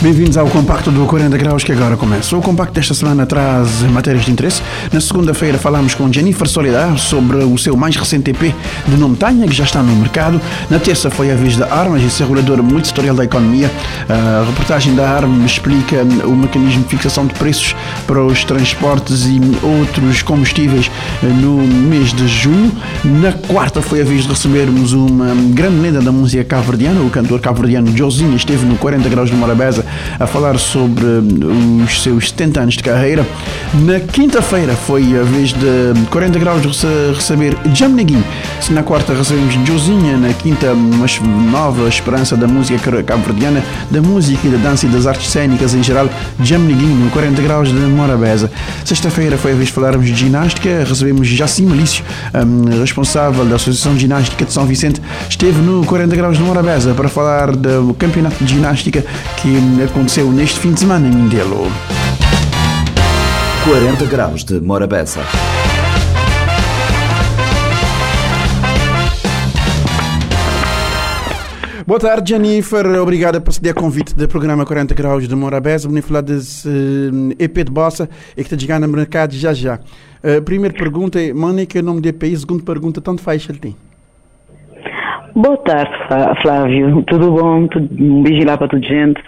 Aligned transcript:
Bem-vindos 0.00 0.36
ao 0.36 0.46
compacto 0.46 0.92
do 0.92 1.04
40 1.06 1.36
Graus 1.36 1.64
que 1.64 1.72
agora 1.72 1.96
começa. 1.96 2.36
O 2.36 2.40
compacto 2.40 2.72
desta 2.72 2.94
semana 2.94 3.26
traz 3.26 3.82
matérias 3.82 4.24
de 4.24 4.30
interesse. 4.30 4.62
Na 4.92 5.00
segunda-feira 5.00 5.58
falamos 5.58 5.92
com 5.92 6.10
Jennifer 6.12 6.46
Solidar 6.46 6.96
sobre 6.96 7.38
o 7.38 7.58
seu 7.58 7.76
mais 7.76 7.96
recente 7.96 8.30
EP 8.30 8.54
de 8.86 8.96
nome 8.96 9.16
Tanha, 9.16 9.44
que 9.48 9.52
já 9.52 9.64
está 9.64 9.82
no 9.82 9.92
mercado. 9.96 10.40
Na 10.70 10.78
terça 10.78 11.10
foi 11.10 11.32
a 11.32 11.34
vez 11.34 11.56
da 11.56 11.74
Armas, 11.74 12.00
esse 12.04 12.22
regulador 12.22 12.62
multissetorial 12.62 13.16
da 13.16 13.24
economia. 13.24 13.68
A 14.08 14.44
reportagem 14.46 14.94
da 14.94 15.10
Armas 15.10 15.50
explica 15.50 16.04
o 16.24 16.36
mecanismo 16.36 16.84
de 16.84 16.88
fixação 16.90 17.26
de 17.26 17.34
preços 17.34 17.74
para 18.06 18.22
os 18.22 18.44
transportes 18.44 19.26
e 19.26 19.40
outros 19.64 20.22
combustíveis 20.22 20.88
no 21.40 21.56
mês 21.56 22.12
de 22.12 22.28
junho. 22.28 22.70
Na 23.04 23.32
quarta 23.32 23.82
foi 23.82 24.00
a 24.02 24.04
vez 24.04 24.22
de 24.22 24.28
recebermos 24.28 24.92
uma 24.92 25.34
grande 25.52 25.80
lenda 25.80 26.00
da 26.00 26.12
música 26.12 26.44
cabo-verdiana, 26.44 27.00
o 27.00 27.10
cantor 27.10 27.40
cabo-verdiano 27.40 27.94
Josinha, 27.96 28.36
esteve 28.36 28.64
no 28.64 28.76
40 28.76 29.08
Graus 29.08 29.28
de 29.28 29.34
Morabeza 29.34 29.87
a 30.18 30.26
falar 30.26 30.58
sobre 30.58 31.04
os 31.84 32.02
seus 32.02 32.28
70 32.30 32.60
anos 32.60 32.74
de 32.74 32.82
carreira. 32.82 33.26
Na 33.74 34.00
quinta-feira 34.00 34.74
foi 34.74 35.18
a 35.18 35.22
vez 35.22 35.50
de 35.52 36.06
40 36.10 36.38
graus 36.38 36.62
de 36.62 36.68
receber 37.14 37.56
Jam 37.74 37.90
Neguin. 37.90 38.22
Se 38.60 38.72
na 38.72 38.82
quarta 38.82 39.12
recebemos 39.12 39.54
Josinha, 39.66 40.16
na 40.16 40.32
quinta 40.32 40.72
uma 40.72 41.06
nova 41.50 41.88
esperança 41.88 42.36
da 42.36 42.46
música 42.46 43.02
cabo-verdiana, 43.02 43.62
da 43.90 44.00
música 44.00 44.46
e 44.46 44.50
da 44.50 44.58
dança 44.58 44.86
e 44.86 44.88
das 44.88 45.06
artes 45.06 45.30
cênicas 45.30 45.74
em 45.74 45.82
geral, 45.82 46.08
Jam 46.42 46.60
Neguin, 46.60 46.94
no 46.94 47.10
40 47.10 47.42
graus 47.42 47.68
de 47.68 47.74
Morabeza. 47.74 48.50
Sexta-feira 48.84 49.36
foi 49.36 49.52
a 49.52 49.54
vez 49.54 49.68
de 49.68 49.72
falarmos 49.72 50.06
de 50.06 50.14
ginástica, 50.14 50.84
recebemos 50.86 51.28
Jacim 51.28 51.66
Malício, 51.66 52.04
um, 52.34 52.80
responsável 52.80 53.44
da 53.44 53.56
Associação 53.56 53.94
de 53.94 54.00
Ginástica 54.00 54.44
de 54.44 54.52
São 54.52 54.64
Vicente, 54.66 55.00
esteve 55.28 55.60
no 55.60 55.84
40 55.84 56.16
graus 56.16 56.36
de 56.36 56.42
Morabeza 56.42 56.94
para 56.94 57.08
falar 57.08 57.54
do 57.54 57.94
campeonato 57.94 58.42
de 58.44 58.54
ginástica 58.54 59.04
que 59.36 59.48
aconteceu 59.84 60.30
neste 60.32 60.58
fim 60.60 60.72
de 60.72 60.80
semana 60.80 61.06
em 61.06 61.10
Mindelo. 61.10 61.70
40 63.64 64.04
graus 64.06 64.44
de 64.44 64.60
Morabeza. 64.60 65.20
Boa 71.86 71.98
tarde, 71.98 72.34
Jennifer. 72.34 72.84
Obrigada 73.00 73.40
por 73.40 73.52
ceder 73.52 73.74
convite 73.74 74.14
do 74.14 74.28
programa 74.28 74.66
40 74.66 74.94
Graus 74.94 75.26
de 75.26 75.34
Morabeza. 75.34 75.88
Vamos 75.88 76.04
falar 76.04 76.20
desse 76.20 76.68
uh, 76.68 77.34
EP 77.38 77.64
de 77.64 77.72
bossa 77.72 78.10
e 78.32 78.36
que 78.36 78.42
está 78.42 78.58
chegando 78.58 78.86
no 78.86 78.92
mercado 78.94 79.32
já 79.32 79.54
já. 79.54 79.80
Uh, 80.22 80.42
primeira 80.42 80.76
pergunta 80.76 81.18
é, 81.18 81.32
Mónica, 81.32 81.80
nome 81.80 82.02
do 82.02 82.08
EP. 82.08 82.22
Segunda 82.36 82.62
pergunta, 82.62 83.00
tanto 83.00 83.22
faz 83.22 83.48
ele 83.48 83.58
tem? 83.58 83.76
Boa 85.34 85.56
tarde, 85.58 85.92
Flávio. 86.42 87.02
Tudo 87.04 87.30
bom? 87.30 87.66
Tudo, 87.68 87.88
um 87.98 88.22
beijo 88.22 88.44
lá 88.44 88.58
para 88.58 88.68
toda 88.68 88.84
a 88.84 88.88
gente. 88.88 89.22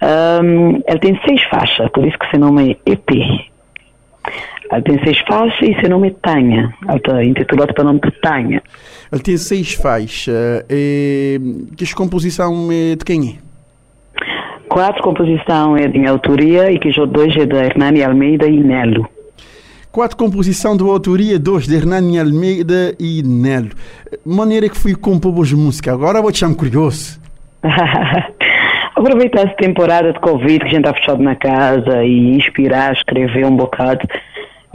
Um, 0.00 0.82
ele 0.86 0.98
tem 1.00 1.20
seis 1.26 1.42
faixas, 1.44 1.90
por 1.90 2.06
isso 2.06 2.18
que 2.18 2.30
seu 2.30 2.38
nome 2.38 2.78
é 2.86 2.92
EP. 2.92 3.10
Ele 4.70 4.82
tem 4.82 5.02
seis 5.02 5.18
faixas 5.20 5.68
e 5.68 5.80
seu 5.80 5.88
nome 5.88 6.08
é 6.08 6.14
Tanha. 6.22 6.74
Ele 6.88 6.96
está 6.96 7.24
intitulado 7.24 7.74
para 7.74 7.82
o 7.82 7.86
nome 7.86 8.00
de 8.00 8.10
Tanha. 8.20 8.62
Ele 9.10 9.22
tem 9.22 9.36
seis 9.36 9.74
faixas. 9.74 10.64
E, 10.68 11.40
que 11.76 11.94
composição 11.94 12.68
é 12.70 12.94
de 12.94 13.04
quem 13.04 13.30
é? 13.30 13.48
Quatro 14.68 15.02
composição 15.02 15.76
é 15.76 15.88
de 15.88 16.06
autoria 16.06 16.70
e 16.70 16.78
que 16.78 16.88
os 16.88 17.10
dois 17.10 17.34
é 17.36 17.46
da 17.46 17.64
Hernani 17.64 18.04
Almeida 18.04 18.46
e 18.46 18.62
Nelo. 18.62 19.08
Quatro 19.90 20.16
composição 20.16 20.76
de 20.76 20.84
autoria, 20.84 21.38
dois 21.38 21.66
de 21.66 21.74
Hernani 21.74 22.20
Almeida 22.20 22.94
e 23.00 23.22
Nelo. 23.22 23.70
Maneira 24.24 24.68
que 24.68 24.76
fui 24.76 24.94
compor 24.94 25.42
as 25.42 25.52
músicas. 25.52 25.94
Agora 25.94 26.20
vou 26.20 26.30
te 26.30 26.40
chamar 26.40 26.54
curioso. 26.54 27.18
Aproveitar 28.98 29.46
essa 29.46 29.54
temporada 29.54 30.12
de 30.12 30.18
Covid 30.18 30.58
que 30.58 30.64
a 30.64 30.68
gente 30.70 30.78
está 30.78 30.92
fechado 30.92 31.22
na 31.22 31.36
casa 31.36 32.04
e 32.04 32.34
inspirar, 32.36 32.92
escrever 32.92 33.46
um 33.46 33.54
bocado. 33.54 34.00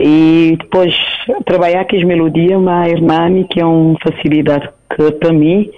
E 0.00 0.56
depois 0.58 0.94
trabalhar 1.44 1.82
aqui 1.82 1.98
as 1.98 2.04
melodias, 2.04 2.58
mas 2.58 2.90
Hernani, 2.90 3.44
que 3.44 3.60
é 3.60 3.66
uma 3.66 3.98
facilidade 4.02 4.70
que 4.96 5.12
para 5.12 5.30
mim 5.30 5.70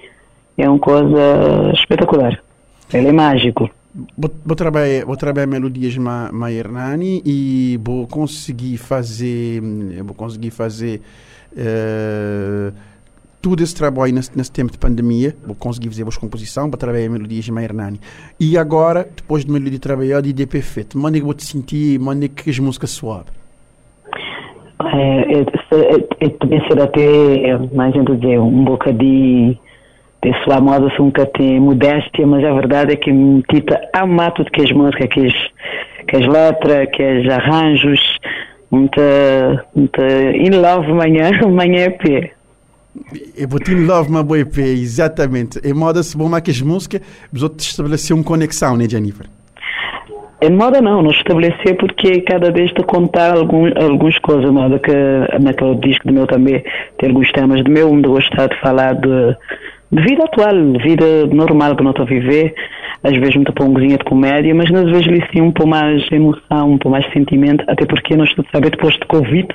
é 0.57 0.69
uma 0.69 0.79
coisa 0.79 1.73
espetacular. 1.73 2.39
Ele 2.93 3.09
é 3.09 3.11
mágico. 3.11 3.69
Vou, 4.17 4.31
vou, 4.45 4.55
trabalhar, 4.55 5.05
vou 5.05 5.17
trabalhar 5.17 5.47
melodias 5.47 5.97
ma, 5.97 6.29
ma 6.31 6.49
Hernani 6.49 7.21
e 7.25 7.77
vou 7.83 8.07
conseguir 8.07 8.77
fazer, 8.77 9.61
vou 10.05 10.15
conseguir 10.15 10.51
fazer 10.51 11.01
uh, 11.51 12.73
todo 13.47 13.63
esse 13.63 13.73
trabalho 13.73 14.13
nesse, 14.13 14.37
nesse, 14.37 14.51
tempo 14.51 14.71
de 14.73 14.77
pandemia. 14.77 15.33
Vou 15.45 15.55
conseguir 15.55 15.87
fazer 15.87 16.03
a 16.03 16.19
composição 16.19 16.69
para 16.69 16.77
trabalhar 16.77 17.09
melodias 17.09 17.45
de 17.45 17.51
Hernani. 17.51 17.97
E 18.37 18.57
agora, 18.57 19.07
depois 19.15 19.45
de 19.45 19.51
melodia 19.51 19.79
trabalhada 19.79 20.27
e 20.27 20.33
de 20.33 20.45
perfeito, 20.45 20.97
manda 20.97 21.17
que 21.17 21.23
vou 21.23 21.33
te 21.33 21.45
sentir, 21.45 21.97
manda 21.97 22.27
que 22.27 22.49
as 22.49 22.59
músicas 22.59 22.91
suaves. 22.91 23.31
É, 24.83 25.31
é, 25.31 25.39
é, 25.39 26.25
é, 26.25 26.29
também 26.29 26.61
ser 26.67 26.81
até, 26.81 27.57
mais 27.73 27.93
gente 27.93 28.15
dizer, 28.17 28.37
um 28.39 28.65
bocadinho 28.65 29.57
de 30.21 30.43
sua 30.43 30.59
moda 30.59 30.87
assim, 30.87 31.03
um 31.03 31.11
tem 31.11 31.59
modéstia, 31.59 32.27
mas 32.27 32.43
a 32.43 32.53
verdade 32.53 32.93
é 32.93 32.95
que 32.97 33.11
me 33.11 33.41
tita 33.43 33.79
amar 33.93 34.33
tudo 34.33 34.51
que 34.51 34.61
as 34.61 34.71
músicas, 34.71 35.07
que 35.07 35.25
as, 35.25 35.33
que 36.07 36.17
as 36.17 36.27
letras, 36.27 36.89
que 36.91 37.01
as 37.01 37.27
arranjos, 37.29 38.17
muita, 38.69 39.65
muita 39.73 40.03
in 40.35 40.51
love 40.59 40.91
manhã, 40.91 41.31
manhã 41.49 41.85
é 41.85 41.89
pé. 41.89 42.36
Eu 43.35 43.47
vou 43.47 43.59
in 43.67 43.85
love 43.85 44.09
uma 44.09 44.23
boa 44.23 44.39
EP, 44.39 44.57
exatamente. 44.57 45.59
É 45.63 45.73
moda-se 45.73 46.17
bom 46.17 46.29
mais 46.29 46.43
que 46.43 46.51
as 46.51 46.61
músicas, 46.61 47.01
os 47.31 47.43
outros 47.43 47.67
estabelecer 47.67 48.15
uma 48.15 48.23
conexão, 48.23 48.75
né, 48.75 48.87
Jennifer? 48.89 49.27
Em 50.39 50.51
moda 50.51 50.79
não, 50.79 51.01
não 51.01 51.09
estabelecer 51.09 51.75
porque 51.77 52.21
cada 52.21 52.51
vez 52.51 52.69
estou 52.69 52.85
a 52.85 52.87
contar 52.87 53.35
algum, 53.35 53.65
algumas 53.75 54.17
coisas, 54.19 54.51
moda 54.51 54.77
que 54.77 54.91
naquele 55.39 55.75
disco 55.77 56.07
do 56.07 56.13
meu 56.13 56.27
também 56.27 56.63
tem 56.99 57.09
alguns 57.09 57.31
temas 57.31 57.63
do 57.63 57.71
meu, 57.71 57.91
onde 57.91 58.07
gostar 58.07 58.47
de 58.47 58.59
falar 58.61 58.93
de 58.93 59.35
de 59.91 60.01
vida 60.03 60.23
atual, 60.23 60.53
de 60.73 60.83
vida 60.83 61.27
normal 61.27 61.75
que 61.75 61.83
estou 61.83 62.03
a 62.03 62.09
viver, 62.09 62.53
às 63.03 63.15
vezes 63.15 63.35
muita 63.35 63.53
pongozinha 63.53 63.97
de 63.97 64.03
comédia, 64.03 64.53
mas 64.53 64.73
às 64.73 64.91
vezes 64.91 65.07
lhe 65.07 65.23
sim 65.31 65.41
um 65.41 65.51
pouco 65.51 65.69
mais 65.69 66.05
emoção, 66.11 66.71
um 66.71 66.77
pouco 66.77 66.89
mais 66.89 67.11
sentimento, 67.13 67.63
até 67.67 67.85
porque 67.85 68.15
nós 68.15 68.33
a 68.37 68.43
saber 68.51 68.71
depois 68.71 68.95
de 68.95 69.05
Covid 69.07 69.47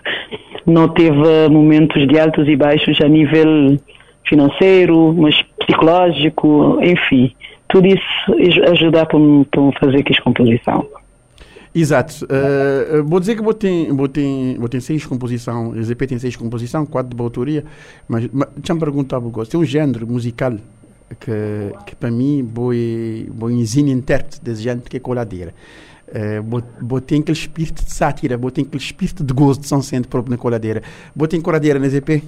não 0.67 0.89
teve 0.89 1.49
momentos 1.51 2.07
de 2.07 2.19
altos 2.19 2.49
e 2.49 2.57
baixos 2.57 2.99
a 3.01 3.09
nível 3.09 3.77
financeiro, 4.25 5.15
mas 5.19 5.43
psicológico, 5.59 6.79
enfim, 6.83 7.33
tudo 7.69 7.87
isso 7.87 8.63
ajuda 8.71 9.05
para, 9.05 9.19
para 9.51 9.81
fazer 9.81 9.99
aqui 9.99 10.15
a 10.17 10.23
composição. 10.23 10.87
Exato. 11.75 12.27
Uh, 12.27 13.03
vou 13.05 13.19
dizer 13.19 13.35
que 13.35 13.43
vou 13.43 13.55
ter, 13.55 13.91
vou 13.93 14.09
ter, 14.09 14.59
vou 14.59 14.69
ter 14.69 14.81
seis 14.81 15.07
composições, 15.07 15.87
ZP 15.87 16.07
tem 16.07 16.19
seis 16.19 16.37
composições, 16.37 16.89
quatro 16.89 17.17
de 17.17 17.23
autoria, 17.23 17.65
mas, 18.07 18.29
mas 18.31 18.49
deixa-me 18.55 18.81
perguntar 18.81 19.21
para 19.21 19.31
você, 19.31 19.53
tem 19.53 19.61
um 19.61 19.65
género 19.65 20.07
musical 20.07 20.53
que, 21.19 21.33
que 21.87 21.97
para 21.97 22.11
mim 22.11 22.49
vou, 22.53 22.73
vou 23.29 23.51
ensino 23.51 23.89
intérprete 23.89 24.43
desse 24.43 24.63
género 24.63 24.89
que 24.89 24.99
é 24.99 25.01
coladeira. 25.01 25.55
Uh, 26.09 26.63
vou 26.83 27.01
ter 27.01 27.19
aquele 27.19 27.39
espírito 27.39 27.83
de 27.83 27.91
sátira, 27.91 28.37
vou 28.37 28.51
ter 28.51 28.61
aquele 28.61 28.83
espírito 28.83 29.25
de 29.25 29.33
gozo 29.33 29.61
de 29.61 29.67
São 29.67 29.81
Centro 29.81 30.11
próprio 30.11 30.31
na 30.31 30.37
coladeira. 30.37 30.83
Vou 31.17 31.27
ter 31.27 31.41
coladeira 31.41 31.79
na 31.79 31.89
ZP? 31.89 32.23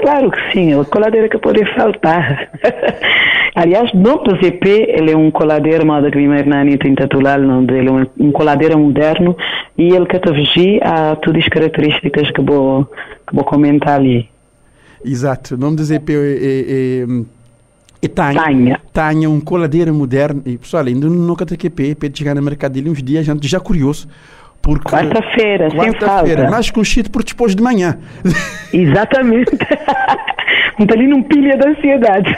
Claro 0.00 0.30
que 0.30 0.52
sim, 0.52 0.72
a 0.72 0.84
coladeira 0.84 1.28
que 1.28 1.38
pode 1.38 1.62
faltar. 1.74 2.50
Aliás, 3.56 3.90
no 3.94 4.18
PZP, 4.18 4.84
ele 4.98 5.12
é 5.12 5.16
um 5.16 5.30
coladeiro, 5.30 5.86
modo 5.86 6.10
que 6.10 6.18
me 6.18 6.38
Hernani 6.38 6.76
tem 6.76 6.94
titulado, 6.94 7.42
ele 7.74 7.88
é 7.88 8.06
um 8.18 8.30
coladeiro 8.30 8.78
moderno 8.78 9.34
e 9.78 9.94
ele 9.94 10.04
que 10.04 10.18
te 10.18 10.78
a 10.82 11.16
todas 11.16 11.42
as 11.42 11.48
características 11.48 12.30
que 12.32 12.42
vou, 12.42 12.84
que 12.84 13.34
vou 13.34 13.44
comentar 13.44 13.98
ali. 13.98 14.28
Exato, 15.02 15.54
o 15.54 15.58
nome 15.58 15.74
do 15.74 15.84
ZP 15.84 16.12
é, 16.12 16.16
é, 16.16 16.26
é, 17.00 17.06
é 18.02 18.08
Tanha. 18.08 18.42
Tanha. 18.44 18.80
Tanha, 18.92 19.30
um 19.30 19.40
coladeiro 19.40 19.94
moderno. 19.94 20.42
E 20.44 20.58
pessoal, 20.58 20.84
ainda 20.84 21.08
nunca 21.08 21.46
tem 21.46 21.56
que 21.56 21.70
para 21.70 22.10
chegar 22.12 22.34
no 22.34 22.42
mercado 22.42 22.72
dele 22.72 22.90
uns 22.90 23.02
dias, 23.02 23.24
já 23.24 23.58
curioso. 23.58 24.06
Quarta-feira, 24.74 25.70
quarta 25.70 25.98
sem 25.98 26.08
falta. 26.08 26.50
Mais 26.50 26.70
conhecido 26.70 27.10
por 27.10 27.22
depois 27.22 27.54
de 27.54 27.62
manhã. 27.62 27.98
Exatamente. 28.72 29.52
Está 30.78 30.94
ali 30.94 31.06
num 31.06 31.22
pilha 31.22 31.56
da 31.56 31.70
ansiedade. 31.70 32.34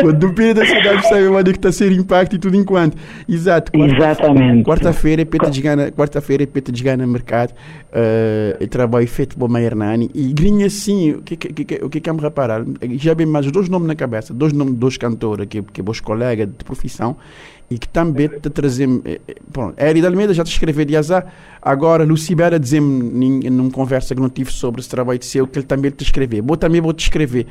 Quando 0.00 0.32
pilha 0.32 0.54
da 0.54 0.62
ansiedade, 0.62 1.08
sabe 1.08 1.26
onde 1.26 1.50
é 1.50 1.52
que 1.52 1.58
está 1.58 1.68
a 1.68 1.72
ser 1.72 1.92
impacto 1.92 2.36
e 2.36 2.38
tudo 2.38 2.56
enquanto. 2.56 2.96
Exato. 3.28 3.70
Quarta, 3.72 3.94
Exatamente. 3.94 4.64
Quarta-feira 4.64 5.22
é 5.22 5.24
peta 5.24 5.50
de 5.50 5.60
gana, 5.60 5.90
quarta-feira 5.90 6.42
é 6.42 6.46
peta 6.46 6.72
de 6.72 6.82
gana 6.82 7.06
mercado. 7.06 7.52
Uh, 7.92 8.66
trabalho 8.68 9.06
feito 9.06 9.36
por 9.36 9.54
Hernani. 9.60 10.10
E 10.14 10.32
grinha 10.32 10.66
assim, 10.66 11.12
o 11.12 11.22
que, 11.22 11.36
que, 11.36 11.64
que, 11.64 11.84
o 11.84 11.90
que 11.90 12.08
é 12.08 12.12
me 12.12 12.20
reparar? 12.20 12.64
Já 12.92 13.14
bem 13.14 13.26
mais 13.26 13.50
dois 13.50 13.68
nomes 13.68 13.86
na 13.86 13.94
cabeça, 13.94 14.32
dois 14.32 14.54
nomes 14.54 14.74
dois 14.74 14.96
cantores, 14.96 15.46
que, 15.46 15.60
que 15.60 15.80
é 15.82 15.84
meus 15.84 16.00
colegas 16.00 16.48
de 16.48 16.64
profissão. 16.64 17.16
E 17.72 17.78
que 17.78 17.88
também 17.88 18.28
te 18.28 18.50
trazer. 18.50 18.86
Bom, 19.48 19.72
Eri 19.76 20.00
de 20.00 20.06
Almeida 20.06 20.34
já 20.34 20.44
te 20.44 20.52
escreveu 20.52 20.84
de 20.84 20.96
azar, 20.96 21.26
agora 21.60 22.04
Lucibera 22.04 22.58
dizer-me 22.58 23.48
numa 23.48 23.70
conversa 23.70 24.14
que 24.14 24.20
não 24.20 24.28
tive 24.28 24.52
sobre 24.52 24.80
esse 24.80 24.90
trabalho 24.90 25.22
seu 25.22 25.46
que 25.46 25.58
ele 25.58 25.66
também 25.66 25.90
te 25.90 26.02
escreveu. 26.04 26.42
Vou 26.42 26.56
também 26.56 26.80
vou 26.80 26.92
te 26.92 27.00
escrever. 27.00 27.46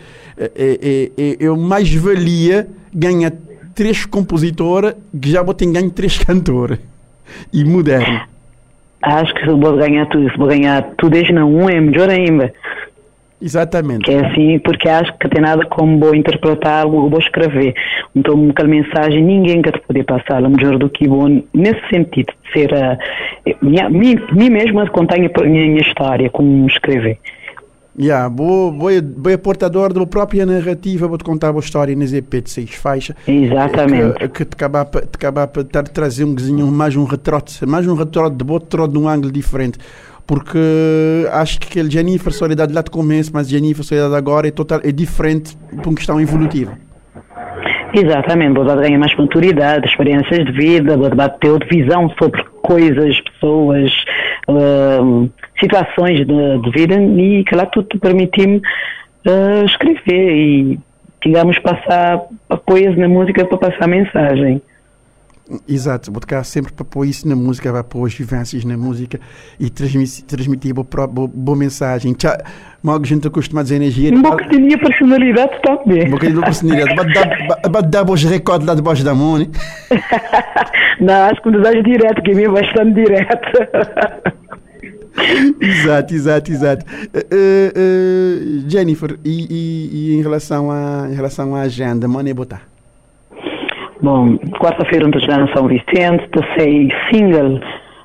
Eu 1.40 1.58
mais 1.58 1.92
valia 1.94 2.68
ganhar 2.94 3.34
três 3.74 4.06
compositoras 4.06 4.96
que 5.20 5.32
já 5.32 5.42
vou 5.42 5.54
ter 5.54 5.66
ganho 5.72 5.90
três 5.90 6.18
cantoras 6.24 6.80
e 7.52 7.64
moderno. 7.64 8.22
Acho 9.02 9.34
que 9.34 9.40
se 9.42 9.48
vou 9.48 9.76
ganhar 9.78 10.06
tudo, 10.08 10.30
se 10.30 10.38
vou 10.38 10.48
ganhar 10.48 10.84
tudo 10.98 11.14
desde 11.14 11.34
não 11.34 11.52
um 11.52 11.68
é 11.68 11.82
melhor 11.82 12.10
ainda. 12.10 12.54
Exatamente. 13.42 14.06
Que 14.06 14.12
é 14.12 14.26
assim, 14.26 14.60
porque 14.60 14.88
acho 14.88 15.12
que 15.18 15.28
tem 15.28 15.42
nada 15.42 15.66
como 15.66 16.00
vou 16.00 16.14
interpretar, 16.14 16.88
vou, 16.88 17.10
vou 17.10 17.20
escrever. 17.20 17.74
Então, 18.16 18.50
aquela 18.50 18.70
mensagem, 18.70 19.24
ninguém 19.24 19.62
quer 19.62 19.80
poder 19.80 20.04
passar 20.04 20.42
melhor 20.50 20.78
do 20.78 20.90
que 20.90 21.08
vou, 21.08 21.28
nesse 21.54 21.82
sentido, 21.90 22.34
de 22.44 22.52
ser 22.54 22.74
a, 22.74 22.98
minha, 23.62 23.90
mim, 23.90 24.16
mim 24.32 24.50
mesma 24.50 24.88
contar 24.88 25.16
a 25.16 25.20
minha, 25.20 25.32
minha 25.42 25.82
história, 25.82 26.30
como 26.30 26.68
escrever. 26.68 27.18
Yeah, 28.00 28.30
vou, 28.30 28.72
vou, 28.72 28.90
vou 29.18 29.38
portador 29.38 29.92
da 29.92 30.06
própria 30.06 30.46
narrativa, 30.46 31.08
vou-te 31.08 31.26
contar 31.26 31.54
a 31.54 31.60
história 31.60 31.94
nas 31.94 32.14
EP 32.14 32.42
de 32.42 32.50
seis 32.50 32.74
faixas. 32.74 33.16
Exatamente. 33.28 34.18
Que, 34.18 34.30
que 34.30 34.46
te 34.46 34.54
acaba 34.54 34.86
te 34.86 35.16
acaba 35.16 35.44
a 35.44 35.84
trazer 35.84 36.24
um 36.24 36.72
mais 36.72 36.96
um 36.96 37.04
retrote, 37.04 37.66
mais 37.66 37.86
um 37.86 37.94
retrote 37.94 38.38
de 38.38 38.46
de 38.88 38.98
um 38.98 39.10
ângulo 39.10 39.30
diferente 39.30 39.78
porque 40.26 41.28
acho 41.32 41.60
que 41.60 41.68
aquele 41.68 41.90
Jennifer 41.90 42.32
Soledade 42.32 42.74
lá 42.74 42.82
de 42.82 42.92
começo, 42.92 43.32
mas 43.34 43.50
Jennifer 43.50 43.84
Soledade 43.84 44.16
agora 44.16 44.48
é, 44.48 44.52
total, 44.52 44.80
é 44.84 44.92
diferente 44.92 45.58
por 45.78 45.88
uma 45.88 45.96
questão 45.96 46.20
evolutiva. 46.20 46.78
Exatamente, 47.94 48.54
vou 48.54 48.64
ganhar 48.64 48.98
mais 48.98 49.14
maturidade, 49.16 49.86
experiências 49.86 50.46
de 50.46 50.52
vida, 50.54 50.98
ter 51.42 51.50
outra 51.50 51.68
visão 51.70 52.10
sobre 52.18 52.42
coisas, 52.62 53.20
pessoas, 53.20 53.92
uh, 54.48 55.30
situações 55.60 56.26
de, 56.26 56.58
de, 56.60 56.72
vida 56.72 56.96
e 56.96 57.44
que 57.44 57.54
lá 57.54 57.66
tudo 57.66 58.00
permitiu-me 58.00 58.58
uh, 58.58 59.66
escrever 59.66 60.36
e, 60.38 60.80
digamos, 61.22 61.60
passar 61.60 62.22
coisas 62.66 62.98
na 62.98 63.10
música 63.10 63.46
para 63.46 63.58
passar 63.58 63.88
mensagem. 63.88 64.62
Exato, 65.68 66.12
vou 66.12 66.22
tocar 66.22 66.44
sempre 66.44 66.72
para 66.72 66.86
pôr 66.86 67.06
isso 67.06 67.28
na 67.28 67.36
música, 67.36 67.72
para 67.72 67.84
pôr 67.84 68.06
as 68.06 68.14
vivências 68.14 68.64
na 68.64 68.78
música 68.78 69.20
e 69.60 69.70
transmitir, 69.70 70.24
transmitir 70.26 70.74
boa, 70.74 71.08
boa, 71.08 71.28
boa 71.28 71.58
mensagem. 71.58 72.14
Tchau. 72.14 72.36
Mal 72.82 73.00
que 73.00 73.06
a 73.06 73.10
gente 73.10 73.30
costuma 73.30 73.62
dizer 73.62 73.76
energia. 73.76 74.12
Um 74.12 74.22
pouco 74.22 74.44
de 74.50 74.60
minha 74.60 74.78
personalidade 74.78 75.52
também. 75.62 76.08
Um 76.08 76.12
bocadinho 76.12 76.40
da 76.40 76.46
personalidade. 76.48 76.96
Bate 77.70 77.90
dar 77.90 78.04
bons 78.04 78.24
recordes 78.24 78.68
lá 78.68 78.74
debaixo 78.74 79.04
da 79.04 79.14
mão, 79.14 79.38
né? 79.38 79.48
Não, 81.00 81.14
acho 81.26 81.42
que 81.42 81.52
me 81.52 81.62
dás 81.62 81.84
direto, 81.84 82.22
que 82.22 82.32
a 82.32 82.42
é 82.42 82.48
bastante 82.48 82.94
direto. 82.94 83.48
exato, 85.62 86.14
exato, 86.14 86.52
exato. 86.52 86.86
Uh, 87.14 88.66
uh, 88.66 88.70
Jennifer, 88.70 89.18
e, 89.24 89.48
e, 89.50 89.90
e, 89.94 90.16
em, 90.18 90.22
relação 90.22 90.72
a, 90.72 91.08
em 91.10 91.14
relação 91.14 91.56
à 91.56 91.62
agenda, 91.62 92.08
mano, 92.08 92.30
é 92.30 92.34
botar? 92.34 92.72
Bom, 94.02 94.36
quarta-feira 94.60 95.06
estou 95.06 95.22
já 95.22 95.38
no 95.38 95.48
São 95.54 95.68
Vicente, 95.68 96.28
tacei 96.30 96.90
single, 97.12 97.60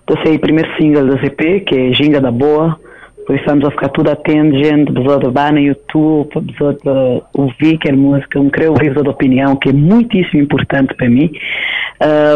o 0.07 0.39
primeiro 0.39 0.71
single 0.77 1.07
da 1.07 1.19
CP, 1.19 1.61
que 1.61 1.75
é 1.75 1.93
Ginga 1.95 2.21
da 2.21 2.31
Boa, 2.31 2.79
por 3.27 3.35
isso 3.35 3.43
estamos 3.43 3.65
a 3.65 3.71
ficar 3.71 3.89
tudo 3.89 4.11
atento, 4.11 4.59
gente, 4.59 4.93
pessoa 4.93 5.19
de 5.19 5.31
bar 5.31 5.55
no 5.55 5.59
YouTube, 5.59 6.29
pessoa 6.49 6.75
de 6.75 7.23
ouvir 7.33 7.79
que 7.79 7.89
é 7.89 7.93
música, 7.93 8.39
um 8.39 8.51
querer 8.51 8.69
ouvir 8.69 8.97
a 8.97 9.11
opinião, 9.11 9.57
que 9.57 9.71
é 9.71 9.73
muitíssimo 9.73 10.43
importante 10.43 10.95
para 10.95 11.09
mim. 11.09 11.33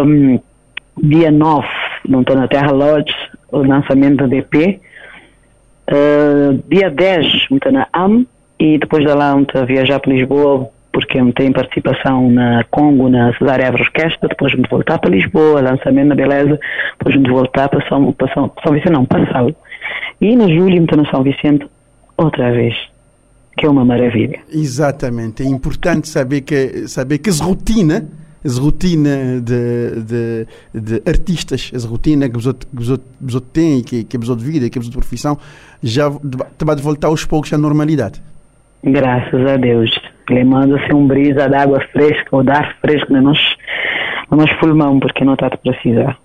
Um, 0.03 0.41
dia 1.03 1.31
9, 1.31 1.69
não 2.09 2.23
estou 2.23 2.37
na 2.37 2.49
Terra 2.49 2.73
Lodge, 2.73 3.15
o 3.53 3.59
lançamento 3.59 4.17
da 4.17 4.27
DP. 4.27 4.81
Uh, 5.87 6.63
dia 6.67 6.91
10, 6.91 7.27
estou 7.53 7.73
na 7.73 7.87
AM, 7.93 8.27
e 8.59 8.79
depois 8.79 9.05
da 9.05 9.15
lá, 9.15 9.39
estou 9.39 9.61
a 9.61 9.65
viajar 9.67 10.01
para 10.01 10.13
Lisboa, 10.13 10.71
porque 10.93 11.19
eu 11.19 11.33
tenho 11.33 11.53
participação 11.53 12.31
na 12.31 12.65
Congo, 12.71 13.09
na 13.09 13.33
Cesária 13.39 13.65
Évora 13.65 13.83
Orquestra, 13.83 14.29
depois 14.29 14.53
de 14.53 14.63
voltar 14.69 14.99
para 14.99 15.11
Lisboa, 15.11 15.61
lançamento 15.61 16.09
na 16.09 16.15
Beleza, 16.15 16.59
depois 16.99 17.23
de 17.23 17.31
voltar 17.31 17.69
para 17.69 17.87
São, 17.89 18.13
para 18.13 18.33
São, 18.35 18.51
São 18.63 18.73
Vicente, 18.73 18.93
não, 18.93 19.05
para 19.05 19.31
Sal. 19.33 19.51
E 20.21 20.37
no 20.37 20.49
julho, 20.49 20.83
estou 20.83 20.99
na 20.99 21.11
São 21.11 21.23
Vicente, 21.23 21.67
outra 22.17 22.51
vez, 22.53 22.75
que 23.57 23.67
é 23.67 23.69
uma 23.69 23.85
maravilha. 23.85 24.41
Exatamente, 24.53 25.43
é 25.43 25.47
importante 25.47 26.09
saber 26.09 26.41
que, 26.41 26.89
saber 26.89 27.19
que 27.19 27.31
essa 27.31 27.41
rotina 27.41 28.09
as 28.45 28.57
rotina 28.57 29.41
de, 29.41 30.03
de, 30.03 30.47
de, 30.75 31.03
artistas, 31.07 31.71
as 31.75 31.85
rotina 31.85 32.29
que 32.29 32.39
os 32.39 32.47
outros 32.47 33.43
têm, 33.53 33.83
que, 33.83 34.03
que 34.05 34.17
outros 34.17 34.43
vida, 34.43 34.71
que 34.71 34.79
outros 34.79 34.95
profissão, 34.95 35.37
já 35.83 36.11
te 36.11 36.65
vai 36.65 36.77
voltar 36.77 37.09
aos 37.09 37.25
poucos 37.25 37.53
à 37.53 37.59
normalidade. 37.59 38.23
Graças 38.83 39.47
a 39.47 39.57
Deus. 39.59 39.91
Ele 40.29 40.45
manda-se 40.45 40.93
um 40.93 41.07
brisa 41.07 41.49
de 41.49 41.55
água 41.55 41.81
fresca 41.93 42.29
ou 42.31 42.43
de 42.43 42.51
ar 42.51 42.77
fresco 42.81 43.13
no 43.13 43.23
nosso, 43.23 43.57
no 44.31 44.37
nosso 44.37 44.57
pulmão, 44.59 45.01
porque 45.01 45.25
não 45.25 45.35
está 45.35 45.47
a 45.47 45.57
precisar. 45.57 46.19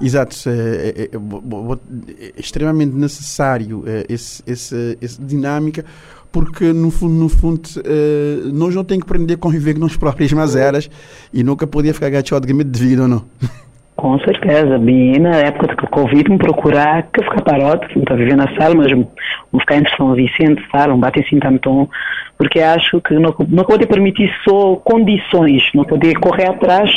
Exato, 0.00 0.36
é, 0.48 0.88
é, 0.88 1.10
é, 1.14 2.32
extremamente 2.36 2.94
necessário 2.94 3.82
é, 3.86 4.04
esse, 4.10 4.42
esse, 4.46 4.98
essa 5.00 5.22
dinâmica, 5.22 5.86
porque 6.30 6.70
no 6.70 6.90
fundo, 6.90 7.14
no 7.14 7.28
fundo 7.30 7.62
uh, 7.78 8.52
nós 8.52 8.74
não 8.74 8.84
temos 8.84 9.04
que 9.04 9.10
aprender 9.10 9.34
a 9.34 9.38
conviver 9.38 9.72
com 9.72 9.80
nós 9.80 9.96
próprias 9.96 10.30
mazeras 10.34 10.90
e 11.32 11.42
nunca 11.42 11.66
podia 11.66 11.94
ficar 11.94 12.10
gato 12.10 12.38
de 12.40 12.64
de 12.64 12.78
vida 12.78 13.02
ou 13.02 13.08
não. 13.08 13.24
Com 13.96 14.18
certeza, 14.20 14.78
bem 14.78 15.18
na 15.18 15.36
época 15.36 15.74
do 15.74 15.88
Covid 15.88 16.30
me 16.30 16.36
procurar 16.36 17.04
que 17.04 17.22
ficar 17.22 17.40
parote, 17.40 17.96
não 17.96 18.02
está 18.02 18.14
vivendo 18.14 18.36
na 18.36 18.54
sala, 18.54 18.74
mas 18.74 18.92
vou 18.92 19.60
ficar 19.60 19.76
entre 19.76 19.96
São 19.96 20.12
Vicente, 20.12 20.62
sala, 20.70 20.92
um 20.92 21.00
bate 21.00 21.20
assim 21.20 21.38
tanto, 21.38 21.88
porque 22.36 22.60
acho 22.60 23.00
que 23.00 23.14
não, 23.14 23.34
não 23.48 23.64
pode 23.64 23.86
permitir 23.86 24.30
só 24.46 24.76
condições, 24.76 25.62
não 25.74 25.84
pode 25.84 26.12
correr 26.16 26.46
atrás 26.46 26.90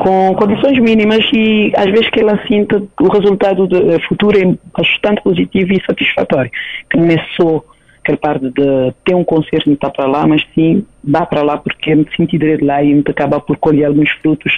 com 0.00 0.32
condições 0.36 0.78
mínimas 0.78 1.28
e 1.32 1.72
às 1.76 1.86
vezes 1.86 2.08
que 2.10 2.20
ela 2.20 2.40
sinta 2.46 2.80
o 3.00 3.08
resultado 3.08 3.66
do 3.66 3.94
eh, 3.94 3.98
futuro 4.08 4.38
é 4.38 4.56
bastante 4.78 5.20
positivo 5.22 5.72
e 5.72 5.82
satisfatório, 5.84 6.52
que 6.88 6.96
não 6.96 7.08
é 7.08 7.16
só 7.36 7.64
aquela 8.00 8.16
parte 8.16 8.48
de 8.50 8.92
ter 9.04 9.16
um 9.16 9.24
concerto 9.24 9.68
e 9.68 9.72
estar 9.72 9.90
para 9.90 10.06
lá, 10.06 10.24
mas 10.24 10.46
sim 10.54 10.86
dá 11.02 11.26
para 11.26 11.42
lá 11.42 11.56
porque 11.58 11.96
me 11.96 12.06
senti 12.16 12.38
direito 12.38 12.64
lá 12.64 12.80
e 12.80 12.94
me 12.94 13.02
acaba 13.04 13.40
por 13.40 13.56
colher 13.56 13.86
alguns 13.86 14.10
frutos 14.22 14.56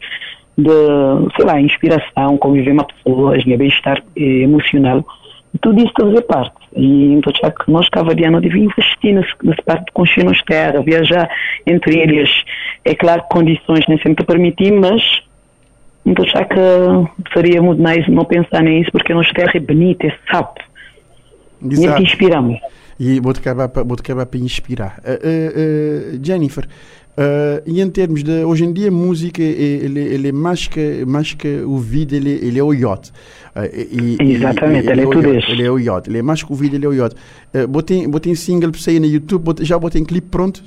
de, 0.57 1.37
sei 1.37 1.45
lá, 1.45 1.61
inspiração, 1.61 2.37
conviver 2.39 2.75
com 2.75 2.85
pessoas, 2.85 3.45
meu 3.45 3.59
bem-estar 3.59 4.03
eh, 4.17 4.43
emocional. 4.43 5.05
Tudo 5.61 5.81
isso 5.81 5.93
fazer 5.99 6.23
parte. 6.23 6.55
E 6.77 7.13
então 7.15 7.33
já 7.43 7.51
que 7.51 7.71
nós 7.71 7.89
cavadianos 7.89 8.43
devemos 8.43 8.73
investir 8.73 9.15
nessa, 9.15 9.33
nessa 9.43 9.63
parte 9.63 9.87
de 9.87 9.93
conhecer 9.93 10.25
nos 10.25 10.41
terra, 10.43 10.81
viajar 10.83 11.29
entre 11.67 11.99
eles. 11.99 12.31
É 12.85 12.95
claro 12.95 13.23
que 13.23 13.29
condições 13.29 13.85
nem 13.89 13.99
sempre 13.99 14.25
permitem, 14.25 14.73
mas 14.73 15.03
então 16.07 16.25
já 16.25 16.45
que 16.45 16.61
seria 17.33 17.61
muito 17.61 17.83
mais 17.83 18.07
não 18.09 18.25
pensar 18.25 18.63
nisso, 18.63 18.91
porque 18.93 19.13
nos 19.13 19.31
terra 19.33 19.53
é 19.55 19.61
bonita, 19.61 20.07
é 20.07 20.15
sapo. 20.31 20.61
E 21.63 21.75
te 21.75 22.03
inspiramos. 22.03 22.59
E 22.99 23.19
vou-te 23.19 23.41
acabar, 23.41 23.71
vou 23.85 23.97
acabar 23.99 24.27
para 24.27 24.39
inspirar. 24.39 24.99
Uh, 24.99 26.15
uh, 26.15 26.17
uh, 26.17 26.21
Jennifer, 26.23 26.67
Uh, 27.19 27.61
e 27.67 27.81
em 27.83 27.91
termos 27.91 28.23
de 28.23 28.45
hoje 28.45 28.65
em 28.65 28.73
dia 28.73 28.89
a 28.89 28.91
música 28.91 29.43
ele, 29.43 30.01
ele 30.01 30.29
é 30.29 30.33
mais 30.33 30.69
que 30.69 31.05
mais 31.05 31.35
que 31.35 31.61
o 31.67 31.77
vídeo 31.77 32.17
ele, 32.17 32.31
ele 32.31 32.57
é 32.57 32.63
o 32.63 32.73
yacht 32.73 33.11
uh, 33.11 33.61
e, 33.75 34.17
exatamente 34.35 34.89
ele, 34.89 34.93
ele, 34.93 35.09
é 35.09 35.11
tudo 35.11 35.35
isso. 35.35 35.51
ele 35.51 35.65
é 35.65 35.71
o 35.71 35.77
yacht 35.77 36.09
ele 36.09 36.19
é 36.19 36.23
mais 36.23 36.43
que 36.43 36.53
o 36.53 36.55
vídeo 36.55 36.77
ele 36.77 36.87
é 36.87 36.89
o 36.89 36.93
yacht 36.93 37.17
uh, 37.53 37.67
botei 37.67 38.07
botei 38.07 38.35
single 38.37 38.71
para 38.71 38.81
sair 38.81 39.01
no 39.01 39.07
YouTube 39.07 39.43
botei, 39.43 39.67
já 39.67 39.77
botei 39.77 40.01
um 40.01 40.05
clipe 40.05 40.29
pronto? 40.29 40.63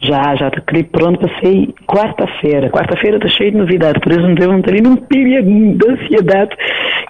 Já, 0.00 0.34
já 0.36 0.48
está 0.48 0.60
clipe 0.60 0.90
pronto 0.90 1.18
para 1.18 1.40
sair 1.40 1.74
quarta-feira. 1.86 2.70
Quarta-feira 2.70 3.16
está 3.16 3.28
cheio 3.28 3.52
de 3.52 3.58
novidade, 3.58 4.00
por 4.00 4.12
isso 4.12 4.22
não 4.22 4.34
devo 4.34 4.52
ali 4.52 4.80
num 4.80 4.96
período 4.96 5.48
de 5.48 5.90
ansiedade 5.90 6.56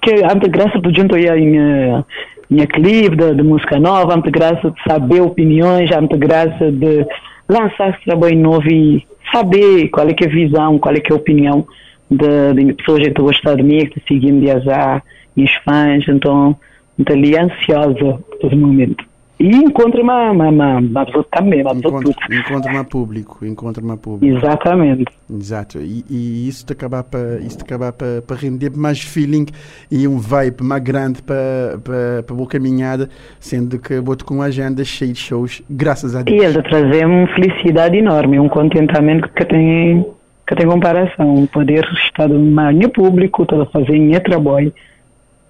que 0.03 0.15
ante 0.25 0.49
graça 0.49 0.79
do 0.79 0.95
junto 0.95 1.15
aí 1.15 1.27
em 1.27 2.05
minha 2.49 2.67
clipe 2.67 3.17
de, 3.17 3.35
de, 3.35 3.43
música 3.43 3.79
nova, 3.79 4.15
ante 4.15 4.31
graça 4.31 4.71
de 4.71 4.83
saber 4.89 5.21
opiniões, 5.21 5.91
ante 5.91 6.17
graça 6.17 6.71
de 6.71 7.05
lançar 7.49 7.91
esse 7.91 8.05
trabalho 8.05 8.39
novo 8.39 8.69
e 8.69 9.07
saber 9.33 9.89
qual 9.89 10.09
é 10.09 10.15
que 10.15 10.25
é 10.25 10.29
a 10.29 10.31
visão, 10.31 10.79
qual 10.79 10.95
é 10.95 11.01
que 11.01 11.13
é 11.13 11.15
a 11.15 11.19
opinião 11.19 11.67
de, 12.11 12.55
de 12.55 12.73
pessoas 12.75 13.03
que 13.03 13.09
estão 13.09 13.25
a 13.25 13.29
gostar 13.29 13.55
de 13.57 13.63
mim, 13.63 13.87
que 13.87 14.01
seguem 14.07 14.41
viajar, 14.41 15.03
minhas 15.35 15.53
fãs, 15.65 16.05
então 16.09 16.57
estou 16.99 17.17
ali 17.17 17.37
ansiosa 17.37 18.19
por 18.41 18.47
esse 18.47 18.57
momento. 18.57 19.05
E 19.39 19.49
encontra 19.55 20.03
uma, 20.03 20.31
uma, 20.31 20.49
uma, 20.49 20.79
uma 20.79 21.05
pessoa 21.05 21.27
também, 21.31 21.61
uma 21.61 21.75
pessoa 21.75 22.01
encontra, 22.01 22.37
encontra 22.37 22.85
público, 22.85 23.45
encontra 23.45 23.97
público. 23.97 24.37
Exatamente. 24.39 25.05
Exato. 25.31 25.79
E, 25.79 26.05
e 26.09 26.49
isso 26.49 26.65
te 26.65 26.73
acabar 26.73 27.05
para 27.05 27.39
isso 27.41 27.59
te 27.59 27.63
acabar 27.63 27.93
para, 27.93 28.23
para 28.23 28.37
render 28.37 28.71
mais 28.75 29.01
feeling 29.01 29.45
e 29.91 30.09
um 30.09 30.19
vibe 30.19 30.63
mais 30.63 30.83
grande 30.83 31.23
para, 31.23 31.79
para, 31.85 32.23
para 32.23 32.35
boa 32.35 32.49
caminhada, 32.49 33.11
sendo 33.39 33.79
que 33.79 34.01
vou 34.01 34.17
com 34.25 34.35
uma 34.37 34.47
agenda 34.47 34.83
cheia 34.85 35.13
de 35.13 35.19
shows, 35.19 35.63
graças 35.69 36.17
a 36.17 36.23
Deus. 36.23 36.41
E 36.41 36.45
ele 36.45 36.63
trazer 36.63 37.05
uma 37.05 37.27
felicidade 37.29 37.99
enorme, 37.99 38.39
um 38.39 38.49
contentamento 38.49 39.29
que 39.29 39.45
tem 39.45 40.07
que 40.47 40.55
tem 40.55 40.67
comparação. 40.67 41.47
Poder 41.53 41.85
está 42.07 42.27
no 42.27 42.39
manhã 42.39 42.89
público, 42.89 43.43
está 43.43 43.61
a 43.61 43.67
fazer 43.67 43.97
em 43.97 44.19
trabalho. 44.21 44.73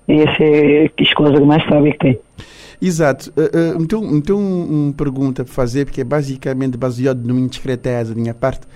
Essa 0.09 0.43
é 0.43 0.91
as 1.01 1.15
coisas 1.15 1.39
que 1.39 1.45
mais 1.45 1.65
sabe 1.69 1.93
que 1.93 1.99
tem. 1.99 2.19
Exato. 2.81 3.33
Uh, 3.37 3.77
uh, 3.79 3.83
então, 3.83 4.17
então 4.17 4.39
uma 4.39 4.93
pergunta 4.93 5.45
para 5.45 5.53
fazer, 5.53 5.85
porque 5.85 6.01
é 6.01 6.05
basicamente 6.05 6.77
baseado 6.77 7.25
numa 7.25 7.41
indiscreteza 7.41 8.15
da 8.15 8.21
minha 8.21 8.35
parte. 8.35 8.67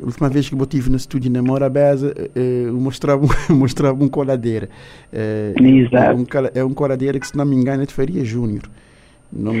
A 0.00 0.04
última 0.04 0.28
vez 0.28 0.48
que 0.48 0.54
eu 0.54 0.62
estive 0.62 0.90
no 0.90 0.96
estúdio 0.96 1.30
na 1.30 1.42
Morabeza, 1.42 2.12
uh, 2.12 2.38
eu 2.38 2.74
mostrava, 2.74 3.26
mostrava 3.50 4.02
um 4.02 4.08
coladeira. 4.08 4.68
Uh, 5.12 5.62
Exato. 5.64 5.96
É 5.96 6.14
um, 6.14 6.26
é 6.54 6.64
um 6.64 6.74
coladeira 6.74 7.18
que, 7.18 7.26
se 7.26 7.36
não 7.36 7.44
me 7.44 7.56
engano, 7.56 7.82
é 7.82 7.86
de 7.86 7.92
Faria 7.92 8.24
Júnior. 8.24 8.62
Não... 9.32 9.54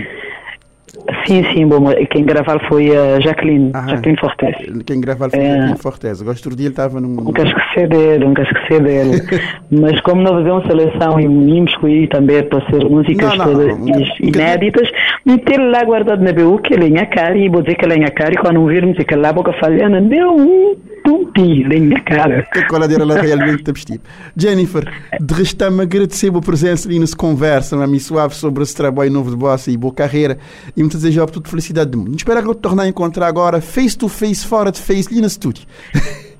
Sim, 1.26 1.42
sim, 1.52 1.66
bom, 1.66 1.86
quem 2.10 2.24
gravou 2.24 2.60
foi 2.68 2.94
a 2.94 3.18
Jacqueline, 3.18 3.70
ah, 3.72 3.88
Jacqueline 3.88 4.18
Fortes. 4.20 4.54
Quem 4.84 5.00
gravou 5.00 5.30
foi 5.30 5.40
a 5.40 5.42
é. 5.42 5.48
Jacqueline 5.48 5.78
Fortes. 5.78 6.22
Gosto 6.22 6.50
do 6.50 6.56
dia 6.56 6.66
ele 6.66 6.72
estava 6.72 7.00
num. 7.00 7.14
Nunca 7.14 7.42
esqueci 7.42 7.86
dele, 7.86 8.24
nunca 8.24 8.42
esqueci 8.42 8.80
dele. 8.80 9.22
Mas 9.70 10.00
como 10.02 10.20
nós 10.20 10.32
fazemos 10.32 10.66
seleção 10.66 11.18
e 11.18 11.26
unimos 11.26 11.70
escolhi 11.70 12.06
também 12.08 12.42
para 12.42 12.60
ser 12.70 12.84
músicas 12.84 13.38
não, 13.38 13.46
não, 13.46 13.78
não, 13.78 14.02
inéditas, 14.20 14.90
meter 15.24 15.58
lá 15.58 15.82
guardado 15.82 16.22
na 16.22 16.32
BU 16.32 16.58
que 16.58 16.74
ele 16.74 16.98
é 16.98 17.06
cara 17.06 17.36
e 17.36 17.48
vou 17.48 17.62
dizer 17.62 17.76
que 17.76 17.86
ele 17.86 18.04
é 18.04 18.10
cara 18.10 18.32
e 18.32 18.36
quando 18.36 18.66
virmos 18.66 18.98
que 18.98 19.14
lá 19.14 19.32
boca 19.32 19.52
falhando, 19.54 20.00
deu 20.08 20.30
um 20.30 20.76
tumpi 21.02 21.64
na 21.64 21.80
minha 21.80 22.00
cara. 22.00 22.46
Que 22.52 22.66
coladeira 22.66 23.04
lá 23.04 23.20
realmente 23.20 23.62
te 23.62 23.72
vestir. 23.72 24.00
Jennifer, 24.36 24.84
de 25.20 25.34
restar-me 25.34 25.82
agradecer 25.82 26.34
a 26.34 26.40
presença 26.40 26.88
ali 26.88 26.98
nessa 26.98 27.16
conversa, 27.16 27.76
uma 27.76 27.98
suave 27.98 28.34
sobre 28.34 28.62
esse 28.62 28.76
trabalho 28.76 29.10
novo 29.10 29.30
de 29.30 29.36
bossa 29.36 29.70
e 29.70 29.76
boa 29.76 29.92
carreira 29.92 30.38
e 30.76 30.80
muitas 30.80 31.02
desejar 31.02 31.26
tudo 31.26 31.48
felicidade 31.48 31.90
do 31.90 31.98
mundo. 31.98 32.16
Espero 32.16 32.42
que 32.42 32.48
eu 32.48 32.54
te 32.54 32.60
torne 32.60 32.82
a 32.82 32.88
encontrar 32.88 33.26
agora 33.26 33.60
face 33.60 33.96
to 33.96 34.08
face, 34.08 34.46
fora 34.46 34.70
de 34.70 34.80
face, 34.80 35.08
ali 35.10 35.20
no 35.20 35.26
estúdio. 35.26 35.66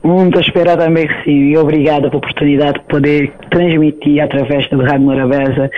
Muito 0.04 0.40
esperar 0.40 0.76
também 0.76 1.08
sim, 1.22 1.50
e 1.50 1.56
obrigada 1.56 2.08
pela 2.08 2.16
oportunidade 2.16 2.80
de 2.80 2.84
poder 2.86 3.32
transmitir 3.50 4.20
através 4.20 4.68
da 4.68 4.76
Rádio 4.78 5.02
Morabeza 5.02 5.70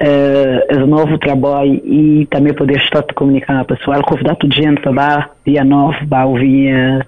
uh, 0.00 0.84
o 0.84 0.86
novo 0.86 1.18
trabalho 1.18 1.82
e 1.84 2.24
também 2.30 2.54
poder 2.54 2.78
estar 2.78 3.02
te 3.02 3.12
comunicar 3.12 3.64
pessoal, 3.64 4.00
convidar 4.04 4.36
toda 4.36 4.54
gente 4.54 4.80
para 4.82 4.92
lá, 4.92 5.30
dia 5.44 5.64
9, 5.64 6.06
para 6.06 6.26
ouvir 6.26 6.72
uh, 6.72 7.04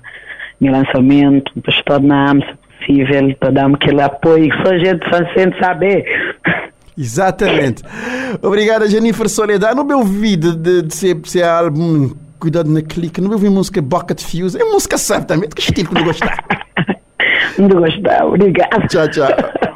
meu 0.64 0.72
lançamento, 0.72 1.52
AMS, 1.56 2.44
se 2.80 2.86
possível, 2.86 3.36
para 3.38 3.50
dar-me 3.50 3.74
aquele 3.74 4.02
apoio 4.02 4.50
que 4.50 4.62
só 4.62 4.74
a 4.74 4.78
gente 4.78 5.04
sente 5.34 5.58
saber. 5.58 6.04
Exatamente. 6.96 7.82
Obrigado, 8.40 8.88
Jennifer 8.88 9.28
Soledad. 9.28 9.74
No 9.74 9.84
meu 9.84 9.98
ouvido 9.98 10.54
de, 10.54 10.82
de 10.82 10.94
ser, 10.94 11.14
de 11.14 11.30
ser 11.30 11.44
álbum 11.44 12.12
Cuidado 12.38 12.70
na 12.70 12.82
Clique, 12.82 13.20
no 13.20 13.28
meu 13.28 13.36
ouvido 13.36 13.52
música 13.52 13.80
Bucket 13.82 14.20
Fuse. 14.22 14.60
É 14.60 14.64
música 14.64 14.96
certamente. 14.96 15.54
Que 15.54 15.60
estilo 15.60 15.88
que 15.88 15.94
não 15.94 16.04
gostar? 16.04 16.36
Não 17.58 17.68
gostar, 17.68 18.26
obrigado. 18.26 18.86
Tchau, 18.88 19.08
tchau. 19.08 19.28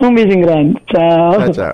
Um 0.00 0.14
beijo 0.14 0.38
grande. 0.38 0.76
Tchau. 0.86 1.32
Tchau, 1.32 1.50
tchau. 1.50 1.72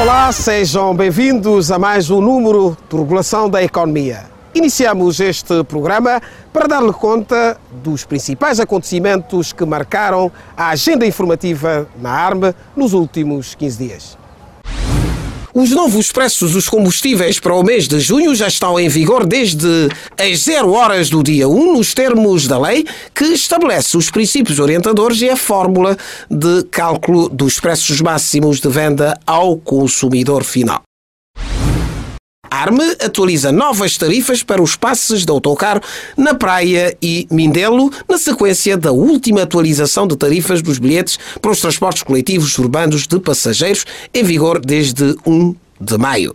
Olá, 0.00 0.32
sejam 0.32 0.96
bem-vindos 0.96 1.70
a 1.70 1.78
mais 1.78 2.10
um 2.10 2.22
número 2.22 2.74
de 2.90 2.96
regulação 2.96 3.50
da 3.50 3.62
economia. 3.62 4.31
Iniciamos 4.54 5.18
este 5.18 5.64
programa 5.64 6.20
para 6.52 6.66
dar-lhe 6.66 6.92
conta 6.92 7.58
dos 7.82 8.04
principais 8.04 8.60
acontecimentos 8.60 9.52
que 9.52 9.64
marcaram 9.64 10.30
a 10.54 10.68
agenda 10.68 11.06
informativa 11.06 11.88
na 12.00 12.10
ARME 12.10 12.54
nos 12.76 12.92
últimos 12.92 13.54
15 13.54 13.78
dias. 13.78 14.22
Os 15.54 15.70
novos 15.70 16.10
preços 16.10 16.52
dos 16.52 16.68
combustíveis 16.68 17.38
para 17.38 17.54
o 17.54 17.62
mês 17.62 17.86
de 17.86 18.00
junho 18.00 18.34
já 18.34 18.48
estão 18.48 18.80
em 18.80 18.88
vigor 18.88 19.26
desde 19.26 19.88
as 20.18 20.44
0 20.44 20.72
horas 20.72 21.10
do 21.10 21.22
dia 21.22 21.46
1, 21.46 21.74
nos 21.74 21.92
termos 21.92 22.46
da 22.46 22.58
lei 22.58 22.86
que 23.14 23.24
estabelece 23.24 23.96
os 23.96 24.10
princípios 24.10 24.58
orientadores 24.58 25.20
e 25.20 25.28
a 25.28 25.36
fórmula 25.36 25.96
de 26.30 26.62
cálculo 26.70 27.28
dos 27.28 27.60
preços 27.60 28.00
máximos 28.00 28.60
de 28.60 28.68
venda 28.68 29.18
ao 29.26 29.56
consumidor 29.58 30.42
final. 30.42 30.82
Arme 32.52 32.84
atualiza 33.00 33.50
novas 33.50 33.96
tarifas 33.96 34.42
para 34.42 34.60
os 34.60 34.76
passes 34.76 35.24
de 35.24 35.32
autocarro 35.32 35.80
na 36.18 36.34
Praia 36.34 36.94
e 37.00 37.26
Mindelo, 37.30 37.90
na 38.06 38.18
sequência 38.18 38.76
da 38.76 38.92
última 38.92 39.40
atualização 39.40 40.06
de 40.06 40.14
tarifas 40.18 40.60
dos 40.60 40.78
bilhetes 40.78 41.18
para 41.40 41.50
os 41.50 41.62
transportes 41.62 42.02
coletivos 42.02 42.58
urbanos 42.58 43.06
de 43.06 43.18
passageiros, 43.18 43.86
em 44.12 44.22
vigor 44.22 44.60
desde 44.60 45.16
1 45.26 45.54
de 45.80 45.96
maio. 45.96 46.34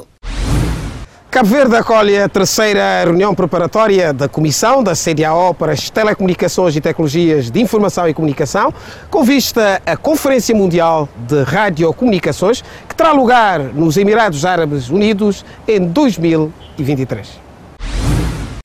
Cabo 1.29 1.49
Verde 1.49 1.75
acolhe 1.75 2.17
a 2.17 2.29
terceira 2.29 3.03
reunião 3.03 3.35
preparatória 3.35 4.13
da 4.13 4.29
Comissão 4.29 4.81
da 4.81 4.93
CDAO 4.95 5.53
para 5.53 5.73
as 5.73 5.89
Telecomunicações 5.89 6.73
e 6.75 6.81
Tecnologias 6.81 7.51
de 7.51 7.59
Informação 7.61 8.07
e 8.07 8.13
Comunicação, 8.13 8.73
com 9.09 9.23
vista 9.23 9.81
à 9.85 9.97
Conferência 9.97 10.55
Mundial 10.55 11.07
de 11.27 11.43
Radiocomunicações, 11.43 12.63
que 12.87 12.95
terá 12.95 13.11
lugar 13.11 13.59
nos 13.59 13.97
Emirados 13.97 14.45
Árabes 14.45 14.89
Unidos 14.89 15.43
em 15.67 15.85
2023. 15.85 17.46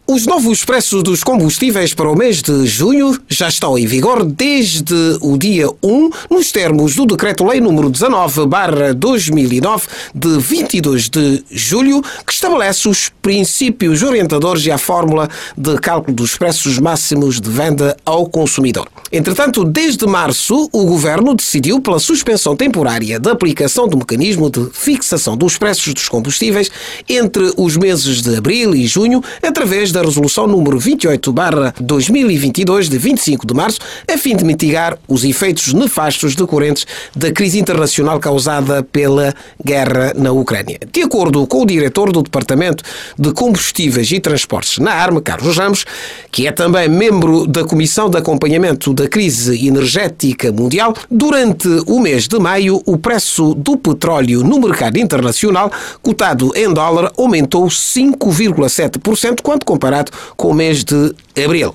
Os 0.04 0.26
novos 0.26 0.64
preços 0.64 1.00
dos 1.04 1.22
combustíveis 1.22 1.94
para 1.94 2.10
o 2.10 2.16
mês 2.16 2.42
de 2.42 2.66
junho 2.66 3.16
já 3.28 3.48
estão 3.48 3.78
em 3.78 3.86
vigor 3.86 4.24
desde 4.24 4.92
o 5.20 5.38
dia 5.38 5.68
1, 5.80 6.10
nos 6.28 6.50
termos 6.50 6.96
do 6.96 7.06
Decreto-Lei 7.06 7.60
número 7.60 7.88
19/2009 7.88 9.82
de 10.12 10.38
22 10.38 11.08
de 11.08 11.44
julho, 11.48 12.02
que 12.26 12.32
estabelece 12.32 12.88
os 12.88 13.12
princípios 13.22 14.02
orientadores 14.02 14.66
e 14.66 14.72
a 14.72 14.76
fórmula 14.76 15.30
de 15.56 15.78
cálculo 15.78 16.16
dos 16.16 16.36
preços 16.36 16.80
máximos 16.80 17.40
de 17.40 17.48
venda 17.48 17.96
ao 18.04 18.28
consumidor. 18.28 18.88
Entretanto, 19.12 19.64
desde 19.64 20.04
março, 20.04 20.68
o 20.72 20.84
governo 20.84 21.32
decidiu 21.32 21.80
pela 21.80 22.00
suspensão 22.00 22.56
temporária 22.56 23.20
da 23.20 23.30
aplicação 23.30 23.86
do 23.86 23.96
mecanismo 23.96 24.50
de 24.50 24.68
fixação 24.72 25.36
dos 25.36 25.56
preços 25.56 25.94
dos 25.94 26.08
combustíveis 26.08 26.70
entre 27.08 27.52
os 27.56 27.76
meses 27.76 28.20
de 28.20 28.34
abril 28.36 28.74
e 28.74 28.84
junho, 28.86 29.22
através 29.40 29.91
da 29.92 30.02
Resolução 30.02 30.46
número 30.46 30.78
28-2022, 30.78 32.88
de 32.88 32.98
25 32.98 33.46
de 33.46 33.54
março, 33.54 33.78
a 34.12 34.18
fim 34.18 34.34
de 34.34 34.44
mitigar 34.44 34.98
os 35.06 35.24
efeitos 35.24 35.72
nefastos 35.72 36.34
decorrentes 36.34 36.86
da 37.14 37.30
crise 37.30 37.60
internacional 37.60 38.18
causada 38.18 38.82
pela 38.82 39.34
guerra 39.64 40.12
na 40.16 40.32
Ucrânia. 40.32 40.80
De 40.90 41.02
acordo 41.02 41.46
com 41.46 41.62
o 41.62 41.66
diretor 41.66 42.10
do 42.10 42.22
Departamento 42.22 42.82
de 43.18 43.32
Combustíveis 43.32 44.10
e 44.10 44.18
Transportes 44.18 44.78
na 44.78 44.92
ARME, 44.92 45.20
Carlos 45.20 45.56
Ramos, 45.56 45.84
que 46.30 46.46
é 46.46 46.52
também 46.52 46.88
membro 46.88 47.46
da 47.46 47.64
Comissão 47.64 48.08
de 48.08 48.16
Acompanhamento 48.16 48.94
da 48.94 49.06
Crise 49.06 49.66
Energética 49.66 50.50
Mundial, 50.50 50.94
durante 51.10 51.68
o 51.86 52.00
mês 52.00 52.26
de 52.26 52.38
maio, 52.38 52.80
o 52.86 52.96
preço 52.96 53.54
do 53.54 53.76
petróleo 53.76 54.42
no 54.42 54.58
mercado 54.58 54.98
internacional, 54.98 55.70
cotado 56.00 56.52
em 56.56 56.72
dólar, 56.72 57.12
aumentou 57.18 57.66
5,7% 57.66 59.40
quando 59.42 59.64
comparado 59.64 59.81
comparado 59.82 60.12
com 60.36 60.48
o 60.48 60.54
mês 60.54 60.84
de 60.84 61.12
abril. 61.44 61.74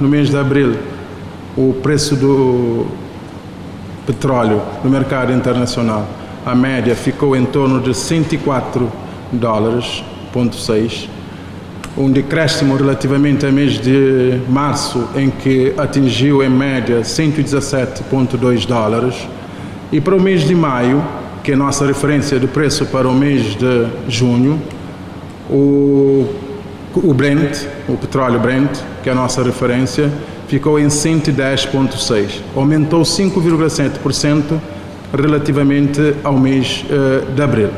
No 0.00 0.08
mês 0.08 0.30
de 0.30 0.36
abril, 0.36 0.76
o 1.56 1.74
preço 1.82 2.14
do 2.14 2.86
petróleo 4.06 4.62
no 4.84 4.88
mercado 4.88 5.32
internacional, 5.32 6.06
a 6.46 6.54
média 6.54 6.94
ficou 6.94 7.34
em 7.34 7.44
torno 7.44 7.80
de 7.80 7.94
104 7.94 8.88
dólares, 9.32 10.04
ponto 10.32 10.54
6, 10.54 11.08
um 11.98 12.12
decréscimo 12.12 12.76
relativamente 12.76 13.44
ao 13.44 13.50
mês 13.50 13.72
de 13.72 14.40
março, 14.48 15.08
em 15.16 15.28
que 15.28 15.74
atingiu 15.76 16.44
em 16.44 16.48
média 16.48 17.00
117,2 17.00 18.66
dólares, 18.66 19.16
e 19.90 20.00
para 20.00 20.14
o 20.14 20.20
mês 20.20 20.42
de 20.42 20.54
maio, 20.54 21.04
que 21.42 21.50
é 21.50 21.54
a 21.54 21.58
nossa 21.58 21.84
referência 21.84 22.38
de 22.38 22.46
preço 22.46 22.86
para 22.86 23.08
o 23.08 23.12
mês 23.12 23.56
de 23.56 23.86
junho, 24.08 24.62
o 25.50 26.41
o 26.94 27.14
Brent, 27.14 27.66
o 27.88 27.96
petróleo 27.96 28.38
Brent, 28.38 28.78
que 29.02 29.08
é 29.08 29.12
a 29.12 29.14
nossa 29.14 29.42
referência, 29.42 30.10
ficou 30.48 30.78
em 30.78 30.88
110,6. 30.88 32.40
Aumentou 32.54 33.02
5,7% 33.02 34.58
relativamente 35.16 36.14
ao 36.22 36.38
mês 36.38 36.84
uh, 36.84 37.32
de 37.32 37.42
abril. 37.42 37.70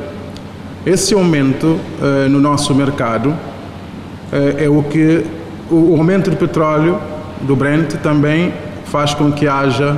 Esse 0.85 1.15
aumento 1.15 1.67
uh, 1.67 2.29
no 2.29 2.41
nosso 2.41 2.75
mercado 2.75 3.31
uh, 3.31 3.37
é 4.59 4.69
o 4.69 4.83
que 4.83 5.25
o 5.71 5.97
aumento 5.97 6.31
do 6.31 6.37
petróleo 6.37 6.99
do 7.43 7.57
Brent 7.57 7.95
também 8.03 8.53
faz 8.87 9.15
com 9.15 9.33
que 9.33 9.49
haja 9.49 9.97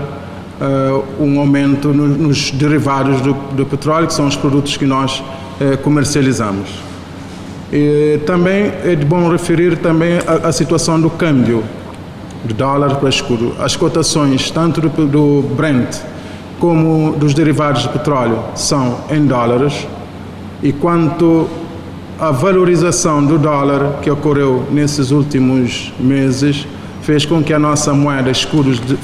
um 1.21 1.39
aumento 1.39 1.89
no, 1.89 2.07
nos 2.07 2.51
derivados 2.51 3.21
do, 3.21 3.35
do, 3.53 3.67
petróleo, 3.67 4.07
que 4.07 4.15
são 4.15 4.27
os 4.27 4.37
produtos 4.37 4.77
que 4.79 4.87
nós 4.87 5.23
comercializamos. 5.83 6.86
E 7.73 8.21
também 8.27 8.73
é 8.85 8.95
de 8.95 9.05
bom 9.05 9.29
referir 9.29 9.79
também 9.79 10.19
a, 10.27 10.49
a 10.49 10.53
situação 10.53 11.01
do 11.01 11.11
câmbio 11.11 11.65
do 12.45 12.55
dólar 12.55 12.97
para 12.97 13.09
escudo. 13.09 13.55
As 13.59 13.75
cotações 13.77 14.51
tanto 14.51 14.81
do, 14.81 15.07
do 15.07 15.43
Brent 15.55 15.97
como 16.59 17.13
dos 17.13 17.35
derivados 17.35 17.83
de 17.83 17.89
petróleo 17.89 18.39
são 18.55 18.99
em 19.11 19.27
dólares 19.27 19.87
e 20.63 20.73
quanto 20.73 21.49
à 22.19 22.31
valorização 22.31 23.25
do 23.25 23.39
dólar 23.39 23.99
que 24.01 24.11
ocorreu 24.11 24.65
nesses 24.71 25.11
últimos 25.11 25.93
meses 26.01 26.67
fez 27.03 27.27
com 27.27 27.43
que 27.43 27.53
a 27.53 27.59
nossa 27.59 27.93
moeda 27.93 28.31
escuros 28.31 28.81
de, 28.81 28.95
uh, 28.95 28.99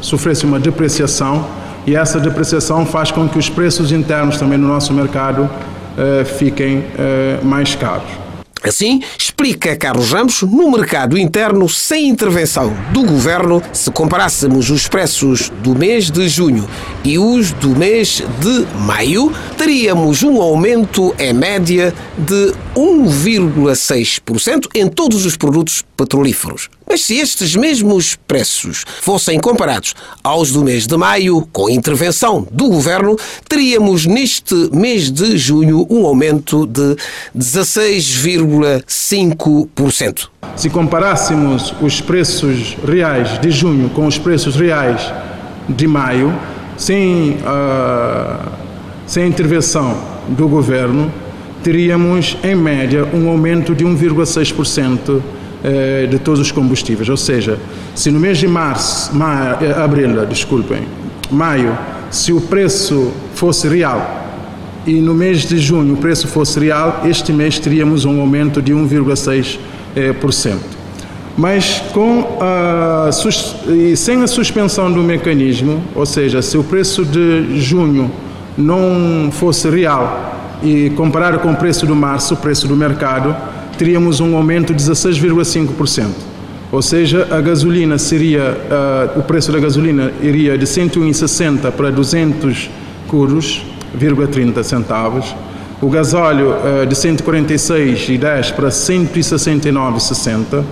sofresse 0.00 0.46
uma 0.46 0.58
depreciação 0.58 1.46
e 1.86 1.94
essa 1.94 2.18
depreciação 2.18 2.86
faz 2.86 3.10
com 3.10 3.28
que 3.28 3.38
os 3.38 3.50
preços 3.50 3.92
internos 3.92 4.38
também 4.38 4.58
no 4.58 4.66
nosso 4.66 4.92
mercado 4.94 5.48
fiquem 6.24 6.78
uh, 6.78 7.44
mais 7.44 7.74
caros. 7.74 8.28
Assim, 8.62 9.00
explica 9.16 9.76
Carlos 9.76 10.10
Ramos, 10.10 10.42
no 10.42 10.70
mercado 10.70 11.16
interno, 11.16 11.68
sem 11.68 12.08
intervenção 12.08 12.74
do 12.92 13.04
governo, 13.04 13.62
se 13.72 13.90
comparássemos 13.90 14.68
os 14.68 14.88
preços 14.88 15.50
do 15.62 15.76
mês 15.76 16.10
de 16.10 16.28
junho 16.28 16.68
e 17.04 17.18
os 17.18 17.52
do 17.52 17.70
mês 17.70 18.20
de 18.40 18.66
maio, 18.80 19.32
teríamos 19.56 20.24
um 20.24 20.42
aumento 20.42 21.14
em 21.18 21.32
média 21.32 21.94
de 22.18 22.52
1,6% 22.74 24.68
em 24.74 24.88
todos 24.88 25.24
os 25.24 25.36
produtos 25.36 25.84
petrolíferos. 25.96 26.68
Mas 26.90 27.02
se 27.02 27.16
estes 27.16 27.54
mesmos 27.54 28.16
preços 28.26 28.86
fossem 29.02 29.38
comparados 29.38 29.94
aos 30.24 30.50
do 30.50 30.64
mês 30.64 30.86
de 30.86 30.96
maio, 30.96 31.46
com 31.52 31.68
intervenção 31.68 32.48
do 32.50 32.68
governo, 32.68 33.14
teríamos 33.46 34.06
neste 34.06 34.54
mês 34.72 35.10
de 35.10 35.36
junho 35.36 35.86
um 35.90 36.06
aumento 36.06 36.66
de 36.66 36.96
16,5%. 37.36 40.28
Se 40.56 40.70
comparássemos 40.70 41.74
os 41.80 42.00
preços 42.00 42.78
reais 42.84 43.38
de 43.38 43.50
junho 43.50 43.90
com 43.90 44.06
os 44.06 44.16
preços 44.18 44.56
reais 44.56 45.12
de 45.68 45.86
maio, 45.86 46.34
sem, 46.76 47.32
uh, 47.32 48.50
sem 49.06 49.28
intervenção 49.28 49.96
do 50.28 50.48
governo, 50.48 51.12
teríamos, 51.62 52.36
em 52.42 52.54
média, 52.54 53.06
um 53.12 53.28
aumento 53.28 53.74
de 53.74 53.84
1,6% 53.84 55.18
eh, 55.18 55.22
de 56.06 56.18
todos 56.18 56.40
os 56.40 56.52
combustíveis. 56.52 57.08
Ou 57.08 57.16
seja, 57.16 57.58
se 57.94 58.10
no 58.10 58.20
mês 58.20 58.38
de 58.38 58.46
março, 58.46 59.10
eh, 59.60 59.72
abril, 59.82 60.24
desculpem, 60.26 60.82
maio, 61.30 61.76
se 62.10 62.32
o 62.32 62.40
preço 62.40 63.12
fosse 63.34 63.68
real 63.68 64.24
e 64.86 65.00
no 65.00 65.14
mês 65.14 65.40
de 65.40 65.58
junho 65.58 65.94
o 65.94 65.96
preço 65.96 66.28
fosse 66.28 66.58
real, 66.58 67.02
este 67.04 67.32
mês 67.32 67.58
teríamos 67.58 68.04
um 68.04 68.20
aumento 68.20 68.62
de 68.62 68.72
1,6%. 68.72 69.58
Eh, 69.96 70.58
Mas 71.36 71.82
com 71.92 72.38
a, 72.40 73.10
sem 73.96 74.22
a 74.22 74.26
suspensão 74.26 74.90
do 74.90 75.02
mecanismo, 75.02 75.82
ou 75.94 76.06
seja, 76.06 76.40
se 76.42 76.56
o 76.56 76.64
preço 76.64 77.04
de 77.04 77.60
junho 77.60 78.10
não 78.56 79.30
fosse 79.30 79.68
real 79.68 80.34
e 80.62 80.90
comparar 80.90 81.38
com 81.38 81.52
o 81.52 81.56
preço 81.56 81.86
do 81.86 81.94
março, 81.94 82.34
o 82.34 82.36
preço 82.36 82.66
do 82.66 82.76
mercado, 82.76 83.36
teríamos 83.78 84.18
um 84.20 84.36
aumento 84.36 84.74
de 84.74 84.82
16,5%. 84.82 86.08
Ou 86.70 86.82
seja, 86.82 87.26
a 87.30 87.40
gasolina 87.40 87.96
seria, 87.96 88.58
uh, 89.14 89.20
o 89.20 89.22
preço 89.22 89.50
da 89.50 89.58
gasolina 89.58 90.12
iria 90.20 90.58
de 90.58 90.66
101,60 90.66 91.70
para 91.72 91.90
200 91.90 92.68
curos, 93.06 93.64
30 94.30 94.62
centavos. 94.64 95.34
O 95.80 95.88
gasóleo 95.88 96.50
uh, 96.50 96.84
de 96.86 96.94
146,10 96.94 98.52
para 98.52 98.68
169,60. 98.68 100.62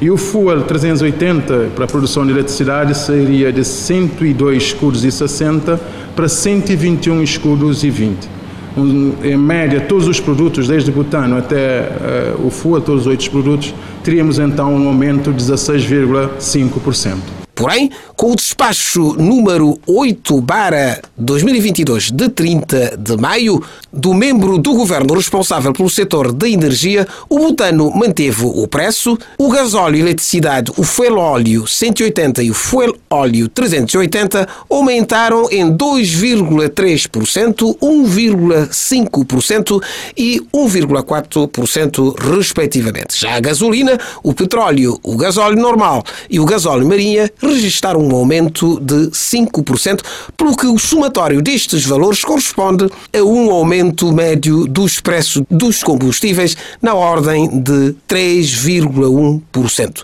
E 0.00 0.10
o 0.10 0.16
fuel 0.16 0.62
380 0.62 1.72
para 1.74 1.84
a 1.84 1.88
produção 1.88 2.24
de 2.24 2.32
eletricidade 2.32 2.96
seria 2.96 3.52
de 3.52 3.64
102 3.64 4.62
escudos 4.62 5.04
e 5.04 5.10
60 5.10 5.78
para 6.16 6.28
121 6.28 7.22
escudos 7.22 7.84
e 7.84 7.90
20 7.90 8.43
em 8.76 9.36
média, 9.36 9.80
todos 9.80 10.08
os 10.08 10.18
produtos, 10.18 10.68
desde 10.68 10.90
butano 10.90 11.36
até 11.36 12.34
uh, 12.38 12.46
o 12.46 12.50
FUA, 12.50 12.80
todos 12.80 13.02
os 13.02 13.06
oito 13.06 13.30
produtos, 13.30 13.74
teríamos 14.02 14.38
então 14.38 14.74
um 14.74 14.88
aumento 14.88 15.32
de 15.32 15.44
16,5%. 15.44 17.43
Porém, 17.54 17.90
com 18.16 18.32
o 18.32 18.36
despacho 18.36 19.14
número 19.14 19.78
8 19.86 20.42
para 20.42 21.00
2022 21.16 22.10
de 22.10 22.28
30 22.28 22.98
de 22.98 23.16
maio 23.16 23.62
do 23.92 24.12
membro 24.12 24.58
do 24.58 24.74
governo 24.74 25.14
responsável 25.14 25.72
pelo 25.72 25.88
setor 25.88 26.32
da 26.32 26.48
energia, 26.48 27.06
o 27.28 27.38
butano 27.38 27.92
manteve 27.94 28.44
o 28.44 28.66
preço, 28.66 29.16
o 29.38 29.48
gasóleo 29.48 29.98
e 29.98 30.00
eletricidade, 30.00 30.72
o 30.76 30.82
fuel 30.82 31.16
óleo 31.16 31.64
180 31.66 32.42
e 32.42 32.50
o 32.50 32.54
fuel 32.54 32.96
óleo 33.08 33.48
380 33.48 34.48
aumentaram 34.68 35.48
em 35.50 35.70
2,3%, 35.70 37.78
1,5% 37.78 39.80
e 40.16 40.40
1,4% 40.52 42.36
respectivamente. 42.36 43.20
Já 43.20 43.36
a 43.36 43.40
gasolina, 43.40 43.96
o 44.22 44.34
petróleo, 44.34 44.98
o 45.02 45.16
gasóleo 45.16 45.56
normal 45.56 46.02
e 46.28 46.40
o 46.40 46.44
gasóleo 46.44 46.88
marinha 46.88 47.30
registrar 47.48 47.96
um 47.96 48.14
aumento 48.14 48.78
de 48.80 49.10
5%, 49.10 50.00
pelo 50.36 50.56
que 50.56 50.66
o 50.66 50.78
somatório 50.78 51.42
destes 51.42 51.84
valores 51.86 52.24
corresponde 52.24 52.88
a 53.12 53.22
um 53.22 53.50
aumento 53.50 54.12
médio 54.12 54.66
dos 54.66 55.00
preços 55.00 55.42
dos 55.50 55.82
combustíveis 55.82 56.56
na 56.80 56.94
ordem 56.94 57.48
de 57.60 57.94
3,1%. 58.08 60.02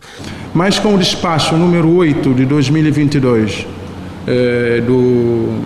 Mas 0.54 0.78
com 0.78 0.94
o 0.94 0.98
despacho 0.98 1.56
número 1.56 1.88
8 1.96 2.34
de 2.34 2.44
2022 2.46 3.66
eh, 4.26 4.82
do 4.86 5.60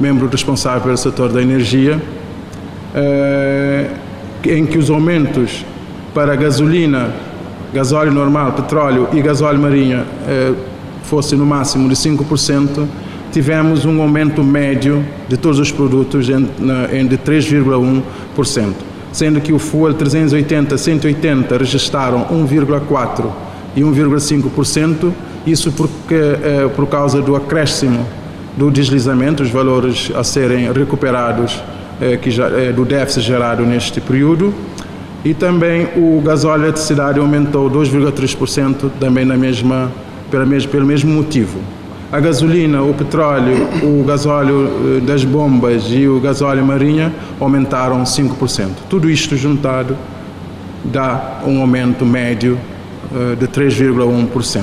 membro 0.00 0.28
responsável 0.28 0.82
pelo 0.82 0.96
setor 0.96 1.32
da 1.32 1.40
energia, 1.40 2.00
eh, 2.94 3.86
em 4.44 4.66
que 4.66 4.76
os 4.78 4.90
aumentos 4.90 5.64
para 6.12 6.36
gasolina, 6.36 7.12
gasóleo 7.72 8.12
normal, 8.12 8.52
petróleo 8.52 9.08
e 9.12 9.20
gasóleo 9.20 9.58
marinha 9.58 10.04
eh, 10.28 10.52
fosse 11.04 11.36
no 11.36 11.46
máximo 11.46 11.88
de 11.88 11.94
5%, 11.94 12.86
tivemos 13.32 13.84
um 13.84 14.00
aumento 14.00 14.42
médio 14.42 15.04
de 15.28 15.36
todos 15.36 15.58
os 15.58 15.70
produtos 15.70 16.28
em, 16.28 16.42
de 17.06 17.18
3,1%, 17.18 18.72
sendo 19.12 19.40
que 19.40 19.52
o 19.52 19.58
fuel 19.58 19.94
380, 19.94 20.78
180 20.78 21.58
registraram 21.58 22.26
1,4% 22.26 23.24
e 23.76 23.80
1,5%, 23.80 25.12
isso 25.46 25.72
porque, 25.72 26.14
eh, 26.14 26.70
por 26.74 26.86
causa 26.86 27.20
do 27.20 27.34
acréscimo 27.34 28.06
do 28.56 28.70
deslizamento, 28.70 29.42
os 29.42 29.50
valores 29.50 30.12
a 30.14 30.22
serem 30.22 30.72
recuperados 30.72 31.60
eh, 32.00 32.16
que 32.16 32.30
já, 32.30 32.46
eh, 32.48 32.72
do 32.72 32.84
déficit 32.84 33.26
gerado 33.26 33.64
neste 33.64 34.00
período, 34.00 34.54
e 35.24 35.34
também 35.34 35.88
o 35.96 36.20
gasóleo 36.20 36.62
e 36.62 36.66
eletricidade 36.66 37.18
aumentou 37.18 37.68
2,3% 37.68 38.90
também 39.00 39.24
na 39.24 39.36
mesma 39.36 39.90
pelo 40.30 40.46
mesmo, 40.46 40.70
pelo 40.70 40.86
mesmo 40.86 41.12
motivo. 41.12 41.58
A 42.12 42.20
gasolina, 42.20 42.82
o 42.82 42.94
petróleo, 42.94 43.66
o 43.82 44.04
gasóleo 44.04 44.98
eh, 44.98 45.00
das 45.00 45.24
bombas 45.24 45.84
e 45.88 46.06
o 46.06 46.20
gasóleo 46.20 46.64
marinha 46.64 47.12
aumentaram 47.40 48.04
5%. 48.04 48.68
Tudo 48.88 49.10
isto 49.10 49.36
juntado 49.36 49.96
dá 50.84 51.40
um 51.44 51.60
aumento 51.60 52.04
médio 52.04 52.58
eh, 53.12 53.34
de 53.34 53.48
3,1%. 53.48 54.62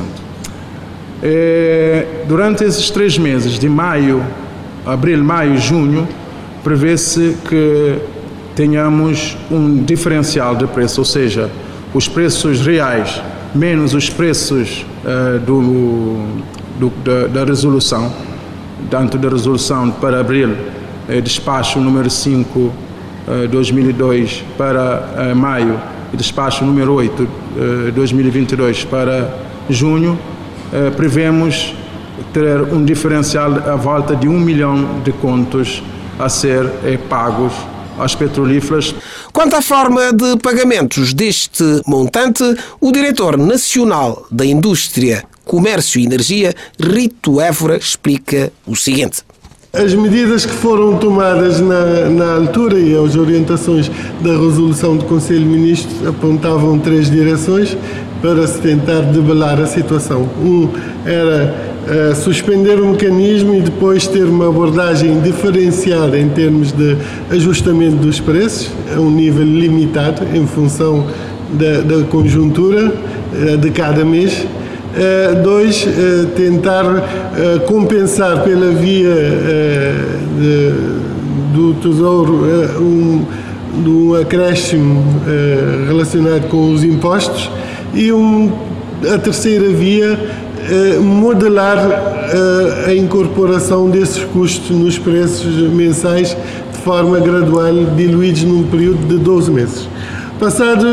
Eh, 1.24 2.06
durante 2.28 2.63
esses 2.63 2.89
três 2.89 3.17
meses, 3.17 3.60
de 3.60 3.67
maio, 3.67 4.24
abril, 4.86 5.21
maio, 5.24 5.58
junho, 5.58 6.08
prevê-se 6.63 7.36
que 7.50 7.97
tenhamos 8.56 9.38
um 9.52 9.84
diferencial 9.84 10.56
de 10.56 10.67
preço, 10.67 11.02
ou 11.02 11.06
seja, 11.06 11.50
os 11.93 12.08
preços 12.08 12.65
reais 12.65 13.21
menos 13.54 13.93
os 13.93 14.10
preços 14.10 14.86
do, 15.46 16.26
do, 16.80 16.90
da, 17.04 17.28
da, 17.28 17.46
resolução, 17.46 18.12
tanto 18.90 19.18
da 19.18 19.30
resolução 19.30 19.90
para 19.92 20.20
abril, 20.20 20.56
eh, 21.10 21.22
despacho 21.22 21.80
número 21.80 22.10
5, 22.10 22.72
eh, 23.28 23.48
2002 23.48 24.44
para 24.58 25.14
eh, 25.18 25.34
maio, 25.34 25.80
e 26.14 26.18
despacho 26.18 26.66
número 26.66 26.94
8, 26.94 27.28
eh, 27.88 27.92
2022 27.92 28.84
para 28.86 29.34
junho, 29.70 30.18
eh, 30.74 30.90
prevemos 30.90 31.74
ter 32.34 32.62
um 32.62 32.84
diferencial 32.84 33.52
à 33.68 33.76
volta 33.76 34.16
de 34.16 34.28
um 34.28 34.40
milhão 34.40 35.02
de 35.04 35.12
contos 35.12 35.82
a 36.20 36.30
ser 36.30 36.66
eh, 36.84 36.98
pagos 37.10 37.54
às 38.02 38.16
petrolíferas. 38.16 38.94
Quanto 39.32 39.56
à 39.56 39.62
forma 39.62 40.12
de 40.12 40.38
pagamentos 40.38 41.14
deste 41.14 41.64
montante, 41.86 42.44
o 42.80 42.92
diretor 42.92 43.38
nacional 43.38 44.26
da 44.32 44.46
Indústria, 44.46 45.24
Comércio 45.46 46.00
e 46.00 46.06
Energia, 46.06 46.54
Rito 46.80 47.40
Évora, 47.40 47.78
explica 47.78 48.52
o 48.66 48.76
seguinte. 48.76 49.22
As 49.74 49.94
medidas 49.94 50.46
que 50.46 50.52
foram 50.52 50.98
tomadas 50.98 51.62
na, 51.62 52.10
na, 52.10 52.34
altura 52.34 52.78
e 52.78 52.94
as 52.94 53.16
orientações 53.16 53.90
da 54.20 54.32
resolução 54.32 54.98
do 54.98 55.06
Conselho 55.06 55.40
de 55.40 55.46
Ministros 55.46 56.06
apontavam 56.06 56.78
três 56.78 57.10
direções 57.10 57.78
para 58.22 58.46
se 58.46 58.60
tentar 58.60 59.00
debelar 59.14 59.62
a 59.62 59.66
situação. 59.66 60.30
Um 60.44 60.70
era 61.06 61.70
uh, 61.88 62.15
suspender 62.15 62.80
o 62.80 62.88
mecanismo 62.88 63.56
e 63.56 63.62
depois 63.62 64.08
ter 64.08 64.24
uma 64.24 64.48
abordagem 64.48 65.20
diferenciada 65.22 66.17
em 66.17 66.30
termos 66.30 66.72
de 66.72 66.98
ajustamento 67.30 67.98
dos 67.98 68.20
preços 68.20 68.72
a 68.96 69.00
um 69.00 69.12
nível 69.12 69.44
limitado 69.44 70.24
em 70.36 70.46
função 70.46 71.08
da, 71.54 71.82
da 71.82 72.04
conjuntura 72.06 72.91
de 73.60 73.72
cada 73.72 74.04
mês. 74.04 74.46
dois, 75.41 75.88
tentar 76.36 76.84
compensar 77.65 78.44
pela 78.44 78.72
via 78.72 79.15
de, 80.38 80.74
do 81.54 81.74
Tesouro 81.76 82.46
um, 82.80 83.26
de 83.82 83.89
um 83.89 84.15
acréscimo 84.15 85.04
relacionado 85.88 86.50
com 86.50 86.72
os 86.72 86.84
impostos 86.84 87.50
e 87.94 88.12
um, 88.12 88.52
a 89.13 89.17
terceira 89.17 89.70
via 89.70 90.17
modelar 91.02 91.78
a 92.88 92.93
incorporação 92.93 93.89
desses 93.89 94.24
custos 94.26 94.69
nos 94.69 94.97
preços 94.97 95.56
mensais 95.71 96.36
de 96.71 96.80
forma 96.80 97.19
gradual, 97.19 97.74
diluídos 97.95 98.43
num 98.43 98.63
período 98.63 99.08
de 99.08 99.17
12 99.17 99.52
meses. 99.52 99.88
Passado, 100.39 100.88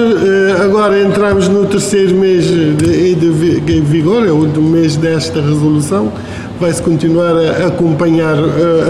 agora 0.62 1.00
entramos 1.00 1.48
no 1.48 1.64
terceiro 1.64 2.14
mês 2.14 2.44
de, 2.44 3.80
vigor, 3.80 4.26
é 4.26 4.30
o 4.30 4.46
mês 4.60 4.96
desta 4.96 5.40
resolução, 5.40 6.12
vai-se 6.60 6.82
continuar 6.82 7.34
a 7.34 7.68
acompanhar 7.68 8.36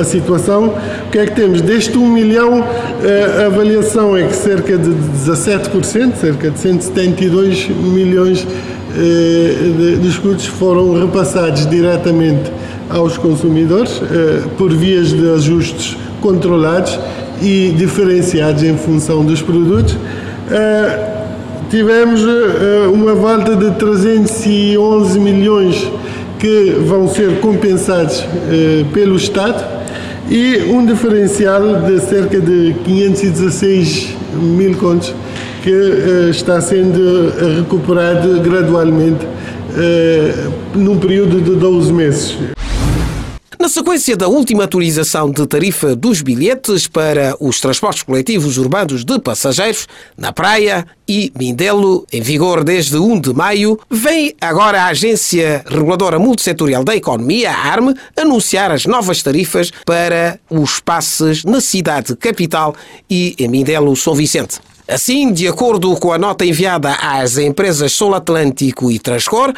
a 0.01 0.03
situação. 0.03 0.75
O 1.07 1.11
que 1.12 1.19
é 1.19 1.27
que 1.27 1.37
temos? 1.37 1.61
Deste 1.61 1.97
1 1.97 2.09
milhão, 2.11 2.64
a 3.41 3.47
avaliação 3.47 4.17
é 4.17 4.25
que 4.25 4.35
cerca 4.35 4.77
de 4.77 4.91
17%, 4.91 6.17
cerca 6.17 6.51
de 6.51 6.59
172 6.59 7.69
milhões 7.69 8.38
de 8.38 8.47
escudos 10.09 10.47
foram 10.47 10.99
repassados 10.99 11.67
diretamente 11.67 12.51
aos 12.91 13.17
consumidores 13.17 14.01
por 14.57 14.73
vias 14.73 15.09
de 15.09 15.31
ajustes 15.31 15.97
controlados 16.21 16.99
e 17.41 17.73
diferenciados 17.77 18.63
em 18.63 18.77
função 18.77 19.25
dos 19.25 19.43
produtos. 19.43 19.97
Tivemos 21.71 22.23
uma 22.93 23.15
volta 23.15 23.55
de 23.55 23.71
311 23.73 25.21
milhões 25.21 25.91
que 26.39 26.77
vão 26.87 27.09
ser 27.09 27.41
compensados 27.41 28.25
pelo 28.93 29.17
Estado 29.17 29.63
e 30.31 30.65
um 30.71 30.85
diferencial 30.85 31.83
de 31.83 32.01
cerca 32.01 32.41
de 32.41 32.75
516 32.85 34.09
mil 34.41 34.77
contos 34.77 35.15
que 35.69 35.75
uh, 35.75 36.31
está 36.31 36.63
sendo 36.63 37.29
recuperado 37.59 38.41
gradualmente 38.41 39.27
uh, 39.27 40.79
num 40.79 40.99
período 40.99 41.43
de 41.43 41.57
12 41.57 41.93
meses. 41.93 42.39
Na 43.61 43.69
sequência 43.69 44.17
da 44.17 44.29
última 44.29 44.65
atualização 44.65 45.31
de 45.31 45.47
tarifa 45.47 45.95
dos 45.95 46.23
bilhetes 46.23 46.87
para 46.87 47.37
os 47.39 47.61
transportes 47.61 48.03
coletivos 48.03 48.57
urbanos 48.57 49.05
de 49.05 49.19
passageiros 49.19 49.87
na 50.17 50.33
Praia 50.33 50.87
e 51.07 51.31
Mindelo, 51.39 52.07
em 52.11 52.23
vigor 52.23 52.65
desde 52.65 52.97
1 52.97 53.21
de 53.21 53.35
maio, 53.35 53.79
vem 53.91 54.35
agora 54.41 54.85
a 54.85 54.87
Agência 54.87 55.63
Reguladora 55.69 56.19
Multissetorial 56.19 56.83
da 56.83 56.97
Economia, 56.97 57.51
a 57.51 58.23
anunciar 58.23 58.71
as 58.71 58.87
novas 58.87 59.23
tarifas 59.23 59.71
para 59.85 60.41
os 60.49 60.81
passes 60.81 61.45
na 61.45 61.61
cidade 61.61 62.17
capital 62.17 62.75
e 63.11 63.35
em 63.39 63.49
Mindelo, 63.49 63.95
São 63.95 64.15
Vicente. 64.15 64.61
Assim, 64.90 65.31
de 65.35 65.46
acordo 65.46 65.94
com 65.96 66.14
a 66.14 66.18
nota 66.18 66.46
enviada 66.46 66.94
às 66.94 67.37
empresas 67.37 67.92
Sol 67.92 68.14
Atlântico 68.14 68.90
e 68.90 68.98
Transcor, 68.98 69.53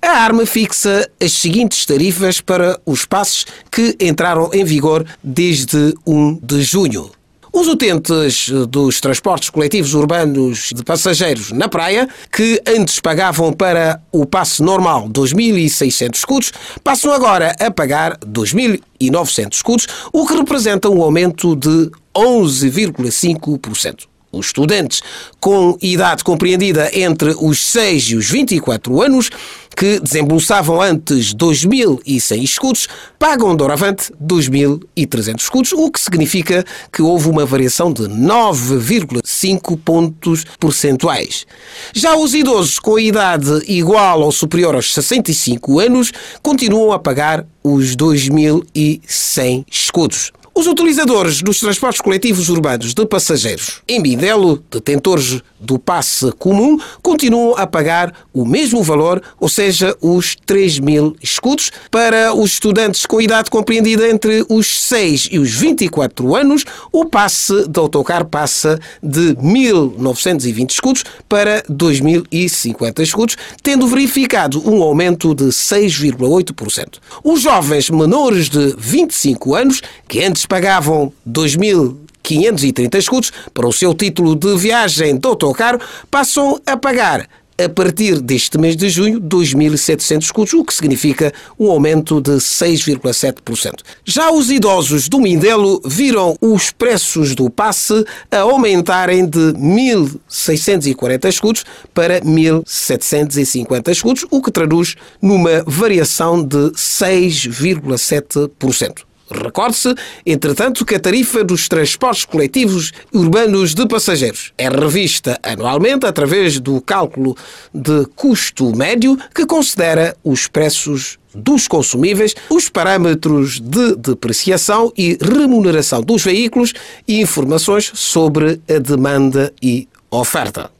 a 0.00 0.10
ARMA 0.10 0.46
fixa 0.46 1.10
as 1.20 1.32
seguintes 1.32 1.84
tarifas 1.84 2.40
para 2.40 2.78
os 2.86 3.04
passos 3.04 3.44
que 3.68 3.96
entraram 4.00 4.48
em 4.54 4.64
vigor 4.64 5.04
desde 5.24 5.92
1 6.06 6.38
de 6.40 6.62
junho. 6.62 7.10
Os 7.52 7.66
utentes 7.66 8.48
dos 8.68 9.00
transportes 9.00 9.50
coletivos 9.50 9.92
urbanos 9.92 10.70
de 10.72 10.84
passageiros 10.84 11.50
na 11.50 11.68
praia, 11.68 12.08
que 12.30 12.62
antes 12.64 13.00
pagavam 13.00 13.52
para 13.52 14.00
o 14.12 14.24
passe 14.24 14.62
normal 14.62 15.08
2.600 15.08 16.14
escudos, 16.14 16.52
passam 16.84 17.10
agora 17.10 17.56
a 17.58 17.72
pagar 17.72 18.16
2.900 18.18 19.52
escudos, 19.52 19.88
o 20.12 20.24
que 20.24 20.36
representa 20.36 20.88
um 20.88 21.02
aumento 21.02 21.56
de 21.56 21.90
11,5%. 22.14 24.06
Os 24.32 24.46
estudantes 24.46 25.02
com 25.40 25.78
idade 25.80 26.24
compreendida 26.24 26.90
entre 26.92 27.34
os 27.38 27.60
6 27.60 28.02
e 28.04 28.16
os 28.16 28.28
24 28.28 29.00
anos, 29.00 29.30
que 29.76 30.00
desembolsavam 30.00 30.80
antes 30.80 31.34
2.100 31.34 32.42
escudos, 32.42 32.88
pagam 33.18 33.54
doravante 33.54 34.12
2.300 34.22 35.40
escudos, 35.40 35.72
o 35.72 35.90
que 35.90 36.00
significa 36.00 36.64
que 36.92 37.02
houve 37.02 37.28
uma 37.28 37.44
variação 37.44 37.92
de 37.92 38.02
9,5 38.02 39.78
pontos 39.78 40.44
percentuais. 40.58 41.46
Já 41.94 42.16
os 42.16 42.34
idosos 42.34 42.78
com 42.78 42.98
idade 42.98 43.62
igual 43.68 44.22
ou 44.22 44.32
superior 44.32 44.74
aos 44.74 44.92
65 44.92 45.78
anos 45.78 46.12
continuam 46.42 46.92
a 46.92 46.98
pagar 46.98 47.46
os 47.62 47.94
2.100 47.96 49.64
escudos. 49.70 50.32
Os 50.58 50.66
utilizadores 50.66 51.42
dos 51.42 51.60
transportes 51.60 52.00
coletivos 52.00 52.48
urbanos 52.48 52.94
de 52.94 53.04
passageiros 53.04 53.82
em 53.86 54.00
Mindelo, 54.00 54.64
detentores 54.70 55.42
do 55.60 55.78
passe 55.78 56.32
comum, 56.38 56.78
continuam 57.02 57.54
a 57.58 57.66
pagar 57.66 58.14
o 58.32 58.46
mesmo 58.46 58.82
valor, 58.82 59.22
ou 59.38 59.50
seja, 59.50 59.94
os 60.00 60.34
3 60.46 60.78
mil 60.78 61.14
escudos. 61.22 61.70
Para 61.90 62.32
os 62.32 62.54
estudantes 62.54 63.04
com 63.04 63.20
idade 63.20 63.50
compreendida 63.50 64.08
entre 64.08 64.46
os 64.48 64.66
6 64.66 65.28
e 65.32 65.38
os 65.38 65.50
24 65.50 66.34
anos, 66.34 66.64
o 66.90 67.04
passe 67.04 67.68
de 67.68 67.78
autocarro 67.78 68.24
passa 68.24 68.78
de 69.02 69.34
1.920 69.34 70.70
escudos 70.70 71.04
para 71.28 71.62
2.050 71.64 73.02
escudos, 73.02 73.36
tendo 73.62 73.86
verificado 73.86 74.66
um 74.66 74.82
aumento 74.82 75.34
de 75.34 75.44
6,8%. 75.44 76.94
Os 77.22 77.42
jovens 77.42 77.90
menores 77.90 78.48
de 78.48 78.74
25 78.78 79.54
anos, 79.54 79.82
que 80.08 80.24
antes 80.24 80.45
pagavam 80.46 81.12
2.530 81.28 82.98
escudos 82.98 83.32
para 83.52 83.66
o 83.66 83.72
seu 83.72 83.94
título 83.94 84.34
de 84.34 84.56
viagem 84.56 85.16
de 85.16 85.26
autocarro, 85.26 85.80
passam 86.10 86.60
a 86.66 86.76
pagar 86.76 87.28
a 87.58 87.68
partir 87.68 88.20
deste 88.20 88.56
mês 88.58 88.76
de 88.76 88.88
junho, 88.90 89.20
2.700 89.20 90.22
escudos, 90.24 90.52
o 90.52 90.64
que 90.64 90.74
significa 90.74 91.32
um 91.58 91.70
aumento 91.70 92.20
de 92.20 92.32
6,7%. 92.32 93.80
Já 94.04 94.30
os 94.30 94.50
idosos 94.50 95.08
do 95.08 95.18
Mindelo 95.18 95.80
viram 95.84 96.36
os 96.40 96.70
preços 96.70 97.34
do 97.34 97.48
passe 97.48 98.04
a 98.30 98.40
aumentarem 98.40 99.24
de 99.26 99.54
1.640 99.54 101.28
escudos 101.28 101.64
para 101.94 102.20
1.750 102.20 103.88
escudos, 103.90 104.26
o 104.30 104.42
que 104.42 104.50
traduz 104.50 104.96
numa 105.22 105.64
variação 105.66 106.44
de 106.44 106.72
6,7%. 106.72 109.06
Recorde-se, 109.30 109.94
entretanto, 110.24 110.84
que 110.84 110.94
a 110.94 111.00
tarifa 111.00 111.42
dos 111.42 111.68
transportes 111.68 112.24
coletivos 112.24 112.92
urbanos 113.12 113.74
de 113.74 113.86
passageiros 113.86 114.52
é 114.56 114.68
revista 114.68 115.38
anualmente 115.42 116.06
através 116.06 116.60
do 116.60 116.80
cálculo 116.80 117.36
de 117.74 118.06
custo 118.14 118.74
médio 118.76 119.18
que 119.34 119.46
considera 119.46 120.16
os 120.22 120.46
preços 120.46 121.18
dos 121.34 121.68
consumíveis, 121.68 122.34
os 122.48 122.68
parâmetros 122.68 123.60
de 123.60 123.96
depreciação 123.96 124.92
e 124.96 125.18
remuneração 125.20 126.00
dos 126.00 126.22
veículos 126.22 126.72
e 127.06 127.20
informações 127.20 127.90
sobre 127.94 128.60
a 128.68 128.78
demanda 128.78 129.52
e 129.60 129.86
oferta. 130.10 130.75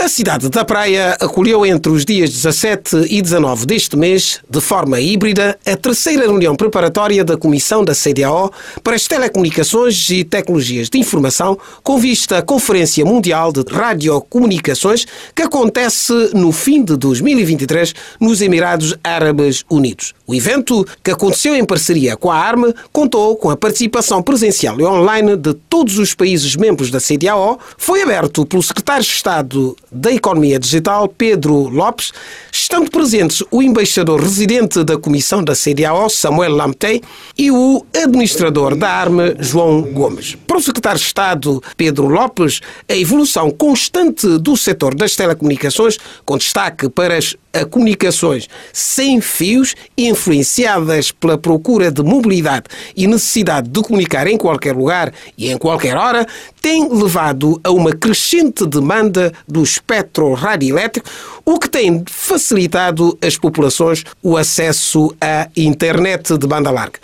A 0.00 0.08
cidade 0.08 0.48
da 0.48 0.64
Praia 0.64 1.14
acolheu 1.20 1.66
entre 1.66 1.92
os 1.92 2.06
dias 2.06 2.30
17 2.30 3.06
e 3.10 3.20
19 3.20 3.66
deste 3.66 3.98
mês, 3.98 4.40
de 4.48 4.58
forma 4.58 4.98
híbrida, 4.98 5.58
a 5.66 5.76
terceira 5.76 6.22
reunião 6.22 6.56
preparatória 6.56 7.22
da 7.22 7.36
Comissão 7.36 7.84
da 7.84 7.94
CDAO 7.94 8.50
para 8.82 8.96
as 8.96 9.06
Telecomunicações 9.06 10.08
e 10.08 10.24
Tecnologias 10.24 10.88
de 10.88 10.98
Informação, 10.98 11.58
com 11.82 11.98
vista 11.98 12.38
à 12.38 12.42
Conferência 12.42 13.04
Mundial 13.04 13.52
de 13.52 13.62
Radiocomunicações, 13.70 15.06
que 15.34 15.42
acontece 15.42 16.14
no 16.32 16.50
fim 16.50 16.82
de 16.82 16.96
2023 16.96 17.94
nos 18.18 18.40
Emirados 18.40 18.96
Árabes 19.04 19.66
Unidos. 19.68 20.14
O 20.30 20.34
evento, 20.36 20.86
que 21.02 21.10
aconteceu 21.10 21.56
em 21.56 21.64
parceria 21.64 22.16
com 22.16 22.30
a 22.30 22.36
ARME, 22.36 22.72
contou 22.92 23.34
com 23.34 23.50
a 23.50 23.56
participação 23.56 24.22
presencial 24.22 24.80
e 24.80 24.84
online 24.84 25.36
de 25.36 25.52
todos 25.54 25.98
os 25.98 26.14
países 26.14 26.54
membros 26.54 26.88
da 26.88 27.00
CDAO, 27.00 27.58
foi 27.76 28.02
aberto 28.02 28.46
pelo 28.46 28.62
secretário 28.62 29.02
de 29.02 29.10
Estado 29.10 29.76
da 29.90 30.12
Economia 30.12 30.56
Digital, 30.56 31.08
Pedro 31.08 31.68
Lopes, 31.68 32.12
estando 32.52 32.88
presentes 32.92 33.42
o 33.50 33.60
embaixador 33.60 34.20
residente 34.20 34.84
da 34.84 34.96
Comissão 34.96 35.42
da 35.42 35.54
CDAO, 35.56 36.08
Samuel 36.08 36.54
Lamtey, 36.54 37.02
e 37.36 37.50
o 37.50 37.84
administrador 37.92 38.76
da 38.76 38.88
ARME, 38.88 39.34
João 39.40 39.82
Gomes. 39.82 40.36
Para 40.46 40.58
o 40.58 40.62
secretário 40.62 41.00
de 41.00 41.06
Estado, 41.06 41.60
Pedro 41.76 42.06
Lopes, 42.06 42.60
a 42.88 42.94
evolução 42.94 43.50
constante 43.50 44.38
do 44.38 44.56
setor 44.56 44.94
das 44.94 45.16
telecomunicações, 45.16 45.98
com 46.24 46.38
destaque 46.38 46.88
para 46.88 47.16
as 47.16 47.34
a 47.52 47.64
comunicações 47.64 48.48
sem 48.72 49.20
fios, 49.20 49.74
influenciadas 49.96 51.10
pela 51.10 51.36
procura 51.36 51.90
de 51.90 52.02
mobilidade 52.02 52.64
e 52.96 53.06
necessidade 53.06 53.68
de 53.68 53.82
comunicar 53.82 54.26
em 54.26 54.36
qualquer 54.36 54.74
lugar 54.74 55.12
e 55.36 55.50
em 55.50 55.58
qualquer 55.58 55.96
hora, 55.96 56.26
tem 56.60 56.88
levado 56.88 57.60
a 57.64 57.70
uma 57.70 57.92
crescente 57.92 58.66
demanda 58.66 59.32
do 59.48 59.62
espectro 59.62 60.32
radioelétrico, 60.34 61.08
o 61.44 61.58
que 61.58 61.68
tem 61.68 62.04
facilitado 62.06 63.16
às 63.20 63.36
populações 63.36 64.04
o 64.22 64.36
acesso 64.36 65.14
à 65.20 65.48
internet 65.56 66.36
de 66.36 66.46
banda 66.46 66.70
larga. 66.70 66.98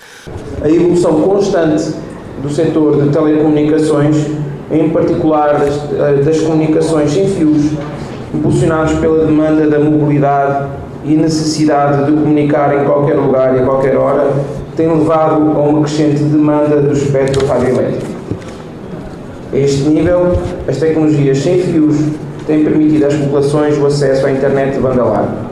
A 0.63 0.69
evolução 0.69 1.23
constante 1.23 1.93
do 2.43 2.51
setor 2.51 3.03
de 3.03 3.11
telecomunicações, 3.11 4.17
em 4.71 4.91
particular 4.91 5.59
das, 5.59 5.75
eh, 5.93 6.23
das 6.23 6.41
comunicações 6.41 7.13
sem 7.13 7.29
fios, 7.35 7.73
impulsionados 8.35 8.93
pela 8.99 9.25
demanda 9.25 9.67
da 9.67 9.79
mobilidade 9.79 10.69
e 11.05 11.15
necessidade 11.15 12.07
de 12.07 12.13
comunicar 12.13 12.75
em 12.75 12.85
qualquer 12.85 13.15
lugar 13.15 13.55
e 13.55 13.61
a 13.61 13.63
qualquer 13.63 13.97
hora, 13.97 14.31
tem 14.77 14.89
levado 14.89 15.35
a 15.57 15.61
uma 15.61 15.83
crescente 15.83 16.23
demanda 16.23 16.81
do 16.81 16.93
espectro 16.93 17.47
radioelétrico. 17.47 18.07
A 19.53 19.57
este 19.57 19.89
nível, 19.89 20.33
as 20.69 20.77
tecnologias 20.77 21.39
sem 21.39 21.61
fios 21.61 21.97
têm 22.47 22.65
permitido 22.65 23.07
às 23.07 23.15
populações 23.15 23.79
o 23.79 23.87
acesso 23.87 24.27
à 24.27 24.31
internet 24.31 24.75
de 24.75 24.81
banda 24.81 25.05
larga. 25.05 25.47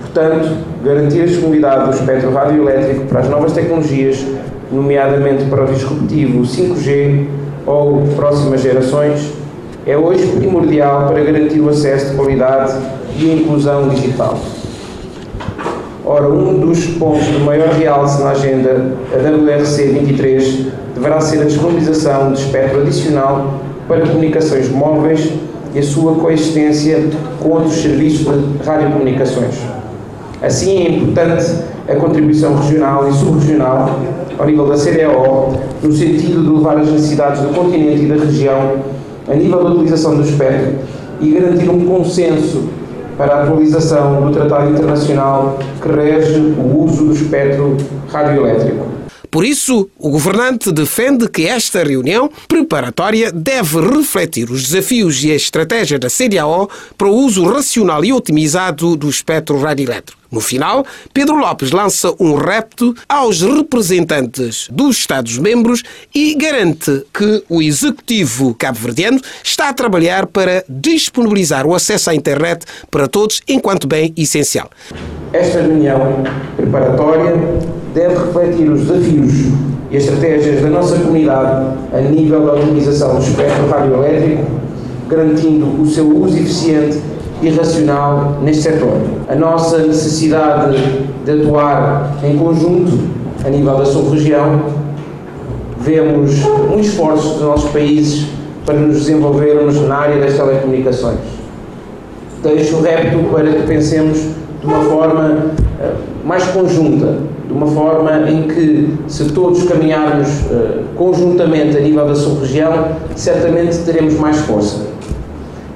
Portanto, 0.00 0.56
garantir 0.82 1.22
a 1.22 1.26
disponibilidade 1.26 1.84
do 1.84 1.90
espectro 1.90 2.32
radioelétrico 2.32 3.04
para 3.06 3.20
as 3.20 3.28
novas 3.28 3.52
tecnologias, 3.52 4.24
nomeadamente 4.72 5.44
para 5.44 5.64
o 5.64 5.66
disruptivo 5.66 6.42
5G 6.42 7.26
ou 7.66 8.02
próximas 8.16 8.62
gerações, 8.62 9.32
é 9.86 9.96
hoje 9.96 10.26
primordial 10.36 11.06
para 11.06 11.22
garantir 11.22 11.60
o 11.60 11.68
acesso 11.68 12.10
de 12.10 12.16
qualidade 12.16 12.74
e 13.16 13.30
a 13.30 13.34
inclusão 13.34 13.88
digital. 13.88 14.36
Ora, 16.04 16.28
um 16.28 16.58
dos 16.58 16.84
pontos 16.86 17.24
de 17.24 17.38
maior 17.38 17.68
realce 17.68 18.20
na 18.20 18.30
agenda, 18.30 18.96
a 19.12 19.16
WRC 19.16 19.84
23, 19.88 20.66
deverá 20.94 21.20
ser 21.20 21.42
a 21.42 21.44
disponibilização 21.44 22.32
de 22.32 22.40
espectro 22.40 22.80
adicional 22.80 23.60
para 23.86 24.00
comunicações 24.00 24.68
móveis 24.68 25.30
e 25.72 25.78
a 25.78 25.82
sua 25.82 26.16
coexistência 26.16 27.04
com 27.40 27.50
outros 27.50 27.74
serviços 27.74 28.26
de 28.26 28.66
radiocomunicações. 28.66 29.54
Assim, 30.42 30.84
é 30.84 30.90
importante 30.90 31.44
a 31.88 31.94
contribuição 31.94 32.56
regional 32.56 33.08
e 33.08 33.12
subregional 33.12 34.00
ao 34.36 34.46
nível 34.46 34.66
da 34.66 34.74
CDO, 34.74 35.58
no 35.82 35.92
sentido 35.92 36.42
de 36.42 36.48
levar 36.48 36.78
as 36.78 36.90
necessidades 36.90 37.40
do 37.40 37.54
continente 37.54 38.04
e 38.04 38.06
da 38.06 38.16
região 38.16 38.95
a 39.28 39.34
nível 39.34 39.64
da 39.64 39.70
utilização 39.70 40.16
do 40.16 40.22
espectro 40.22 40.74
e 41.20 41.30
garantir 41.30 41.68
um 41.70 41.84
consenso 41.86 42.68
para 43.16 43.36
a 43.36 43.42
atualização 43.44 44.26
do 44.26 44.32
Tratado 44.32 44.70
Internacional 44.70 45.58
que 45.80 45.88
rege 45.88 46.38
o 46.58 46.84
uso 46.84 47.06
do 47.06 47.12
espectro 47.12 47.76
radioelétrico. 48.08 48.95
Por 49.36 49.44
isso, 49.44 49.90
o 49.98 50.08
governante 50.08 50.72
defende 50.72 51.28
que 51.28 51.46
esta 51.46 51.84
reunião 51.84 52.30
preparatória 52.48 53.30
deve 53.30 53.82
refletir 53.82 54.50
os 54.50 54.62
desafios 54.62 55.22
e 55.22 55.30
a 55.30 55.34
estratégia 55.34 55.98
da 55.98 56.08
CDAO 56.08 56.70
para 56.96 57.06
o 57.06 57.14
uso 57.14 57.44
racional 57.44 58.02
e 58.02 58.14
otimizado 58.14 58.96
do 58.96 59.10
espectro 59.10 59.60
radioelétrico. 59.60 60.18
No 60.32 60.40
final, 60.40 60.86
Pedro 61.12 61.36
Lopes 61.36 61.70
lança 61.70 62.14
um 62.18 62.34
repto 62.34 62.94
aos 63.06 63.42
representantes 63.42 64.68
dos 64.72 64.96
Estados-membros 64.96 65.82
e 66.14 66.34
garante 66.34 67.04
que 67.12 67.44
o 67.46 67.60
executivo 67.60 68.54
cabo-verdiano 68.54 69.20
está 69.44 69.68
a 69.68 69.74
trabalhar 69.74 70.26
para 70.28 70.64
disponibilizar 70.66 71.66
o 71.66 71.74
acesso 71.74 72.08
à 72.08 72.14
internet 72.14 72.64
para 72.90 73.06
todos 73.06 73.42
enquanto 73.46 73.86
bem 73.86 74.14
essencial. 74.16 74.70
Esta 75.34 75.60
reunião 75.60 76.24
preparatória 76.56 77.34
deve 77.96 78.14
refletir 78.14 78.70
os 78.70 78.82
desafios 78.82 79.32
e 79.90 79.96
estratégias 79.96 80.60
da 80.60 80.68
nossa 80.68 80.98
comunidade 80.98 81.78
a 81.94 82.00
nível 82.02 82.44
da 82.44 82.52
utilização 82.52 83.14
do 83.14 83.22
espectro 83.22 83.70
radioelétrico, 83.70 84.44
garantindo 85.08 85.80
o 85.80 85.86
seu 85.86 86.06
uso 86.06 86.36
eficiente 86.36 87.00
e 87.40 87.48
racional 87.48 88.36
neste 88.42 88.64
setor. 88.64 89.00
A 89.30 89.34
nossa 89.34 89.78
necessidade 89.78 90.76
de 91.24 91.30
atuar 91.30 92.18
em 92.22 92.36
conjunto 92.36 92.98
a 93.42 93.48
nível 93.48 93.78
da 93.78 93.86
sub-região, 93.86 94.60
vemos 95.78 96.44
um 96.44 96.78
esforço 96.78 97.30
dos 97.30 97.42
nossos 97.42 97.70
países 97.70 98.26
para 98.66 98.74
nos 98.74 98.98
desenvolvermos 98.98 99.80
na 99.88 99.96
área 99.96 100.20
das 100.20 100.34
telecomunicações. 100.34 101.18
Deixo 102.42 102.76
o 102.76 102.82
repto 102.82 103.18
para 103.32 103.50
que 103.50 103.62
pensemos 103.66 104.18
de 104.18 104.66
uma 104.66 104.80
forma 104.80 105.46
eh, 105.80 105.92
mais 106.24 106.44
conjunta, 106.48 107.35
de 107.46 107.52
uma 107.52 107.66
forma 107.66 108.28
em 108.28 108.42
que, 108.48 108.94
se 109.06 109.26
todos 109.32 109.62
caminharmos 109.64 110.28
uh, 110.46 110.82
conjuntamente 110.96 111.76
a 111.76 111.80
nível 111.80 112.06
da 112.06 112.14
sub-região, 112.14 112.88
certamente 113.14 113.78
teremos 113.78 114.14
mais 114.14 114.38
força. 114.38 114.86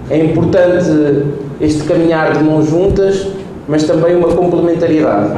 É 0.08 0.18
importante 0.24 1.24
este 1.60 1.84
caminhar 1.84 2.36
de 2.36 2.42
mãos 2.42 2.68
juntas, 2.68 3.28
mas 3.68 3.84
também 3.84 4.16
uma 4.16 4.28
complementariedade. 4.28 5.32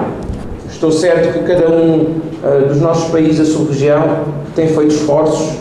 Estou 0.70 0.90
certo 0.90 1.32
que 1.34 1.44
cada 1.44 1.68
um 1.68 2.00
uh, 2.42 2.68
dos 2.68 2.80
nossos 2.80 3.10
países 3.10 3.38
da 3.38 3.44
sub-região 3.44 4.20
tem 4.56 4.68
feito 4.68 4.94
esforços 4.94 5.58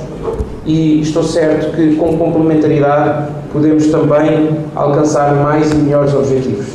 e 0.65 1.01
estou 1.01 1.23
certo 1.23 1.75
que, 1.75 1.95
com 1.95 2.17
complementaridade, 2.17 3.27
podemos 3.51 3.87
também 3.87 4.57
alcançar 4.75 5.35
mais 5.35 5.71
e 5.71 5.75
melhores 5.75 6.13
objetivos. 6.13 6.67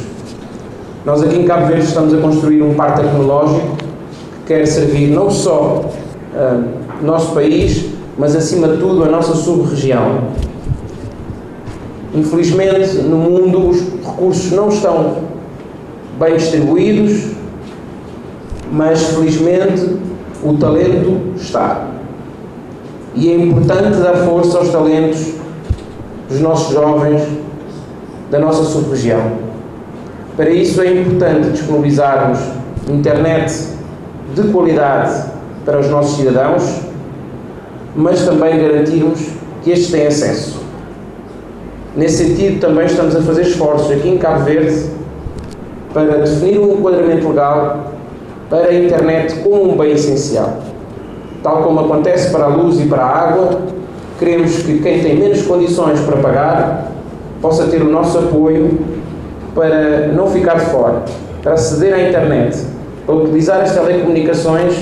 Nós 1.05 1.23
aqui 1.23 1.39
em 1.39 1.45
Cabo 1.45 1.67
Verde 1.67 1.85
estamos 1.85 2.13
a 2.13 2.19
construir 2.19 2.63
um 2.63 2.75
parque 2.75 3.03
tecnológico 3.03 3.76
quer 4.47 4.65
servir 4.67 5.09
não 5.09 5.29
só 5.29 5.91
uh, 6.35 7.05
nosso 7.05 7.33
país, 7.35 7.87
mas 8.17 8.35
acima 8.35 8.69
de 8.69 8.79
tudo 8.79 9.05
a 9.05 9.09
nossa 9.09 9.35
sub-região. 9.35 10.21
Infelizmente, 12.15 12.99
no 12.99 13.17
mundo 13.17 13.69
os 13.69 13.81
recursos 13.81 14.53
não 14.53 14.69
estão 14.69 15.17
bem 16.19 16.37
distribuídos, 16.37 17.33
mas 18.73 19.03
felizmente 19.03 19.97
o 20.43 20.55
talento 20.55 21.35
está. 21.37 21.89
E 23.15 23.29
é 23.29 23.35
importante 23.35 23.99
dar 23.99 24.15
força 24.25 24.59
aos 24.59 24.69
talentos 24.69 25.35
dos 26.29 26.41
nossos 26.41 26.73
jovens 26.73 27.23
da 28.31 28.39
nossa 28.39 28.65
sub-região. 28.65 29.33
Para 30.37 30.51
isso 30.51 30.81
é 30.81 31.01
importante 31.01 31.51
disponibilizarmos 31.51 32.39
internet 32.89 33.76
de 34.37 34.53
qualidade 34.53 35.25
para 35.65 35.81
os 35.81 35.89
nossos 35.89 36.19
cidadãos, 36.19 36.81
mas 37.95 38.23
também 38.23 38.61
garantirmos 38.61 39.19
que 39.63 39.71
estes 39.71 39.91
têm 39.91 40.07
acesso. 40.07 40.61
Nesse 41.97 42.27
sentido, 42.27 42.61
também 42.61 42.85
estamos 42.85 43.17
a 43.17 43.23
fazer 43.23 43.43
esforços 43.43 43.91
aqui 43.91 44.11
em 44.11 44.19
Cabo 44.19 44.45
Verde 44.45 44.91
para 45.95 46.19
definir 46.19 46.59
um 46.59 46.75
enquadramento 46.75 47.29
legal 47.29 47.93
para 48.51 48.67
a 48.67 48.75
internet 48.75 49.37
como 49.37 49.73
um 49.73 49.77
bem 49.79 49.93
essencial. 49.93 50.59
Tal 51.43 51.63
como 51.63 51.81
acontece 51.81 52.31
para 52.31 52.45
a 52.45 52.49
luz 52.49 52.79
e 52.79 52.85
para 52.85 53.03
a 53.03 53.29
água, 53.29 53.63
queremos 54.19 54.59
que 54.59 54.81
quem 54.81 55.01
tem 55.01 55.17
menos 55.17 55.41
condições 55.43 55.99
para 56.01 56.19
pagar 56.19 56.93
possa 57.41 57.65
ter 57.69 57.81
o 57.81 57.89
nosso 57.89 58.19
apoio 58.19 58.79
para 59.55 60.09
não 60.09 60.27
ficar 60.27 60.59
de 60.59 60.67
fora, 60.67 61.03
para 61.43 61.55
aceder 61.55 61.95
à 61.95 62.09
internet, 62.09 62.76
para 63.07 63.15
utilizar 63.15 63.63
as 63.63 63.73
telecomunicações 63.73 64.75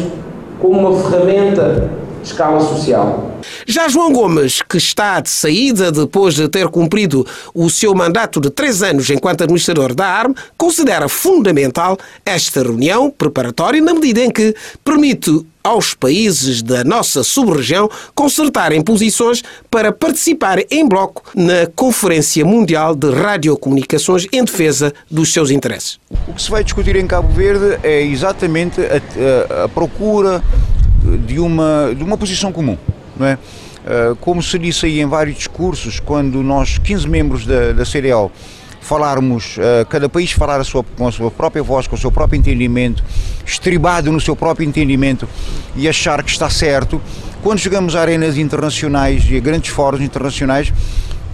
como 0.59 0.81
uma 0.81 1.03
ferramenta 1.03 1.91
de 2.23 2.29
escala 2.29 2.59
social. 2.59 3.31
Já 3.67 3.87
João 3.87 4.13
Gomes, 4.13 4.63
que 4.63 4.79
está 4.79 5.21
de 5.21 5.29
saída 5.29 5.93
depois 5.93 6.35
de 6.35 6.49
ter 6.49 6.69
cumprido 6.69 7.27
o 7.55 7.69
seu 7.69 7.95
mandato 7.95 8.41
de 8.41 8.49
três 8.49 8.83
anos 8.83 9.11
enquanto 9.11 9.45
administrador 9.45 9.95
da 9.95 10.07
ARM, 10.07 10.35
considera 10.57 11.09
fundamental 11.09 11.99
esta 12.25 12.63
reunião 12.63 13.11
preparatória 13.11 13.83
na 13.83 13.93
medida 13.93 14.21
em 14.21 14.31
que 14.31 14.55
permite 14.83 15.45
aos 15.65 15.95
países 15.95 16.63
da 16.63 16.85
nossa 16.85 17.25
sub-região 17.25 17.91
consertarem 18.15 18.83
posições 18.83 19.43
para 19.71 19.91
participar 19.91 20.59
em 20.71 20.87
bloco 20.87 21.23
na 21.35 21.67
Conferência 21.75 22.45
Mundial 22.45 22.95
de 22.95 23.11
Radiocomunicações 23.11 24.27
em 24.31 24.45
defesa 24.45 24.93
dos 25.11 25.33
seus 25.33 25.51
interesses. 25.51 25.99
O 26.29 26.35
que 26.35 26.43
se 26.43 26.51
vai 26.51 26.63
discutir 26.63 26.97
em 26.97 27.07
Cabo 27.07 27.33
Verde 27.33 27.79
é 27.83 28.03
exatamente 28.03 28.79
a, 28.83 29.63
a, 29.63 29.65
a 29.65 29.69
procura 29.71 30.43
de 31.27 31.39
uma, 31.39 31.95
de 31.97 32.05
uma 32.05 32.19
posição 32.19 32.53
comum. 32.53 32.77
Não 33.17 33.27
é? 33.27 33.39
Uh, 33.85 34.17
como 34.17 34.43
se 34.43 34.59
disse 34.59 34.87
aí 34.87 35.01
em 35.01 35.07
vários 35.07 35.37
discursos, 35.37 36.01
quando 36.01 36.43
nós, 36.43 36.79
15 36.79 37.09
membros 37.09 37.47
da, 37.47 37.73
da 37.73 37.85
falarmos, 38.85 39.57
uh, 39.57 39.87
cada 39.89 40.09
país 40.09 40.33
falar 40.33 40.61
a 40.61 40.65
sua, 40.65 40.85
com 40.85 41.09
a 41.09 41.13
sua 41.13 41.31
própria 41.31 41.63
voz, 41.63 41.87
com 41.87 41.97
o 41.97 41.99
seu 41.99 42.13
próprio 42.13 42.39
entendimento, 42.39 43.03
estribado 43.45 44.13
no 44.13 44.21
seu 44.21 44.37
próprio 44.37 44.67
entendimento 44.67 45.29
e 45.75 45.89
achar 45.89 46.23
que 46.23 46.31
está 46.31 46.51
certo, 46.51 47.01
quando 47.43 47.59
chegamos 47.59 47.97
a 47.97 48.01
arenas 48.01 48.37
internacionais 48.37 49.25
e 49.29 49.37
a 49.37 49.41
grandes 49.41 49.71
fóruns 49.71 50.03
internacionais, 50.03 50.73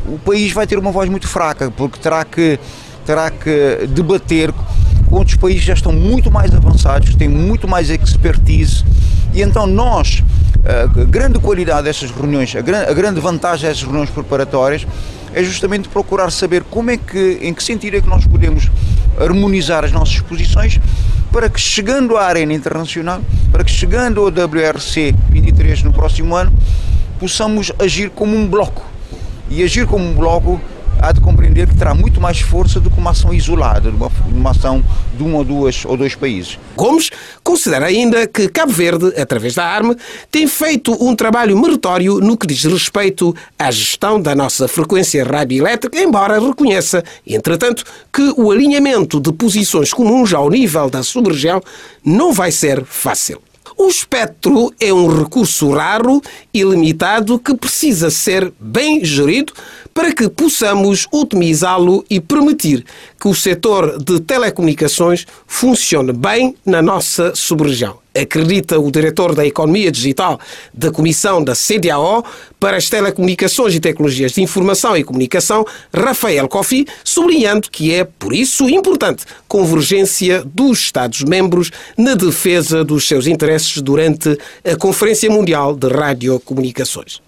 o 0.07 0.19
país 0.19 0.53
vai 0.53 0.67
ter 0.67 0.79
uma 0.79 0.91
voz 0.91 1.09
muito 1.09 1.29
fraca, 1.29 1.71
porque 1.71 1.99
terá 1.99 2.25
que 2.25 2.59
terá 3.05 3.31
que 3.31 3.87
debater 3.89 4.53
com 5.09 5.17
outros 5.17 5.37
países 5.37 5.63
que 5.63 5.67
já 5.67 5.75
estão 5.75 5.93
muito 5.93 6.31
mais 6.31 6.55
avançados, 6.55 7.15
têm 7.17 7.29
muito 7.29 7.67
mais 7.67 7.91
expertise. 7.91 8.85
E 9.35 9.43
então 9.43 9.67
nós, 9.67 10.23
a 10.65 11.05
grande 11.05 11.39
qualidade 11.41 11.85
destas 11.85 12.11
reuniões, 12.11 12.55
a 12.55 12.61
grande, 12.61 13.21
vantagem 13.21 13.69
destas 13.69 13.83
reuniões 13.83 14.11
preparatórias 14.11 14.87
é 15.35 15.43
justamente 15.43 15.88
procurar 15.88 16.31
saber 16.31 16.64
como 16.64 16.90
é 16.90 16.97
que, 16.97 17.38
em 17.40 17.55
que 17.55 17.62
sentido 17.62 17.97
é 17.97 18.01
que 18.01 18.09
nós 18.09 18.27
podemos 18.27 18.69
harmonizar 19.19 19.85
as 19.85 19.93
nossas 19.93 20.21
posições 20.21 20.81
para 21.33 21.49
que 21.49 21.61
chegando 21.61 22.16
à 22.16 22.25
arena 22.25 22.53
internacional, 22.53 23.21
para 23.53 23.62
que 23.62 23.71
chegando 23.71 24.21
ao 24.21 24.27
WRC 24.27 25.14
23 25.29 25.83
no 25.85 25.93
próximo 25.93 26.35
ano, 26.35 26.53
possamos 27.19 27.71
agir 27.79 28.11
como 28.11 28.37
um 28.37 28.49
bloco. 28.49 28.85
E 29.49 29.62
agir 29.62 29.87
como 29.87 30.05
um 30.05 30.14
bloco 30.14 30.61
há 31.01 31.13
de 31.13 31.21
compreender 31.21 31.67
que 31.67 31.77
terá 31.77 31.95
muito 31.95 32.21
mais 32.21 32.41
força 32.41 32.79
do 32.79 32.91
que 32.91 32.99
uma 32.99 33.11
ação 33.11 33.33
isolada, 33.33 33.91
uma, 33.91 34.11
uma 34.31 34.51
ação 34.51 34.85
de 35.17 35.23
um 35.23 35.35
ou 35.35 35.45
duas 35.45 35.85
ou 35.85 35.97
dois 35.97 36.15
países. 36.15 36.59
Gomes 36.77 37.11
considera 37.43 37.87
ainda 37.87 38.27
que 38.27 38.49
Cabo 38.49 38.73
Verde, 38.73 39.13
através 39.21 39.55
da 39.55 39.65
ARME, 39.65 39.97
tem 40.31 40.47
feito 40.47 40.93
um 41.03 41.17
trabalho 41.17 41.59
meritório 41.59 42.19
no 42.21 42.37
que 42.37 42.47
diz 42.47 42.65
respeito 42.65 43.35
à 43.59 43.71
gestão 43.71 44.21
da 44.21 44.35
nossa 44.35 44.69
frequência 44.69 45.25
radioelétrica, 45.25 45.99
embora 45.99 46.39
reconheça, 46.39 47.03
entretanto, 47.27 47.85
que 48.13 48.35
o 48.37 48.51
alinhamento 48.51 49.19
de 49.19 49.33
posições 49.33 49.93
comuns 49.93 50.35
ao 50.35 50.51
nível 50.51 50.91
da 50.91 51.03
sub-região 51.03 51.63
não 52.05 52.33
vai 52.33 52.53
ser 52.53 52.85
fácil. 52.85 53.41
O 53.83 53.89
espectro 53.89 54.71
é 54.79 54.93
um 54.93 55.23
recurso 55.23 55.71
raro 55.71 56.21
e 56.53 56.63
limitado 56.63 57.39
que 57.39 57.55
precisa 57.55 58.11
ser 58.11 58.53
bem 58.61 59.03
gerido 59.03 59.55
para 59.92 60.12
que 60.12 60.29
possamos 60.29 61.07
otimizá-lo 61.12 62.05
e 62.09 62.20
permitir 62.20 62.85
que 63.18 63.29
o 63.29 63.35
setor 63.35 64.03
de 64.03 64.20
telecomunicações 64.20 65.26
funcione 65.46 66.12
bem 66.12 66.55
na 66.64 66.81
nossa 66.81 67.35
sub-região. 67.35 67.98
Acredita 68.12 68.79
o 68.79 68.90
diretor 68.90 69.37
da 69.37 69.46
Economia 69.46 69.90
Digital 69.90 70.40
da 70.74 70.90
Comissão 70.90 71.42
da 71.44 71.55
CDAO 71.55 72.24
para 72.59 72.76
as 72.76 72.88
Telecomunicações 72.88 73.74
e 73.74 73.81
Tecnologias 73.81 74.33
de 74.33 74.42
Informação 74.42 74.96
e 74.96 75.05
Comunicação, 75.05 75.64
Rafael 75.94 76.48
Kofi, 76.48 76.87
sublinhando 77.05 77.70
que 77.70 77.94
é, 77.94 78.05
por 78.05 78.35
isso, 78.35 78.68
importante 78.68 79.24
convergência 79.46 80.42
dos 80.44 80.81
Estados-membros 80.81 81.70
na 81.96 82.14
defesa 82.14 82.85
dos 82.85 83.07
seus 83.07 83.29
interesses 83.29 83.81
durante 83.81 84.37
a 84.64 84.76
Conferência 84.76 85.31
Mundial 85.31 85.76
de 85.76 85.87
Radiocomunicações. 85.87 87.20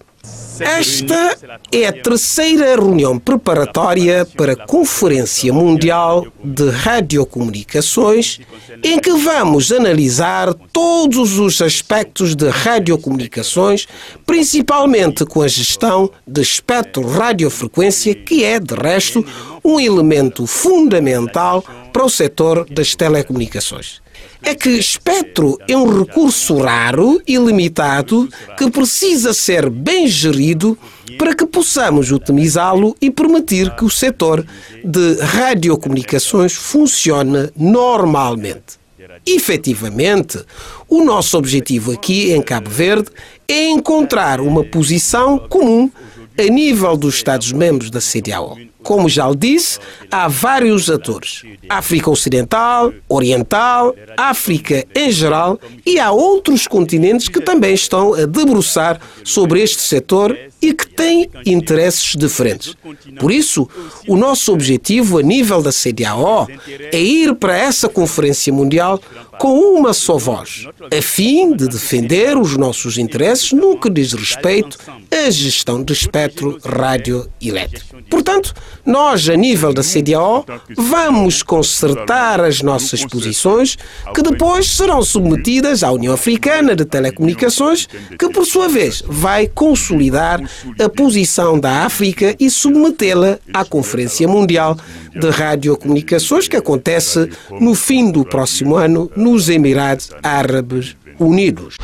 Esta 0.59 1.37
é 1.71 1.87
a 1.87 1.91
terceira 1.91 2.75
reunião 2.75 3.17
preparatória 3.17 4.25
para 4.37 4.53
a 4.53 4.67
Conferência 4.67 5.51
Mundial 5.51 6.27
de 6.43 6.69
Radiocomunicações, 6.69 8.39
em 8.83 8.99
que 8.99 9.11
vamos 9.13 9.71
analisar 9.71 10.53
todos 10.71 11.39
os 11.39 11.59
aspectos 11.59 12.35
de 12.35 12.49
radiocomunicações, 12.49 13.87
principalmente 14.25 15.25
com 15.25 15.41
a 15.41 15.47
gestão 15.47 16.09
de 16.27 16.41
espectro 16.41 17.07
radiofrequência, 17.07 18.13
que 18.13 18.43
é, 18.43 18.59
de 18.59 18.75
resto, 18.75 19.25
um 19.63 19.79
elemento 19.79 20.45
fundamental 20.45 21.63
para 21.91 22.05
o 22.05 22.09
setor 22.09 22.65
das 22.69 22.95
telecomunicações 22.95 24.02
é 24.43 24.53
que 24.53 24.69
espectro 24.69 25.57
é 25.67 25.75
um 25.75 25.99
recurso 25.99 26.57
raro 26.57 27.21
e 27.27 27.37
limitado 27.37 28.29
que 28.57 28.69
precisa 28.69 29.33
ser 29.33 29.69
bem 29.69 30.07
gerido 30.07 30.77
para 31.17 31.33
que 31.33 31.45
possamos 31.45 32.11
otimizá-lo 32.11 32.95
e 33.01 33.09
permitir 33.09 33.73
que 33.75 33.85
o 33.85 33.89
setor 33.89 34.45
de 34.83 35.15
radiocomunicações 35.21 36.53
funcione 36.53 37.49
normalmente. 37.55 38.83
Efetivamente, 39.25 40.43
o 40.87 41.03
nosso 41.03 41.37
objetivo 41.37 41.91
aqui 41.91 42.31
em 42.31 42.41
Cabo 42.41 42.69
Verde 42.69 43.09
é 43.47 43.69
encontrar 43.69 44.41
uma 44.41 44.63
posição 44.63 45.37
comum 45.37 45.89
a 46.37 46.43
nível 46.43 46.97
dos 46.97 47.15
Estados-membros 47.15 47.89
da 47.89 47.99
CDAO. 47.99 48.57
Como 48.83 49.07
já 49.09 49.29
lhe 49.29 49.35
disse, 49.35 49.79
há 50.11 50.27
vários 50.27 50.89
atores: 50.89 51.43
África 51.69 52.09
Ocidental, 52.09 52.93
Oriental, 53.07 53.95
África 54.17 54.85
em 54.95 55.11
geral, 55.11 55.59
e 55.85 55.99
há 55.99 56.11
outros 56.11 56.67
continentes 56.67 57.27
que 57.29 57.41
também 57.41 57.73
estão 57.73 58.13
a 58.13 58.25
debruçar 58.25 58.99
sobre 59.23 59.61
este 59.61 59.81
setor 59.81 60.37
e 60.61 60.73
que 60.73 60.87
têm 60.87 61.29
interesses 61.45 62.15
diferentes. 62.15 62.75
Por 63.19 63.31
isso, 63.31 63.67
o 64.07 64.15
nosso 64.15 64.53
objetivo 64.53 65.17
a 65.17 65.21
nível 65.21 65.61
da 65.61 65.71
CDAO 65.71 66.47
é 66.91 67.01
ir 67.01 67.35
para 67.35 67.57
essa 67.57 67.89
Conferência 67.89 68.53
Mundial 68.53 69.01
com 69.37 69.59
uma 69.77 69.93
só 69.93 70.17
voz, 70.17 70.67
a 70.89 71.01
fim 71.01 71.53
de 71.53 71.67
defender 71.67 72.37
os 72.37 72.55
nossos 72.55 72.97
interesses 72.97 73.51
no 73.51 73.77
que 73.77 73.89
diz 73.89 74.13
respeito 74.13 74.77
à 75.11 75.29
gestão 75.29 75.83
do 75.83 75.91
espectro 75.91 76.57
radioelétrico. 76.63 77.97
Portanto, 78.09 78.53
nós, 78.85 79.27
a 79.29 79.35
nível 79.35 79.73
da 79.73 79.81
CDAO, 79.81 80.45
vamos 80.77 81.41
consertar 81.41 82.41
as 82.41 82.61
nossas 82.61 83.05
posições, 83.05 83.77
que 84.13 84.21
depois 84.21 84.75
serão 84.75 85.01
submetidas 85.01 85.83
à 85.83 85.91
União 85.91 86.13
Africana 86.13 86.75
de 86.75 86.85
Telecomunicações, 86.85 87.87
que, 88.17 88.29
por 88.29 88.45
sua 88.45 88.67
vez, 88.67 89.03
vai 89.07 89.47
consolidar 89.47 90.41
a 90.79 90.89
posição 90.89 91.59
da 91.59 91.85
África 91.85 92.35
e 92.39 92.49
submetê-la 92.49 93.39
à 93.53 93.63
Conferência 93.63 94.27
Mundial 94.27 94.77
de 95.15 95.29
Radiocomunicações, 95.29 96.47
que 96.47 96.57
acontece 96.57 97.29
no 97.59 97.73
fim 97.75 98.11
do 98.11 98.25
próximo 98.25 98.75
ano 98.75 99.11
nos 99.15 99.49
Emirados 99.49 100.11
Árabes 100.21 100.95
Unidos. 101.19 101.77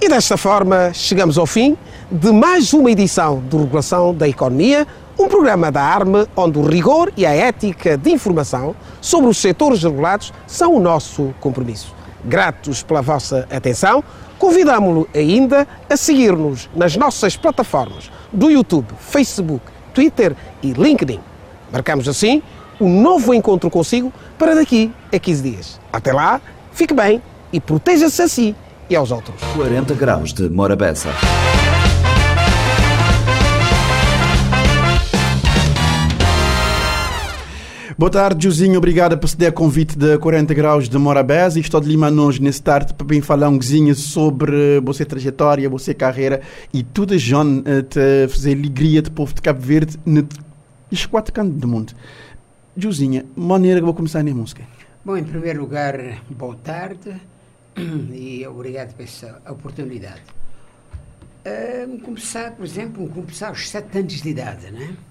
E 0.00 0.08
desta 0.08 0.36
forma 0.36 0.92
chegamos 0.94 1.38
ao 1.38 1.46
fim 1.46 1.76
de 2.10 2.32
mais 2.32 2.72
uma 2.72 2.90
edição 2.90 3.38
do 3.38 3.58
Regulação 3.58 4.14
da 4.14 4.26
Economia, 4.26 4.86
um 5.18 5.28
programa 5.28 5.70
da 5.70 5.82
ARME 5.82 6.26
onde 6.34 6.58
o 6.58 6.62
rigor 6.62 7.12
e 7.18 7.26
a 7.26 7.34
ética 7.34 7.98
de 7.98 8.10
informação 8.10 8.74
sobre 8.98 9.28
os 9.28 9.36
setores 9.36 9.82
regulados 9.82 10.32
são 10.46 10.74
o 10.74 10.80
nosso 10.80 11.34
compromisso. 11.38 11.94
Gratos 12.24 12.82
pela 12.82 13.02
vossa 13.02 13.46
atenção, 13.50 14.02
convidamo-lo 14.38 15.06
ainda 15.14 15.68
a 15.88 15.96
seguir-nos 15.98 16.70
nas 16.74 16.96
nossas 16.96 17.36
plataformas 17.36 18.10
do 18.32 18.50
YouTube, 18.50 18.86
Facebook, 18.98 19.66
Twitter 19.92 20.34
e 20.62 20.72
LinkedIn. 20.72 21.20
Marcamos 21.70 22.08
assim 22.08 22.42
um 22.80 23.02
novo 23.02 23.34
encontro 23.34 23.68
consigo 23.68 24.10
para 24.38 24.54
daqui 24.54 24.90
a 25.12 25.18
15 25.18 25.42
dias. 25.42 25.80
Até 25.92 26.14
lá, 26.14 26.40
fique 26.72 26.94
bem 26.94 27.20
e 27.52 27.60
proteja-se 27.60 28.22
a 28.22 28.28
si 28.28 28.56
e 28.88 28.96
aos 28.96 29.10
outros. 29.10 29.36
40 29.54 29.92
graus 29.94 30.32
de 30.32 30.48
Morabeza. 30.48 31.10
Boa 37.98 38.12
tarde, 38.12 38.44
Josinho. 38.44 38.78
Obrigado 38.78 39.18
por 39.18 39.28
ceder 39.28 39.52
convite 39.52 39.98
de 39.98 40.16
40 40.18 40.54
graus 40.54 40.88
de 40.88 40.96
Morabés 40.96 41.56
estou 41.56 41.80
de 41.80 41.88
Lima 41.88 42.08
hoje 42.12 42.40
nesse 42.40 42.62
tarde 42.62 42.94
para 42.94 43.04
bem 43.04 43.20
falar 43.20 43.48
um 43.48 43.58
cozinho 43.58 43.92
sobre 43.92 44.78
você 44.82 45.04
trajetória, 45.04 45.68
você 45.68 45.92
carreira 45.92 46.40
e 46.72 46.84
tudo 46.84 47.16
John 47.16 47.64
eh, 47.66 47.82
te 47.82 48.32
fazer 48.32 48.52
alegria 48.52 49.02
de 49.02 49.10
povo 49.10 49.34
de 49.34 49.42
Cabo 49.42 49.60
Verde 49.60 49.98
nos 50.06 51.06
quatro 51.06 51.34
cantos 51.34 51.58
do 51.58 51.66
mundo. 51.66 51.92
Josinha, 52.76 53.26
maneira 53.34 53.80
que 53.80 53.84
vou 53.84 53.94
começar 53.94 54.20
a 54.20 54.22
música. 54.22 54.62
Bom, 55.04 55.16
em 55.16 55.24
primeiro 55.24 55.60
lugar, 55.60 56.22
boa 56.30 56.54
tarde 56.54 57.16
e 58.14 58.46
obrigado 58.46 58.94
por 58.94 59.02
essa 59.02 59.42
oportunidade. 59.50 60.22
Uh, 61.44 61.98
começar, 61.98 62.52
por 62.52 62.64
exemplo, 62.64 63.08
começar 63.08 63.48
aos 63.48 63.68
sete 63.68 63.98
anos 63.98 64.22
de 64.22 64.28
idade, 64.28 64.70
não 64.70 64.82
é? 64.82 65.07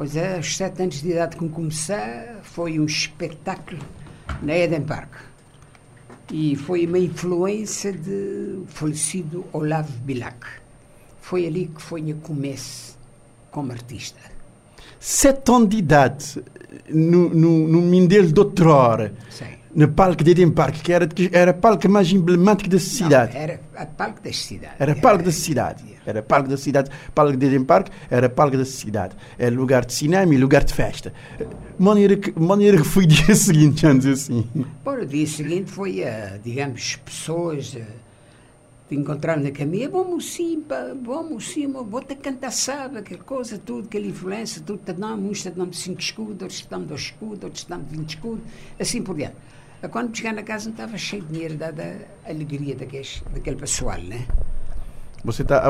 Pois 0.00 0.16
é, 0.16 0.36
aos 0.36 0.56
sete 0.56 0.82
anos 0.82 1.02
de 1.02 1.10
idade 1.10 1.36
que 1.36 1.46
comecei, 1.50 1.94
foi 2.42 2.80
um 2.80 2.86
espetáculo 2.86 3.82
na 4.40 4.56
Eden 4.56 4.80
Park. 4.80 5.12
E 6.32 6.56
foi 6.56 6.86
uma 6.86 6.98
influência 6.98 7.92
de 7.92 8.62
falecido 8.68 9.44
Olavo 9.52 9.92
Bilac. 9.98 10.38
Foi 11.20 11.46
ali 11.46 11.66
que 11.66 11.82
foi 11.82 12.14
o 12.14 12.16
começo 12.16 12.96
como 13.50 13.72
artista. 13.72 14.18
Sete 14.98 15.52
anos 15.52 15.68
de 15.68 15.76
idade, 15.76 16.42
no, 16.88 17.28
no, 17.28 17.68
no 17.68 17.82
Mindelo 17.82 18.32
de 18.32 18.40
outrora. 18.40 19.12
Sim 19.28 19.59
no 19.74 19.88
palco 19.88 20.24
de 20.24 20.32
Eden 20.32 20.50
Park, 20.50 20.82
que 20.82 20.92
era, 20.92 21.08
era 21.32 21.50
o 21.52 21.54
palco 21.54 21.88
mais 21.88 22.12
emblemático 22.12 22.68
da 22.68 22.78
cidade. 22.78 23.34
Não, 23.34 23.40
era 23.40 23.60
o 23.80 23.86
palco 23.86 24.20
da 24.20 24.32
cidade. 24.32 24.74
Era 24.78 24.92
o 24.92 25.00
palco 25.00 25.22
da 25.24 25.32
cidade. 25.32 25.84
Era 26.06 26.22
palco 26.22 26.48
da 26.48 26.56
cidade. 26.56 26.90
Palco 27.14 27.36
de 27.36 27.46
Eden 27.46 27.64
Park 27.64 27.88
era 28.10 28.28
palco 28.28 28.56
da 28.56 28.64
cidade. 28.64 29.14
Era 29.38 29.54
lugar 29.54 29.84
de 29.84 29.92
cinema 29.92 30.34
e 30.34 30.38
lugar 30.38 30.64
de 30.64 30.74
festa. 30.74 31.12
Maneira 31.78 32.16
que, 32.16 32.38
maneira 32.38 32.78
que 32.78 32.84
foi 32.84 33.06
dia 33.06 33.34
seguinte, 33.34 33.82
vamos 33.82 34.04
dizer 34.04 34.12
assim. 34.12 34.48
Bom, 34.84 34.94
o 34.94 35.06
dia 35.06 35.26
seguinte 35.26 35.70
foi, 35.70 36.00
uh, 36.00 36.38
digamos, 36.42 36.96
pessoas 36.96 37.74
uh, 37.74 37.80
de 38.90 38.96
encontrar 38.96 39.38
na 39.38 39.52
caminha, 39.52 39.88
vamos 39.88 40.32
sim, 40.32 40.64
vamos 41.02 41.52
sim, 41.52 41.68
vou 41.68 42.02
te 42.02 42.16
cantar, 42.16 42.50
sabe, 42.50 42.98
aquela 42.98 43.22
coisa, 43.22 43.56
tudo, 43.56 43.86
aquela 43.86 44.06
influência, 44.06 44.60
tudo, 44.66 44.80
te 44.84 44.92
damos, 44.92 45.30
uns 45.30 45.42
te 45.42 45.50
damos 45.50 45.78
5 45.78 46.00
escudos, 46.00 46.42
outros 46.42 46.60
te 46.62 46.68
damos 46.68 46.88
2 46.88 47.00
escudos, 47.00 47.44
outros 47.44 47.64
te 47.64 47.70
damos 47.70 47.88
20 47.88 48.08
escudos, 48.08 48.40
assim 48.80 49.00
por 49.02 49.14
diante. 49.14 49.36
Quando 49.88 50.16
chegar 50.16 50.34
na 50.34 50.42
casa 50.42 50.66
não 50.66 50.72
estava 50.72 50.96
cheio 50.98 51.22
de 51.22 51.32
dinheiro, 51.32 51.54
dada 51.54 51.96
a 52.26 52.30
alegria 52.30 52.74
daqueles, 52.74 53.22
daquele 53.32 53.56
pessoal, 53.56 53.98
né? 53.98 54.26
Você 55.24 55.44
tá. 55.44 55.62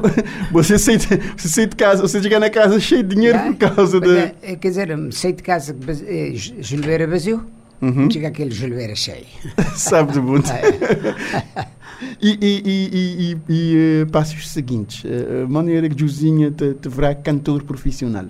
Você 0.52 0.78
sai, 0.78 0.96
de, 0.98 1.06
você 1.36 1.48
sai 1.48 1.66
de 1.66 1.74
casa, 1.76 2.02
você 2.02 2.22
chega 2.22 2.38
na 2.38 2.50
casa 2.50 2.78
cheio 2.78 3.02
de 3.02 3.14
dinheiro 3.14 3.38
por 3.38 3.56
causa 3.56 3.98
de. 4.00 4.18
É, 4.42 4.56
Quer 4.56 4.68
dizer, 4.68 4.88
saí 5.12 5.32
de 5.32 5.42
casa, 5.42 5.74
eh, 6.06 6.32
Gilveira 6.34 7.06
vazio, 7.06 7.46
Uhum. 7.80 8.10
chega 8.10 8.28
aquele 8.28 8.50
Gilveira 8.50 8.94
cheio. 8.94 9.24
Sabe 9.74 10.12
de 10.12 10.20
muito. 10.20 10.50
É. 10.52 11.66
E, 12.18 12.30
e, 12.30 12.62
e, 12.64 12.90
e, 12.96 13.52
e, 13.52 14.02
eh, 14.02 14.06
passos 14.10 14.48
seguintes. 14.48 15.02
eh, 15.04 15.42
A 15.44 15.48
maneira 15.48 15.86
que 15.86 15.98
Josinha 15.98 16.50
te, 16.50 16.72
te 16.72 16.88
verá 16.88 17.14
cantor 17.14 17.62
profissional. 17.62 18.24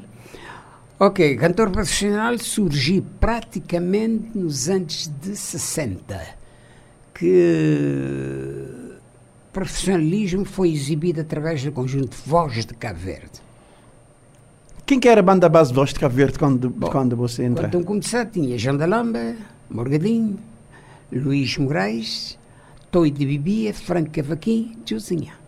Ok, 1.02 1.34
cantor 1.36 1.70
profissional 1.70 2.38
surgiu 2.38 3.02
praticamente 3.18 4.36
nos 4.36 4.68
anos 4.68 5.10
de 5.22 5.34
60, 5.34 6.20
que 7.14 8.66
profissionalismo 9.50 10.44
foi 10.44 10.70
exibido 10.70 11.22
através 11.22 11.64
do 11.64 11.72
conjunto 11.72 12.14
Voz 12.26 12.66
de 12.66 12.74
Cabo 12.74 12.98
Verde. 12.98 13.40
Quem 14.84 15.00
que 15.00 15.08
era 15.08 15.20
a 15.20 15.22
banda 15.22 15.48
base 15.48 15.70
de 15.70 15.76
Voz 15.76 15.94
de 15.94 16.00
Cabo 16.00 16.14
Verde 16.14 16.38
quando, 16.38 16.70
quando 16.70 17.16
você 17.16 17.44
entra? 17.44 17.70
Eu 17.72 17.82
comecei, 17.82 18.26
tinha 18.26 18.58
João 18.58 18.76
da 18.76 18.84
Lamba, 18.84 19.36
Morgadinho, 19.70 20.38
Luís 21.10 21.56
Moraes, 21.56 22.38
Toi 22.90 23.10
de 23.10 23.24
Bibia, 23.24 23.72
Franco 23.72 24.10
Cavaquim, 24.10 24.76
Josinha. 24.84 25.39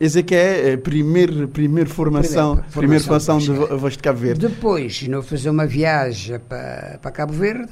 Esse 0.00 0.18
é 0.18 0.22
que 0.22 0.34
é 0.34 0.72
a 0.74 0.78
primeira, 0.78 1.46
primeira 1.46 1.88
formação, 1.88 2.56
Primeira 2.56 2.72
primeira 2.80 3.04
formação 3.04 3.38
de 3.38 3.46
de 3.46 3.52
Vo- 3.52 3.78
Voz 3.78 3.92
de 3.96 4.00
Cabo 4.00 4.18
Verde. 4.18 4.40
Depois, 4.48 5.06
não 5.08 5.22
fazer 5.22 5.50
uma 5.50 5.66
viagem 5.66 6.38
para, 6.40 6.98
para 7.00 7.10
Cabo 7.12 7.32
Verde, 7.32 7.68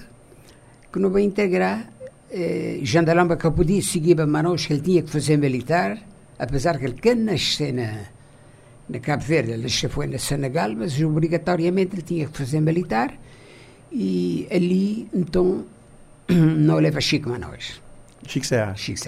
que 0.93 0.99
não 0.99 1.11
vai 1.11 1.23
integrar. 1.23 1.89
Eh, 2.31 2.79
Jean 2.83 3.05
da 3.05 3.13
Lamba 3.13 3.37
que 3.37 3.45
eu 3.45 3.53
podia 3.53 3.83
seguir 3.83 4.15
para 4.15 4.27
Manaus, 4.27 4.65
que 4.67 4.73
ele 4.73 4.81
tinha 4.81 5.03
que 5.03 5.11
fazer 5.11 5.37
militar, 5.37 5.99
apesar 6.39 6.79
que 6.79 6.85
ele 6.87 6.95
quer 6.95 7.17
nascer 7.17 7.73
na, 7.75 7.93
na 8.89 8.99
Cabo 9.01 9.23
Verde, 9.25 9.51
ele 9.53 9.69
já 9.69 9.89
foi 9.89 10.07
na 10.07 10.19
Senegal, 10.19 10.71
mas 10.77 10.99
obrigatoriamente 11.01 11.95
ele 11.97 12.03
tinha 12.03 12.27
que 12.29 12.39
fazer 12.39 12.61
militar. 12.61 13.13
E 13.91 14.47
ali, 14.51 15.09
então, 15.13 15.65
não 16.31 16.77
leva 16.77 17.01
Chico 17.01 17.29
Manaus. 17.29 17.83
Chico 18.27 18.47
Serra. 18.47 18.75
Chico. 18.77 19.01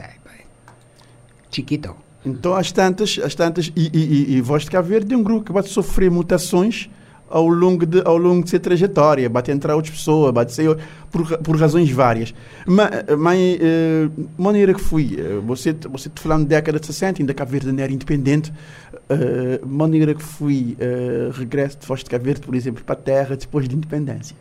Chiquito. 1.50 1.96
Então, 2.24 2.54
às 2.54 2.72
tantas, 2.72 3.18
às 3.22 3.34
tantas 3.34 3.70
e, 3.76 3.90
e, 3.92 3.98
e, 3.98 4.36
e 4.36 4.40
Voz 4.40 4.64
de 4.64 4.70
Cabo 4.70 4.88
Verde 4.88 5.14
é 5.14 5.16
um 5.16 5.22
grupo 5.22 5.44
que 5.44 5.52
vai 5.52 5.62
sofrer 5.62 6.10
mutações 6.10 6.88
ao 7.28 7.48
longo 7.48 7.84
de, 7.84 8.00
ao 8.04 8.16
longo 8.16 8.44
de 8.44 8.50
sua 8.50 8.60
trajetória. 8.60 9.28
Vai 9.28 9.42
entrar 9.48 9.74
outras 9.74 9.94
pessoas, 9.94 10.32
vai 10.32 10.48
ser 10.48 10.78
por, 11.10 11.38
por 11.38 11.56
razões 11.56 11.90
várias. 11.90 12.34
Mas, 12.66 12.90
mas 13.18 13.38
eh, 13.60 14.08
maneira 14.38 14.72
que 14.72 14.80
fui, 14.80 15.16
eh, 15.18 15.40
você, 15.44 15.72
você 15.90 16.08
te 16.08 16.20
falando 16.20 16.46
da 16.46 16.56
década 16.56 16.78
de 16.80 16.86
60, 16.86 17.22
ainda 17.22 17.34
Cabo 17.34 17.50
Verde 17.50 17.72
não 17.72 17.82
era 17.82 17.92
independente, 17.92 18.52
eh, 19.08 19.60
maneira 19.66 20.14
que 20.14 20.22
fui, 20.22 20.76
eh, 20.78 21.30
regresso 21.32 21.78
de 21.78 21.86
Voz 21.86 22.04
de 22.04 22.10
Cabo 22.10 22.24
Verde, 22.24 22.40
por 22.40 22.54
exemplo, 22.54 22.84
para 22.84 22.94
a 22.94 23.02
terra 23.02 23.36
depois 23.36 23.68
de 23.68 23.74
independência. 23.74 24.36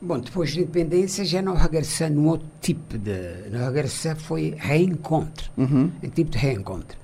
Bom, 0.00 0.18
depois 0.20 0.54
da 0.54 0.60
independência 0.60 1.24
já 1.24 1.42
não 1.42 1.54
regressei 1.54 2.08
num 2.08 2.28
outro 2.28 2.46
tipo 2.60 2.96
de. 2.96 3.50
Não 3.50 3.64
regressei 3.64 4.14
foi 4.14 4.54
reencontro. 4.56 5.50
Uhum. 5.56 5.90
Um 6.00 6.08
tipo 6.08 6.30
de 6.30 6.38
reencontro. 6.38 6.96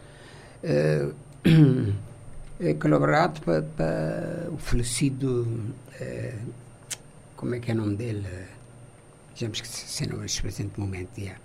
É 2.60 2.72
colaborado 2.80 3.40
para, 3.42 4.48
o 4.50 4.56
falecido. 4.56 5.46
eh, 6.00 6.34
como 7.36 7.54
é 7.54 7.60
que 7.60 7.70
é 7.70 7.74
o 7.74 7.76
nome 7.76 7.96
dele? 7.96 8.26
Já 9.34 9.48
me 9.48 9.52
esqueci 9.54 10.08
não 10.08 10.18
neste 10.18 10.40
presente 10.40 10.80
momento. 10.80 11.18
yeah. 11.18 11.38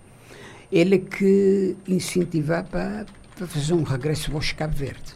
Ele 0.72 1.00
que 1.00 1.76
incentivava 1.88 2.64
para, 2.64 3.06
para 3.36 3.48
fazer 3.48 3.74
um 3.74 3.84
regresso 3.84 4.32
ao 4.34 4.42
Cabo 4.56 4.76
Verde. 4.76 5.14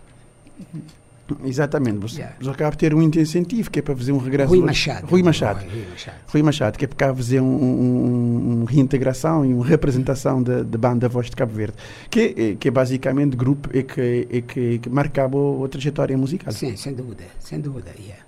Exatamente, 1.46 1.98
você, 2.00 2.18
Yeah. 2.20 2.36
você 2.40 2.50
acaba 2.50 2.72
de 2.72 2.78
ter 2.78 2.94
um 2.94 3.02
incentivo 3.02 3.72
que 3.72 3.80
é 3.80 3.82
para 3.82 3.96
fazer 3.96 4.12
um 4.12 4.18
regresso. 4.18 4.50
Rui 4.50 4.60
Machado. 4.62 5.08
Rui 5.08 5.24
Machado. 5.24 5.60
Rui 5.66 5.86
Machado. 5.90 6.16
Rui 6.28 6.44
Machado, 6.44 6.78
que 6.78 6.86
é 6.86 6.88
para 6.88 7.16
fazer 7.16 7.40
um, 7.40 7.46
um, 7.46 8.06
um- 8.06 8.62
um 8.62 8.66
reintegração 8.66 9.46
e 9.46 9.54
uma 9.54 9.66
representação 9.66 10.44
da, 10.44 10.64
da 10.64 10.78
banda 10.78 11.08
Voz 11.08 11.30
de 11.30 11.36
Cabo 11.36 11.54
Verde, 11.54 11.76
que, 12.10 12.36
é- 12.38 12.56
que 12.56 12.68
é 12.68 12.72
basicamente 12.72 13.36
grupo 13.38 13.70
e 13.76 13.84
que, 13.84 14.28
e 14.30 14.42
que, 14.42 14.80
que 14.80 14.90
marcava 14.90 15.38
a 15.64 15.68
trajetória 15.70 16.18
musical. 16.18 16.52
Sim, 16.52 16.76
sem 16.76 16.94
dúvida, 16.94 17.24
sem 17.40 17.60
dúvida. 17.60 17.92
yeah. 18.00 18.22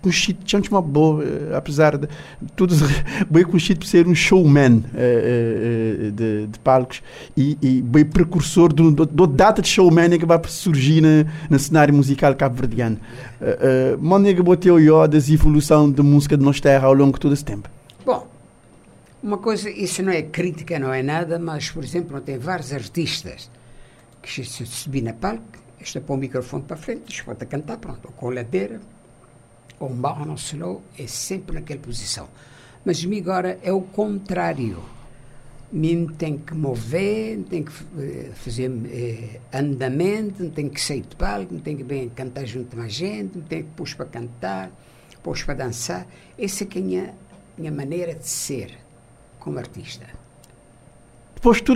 Conhecido, 0.00 0.38
chama 0.44 0.64
uma 0.70 0.82
boa, 0.82 1.24
eh, 1.24 1.56
apesar 1.56 1.96
de 1.96 2.08
tudo, 2.54 2.74
bem 3.30 3.44
por 3.44 3.60
ser 3.60 4.06
um 4.06 4.14
showman 4.14 4.84
eh, 4.94 6.06
eh, 6.06 6.10
de, 6.10 6.46
de 6.46 6.58
palcos 6.60 7.02
e, 7.36 7.56
e 7.62 7.82
bem 7.82 8.04
precursor 8.04 8.72
do, 8.72 8.90
do, 8.90 9.06
do 9.06 9.26
data 9.26 9.62
de 9.62 9.68
showman 9.68 10.18
que 10.18 10.26
vai 10.26 10.40
surgir 10.46 11.00
na, 11.00 11.24
no 11.48 11.58
cenário 11.58 11.94
musical 11.94 12.34
cabo-verdiano. 12.34 12.98
Uh, 13.40 13.96
uh, 13.96 14.02
Maneira 14.02 14.36
que 14.36 14.42
boteu 14.42 14.78
eu 14.80 15.06
das 15.06 15.28
evolução 15.28 15.90
da 15.90 16.02
música 16.02 16.36
de 16.36 16.44
nossa 16.44 16.60
terra 16.60 16.86
ao 16.86 16.94
longo 16.94 17.14
de 17.14 17.20
todo 17.20 17.34
esse 17.34 17.44
tempo. 17.44 17.68
Bom, 18.04 18.26
uma 19.22 19.38
coisa, 19.38 19.70
isso 19.70 20.02
não 20.02 20.12
é 20.12 20.22
crítica, 20.22 20.78
não 20.78 20.92
é 20.92 21.02
nada, 21.02 21.38
mas, 21.38 21.70
por 21.70 21.82
exemplo, 21.82 22.20
tem 22.20 22.38
vários 22.38 22.72
artistas 22.72 23.50
que 24.22 24.44
se 24.44 24.66
subir 24.66 25.02
na 25.02 25.12
palco, 25.12 25.42
está 25.84 26.00
põe 26.00 26.16
o 26.16 26.20
microfone 26.20 26.64
para 26.64 26.76
frente, 26.76 27.22
pode 27.24 27.44
cantar, 27.46 27.78
pronto, 27.78 28.06
ou 28.06 28.12
com 28.12 28.30
ladeira, 28.30 28.80
ou 29.78 29.90
um 29.90 29.94
barro 29.94 30.24
no 30.24 30.34
slow, 30.34 30.82
é 30.98 31.06
sempre 31.06 31.54
naquela 31.54 31.80
posição. 31.80 32.28
Mas 32.84 33.04
mim 33.04 33.18
agora 33.18 33.58
é 33.62 33.72
o 33.72 33.80
contrário. 33.80 34.82
Mim 35.72 36.06
tem 36.06 36.38
que 36.38 36.54
mover, 36.54 37.42
tem 37.50 37.64
que 37.64 37.72
eh, 37.98 38.30
fazer 38.34 38.70
eh, 38.86 39.40
andamento, 39.52 40.48
tem 40.50 40.68
que 40.68 40.80
sair 40.80 41.00
de 41.00 41.16
palco, 41.16 41.58
tem 41.60 41.76
que 41.76 41.82
bem 41.82 42.08
cantar 42.10 42.46
junto 42.46 42.70
com 42.70 42.76
mais 42.76 42.92
gente, 42.92 43.40
tem 43.40 43.62
que 43.64 43.70
pôr 43.70 43.88
para 43.96 44.06
cantar, 44.06 44.70
pôr 45.22 45.36
para 45.44 45.54
dançar. 45.54 46.06
Essa 46.38 46.64
é 46.64 46.68
é 46.74 46.78
a 46.78 46.82
minha, 46.82 47.14
minha 47.58 47.72
maneira 47.72 48.14
de 48.14 48.28
ser 48.28 48.78
como 49.40 49.58
artista. 49.58 50.23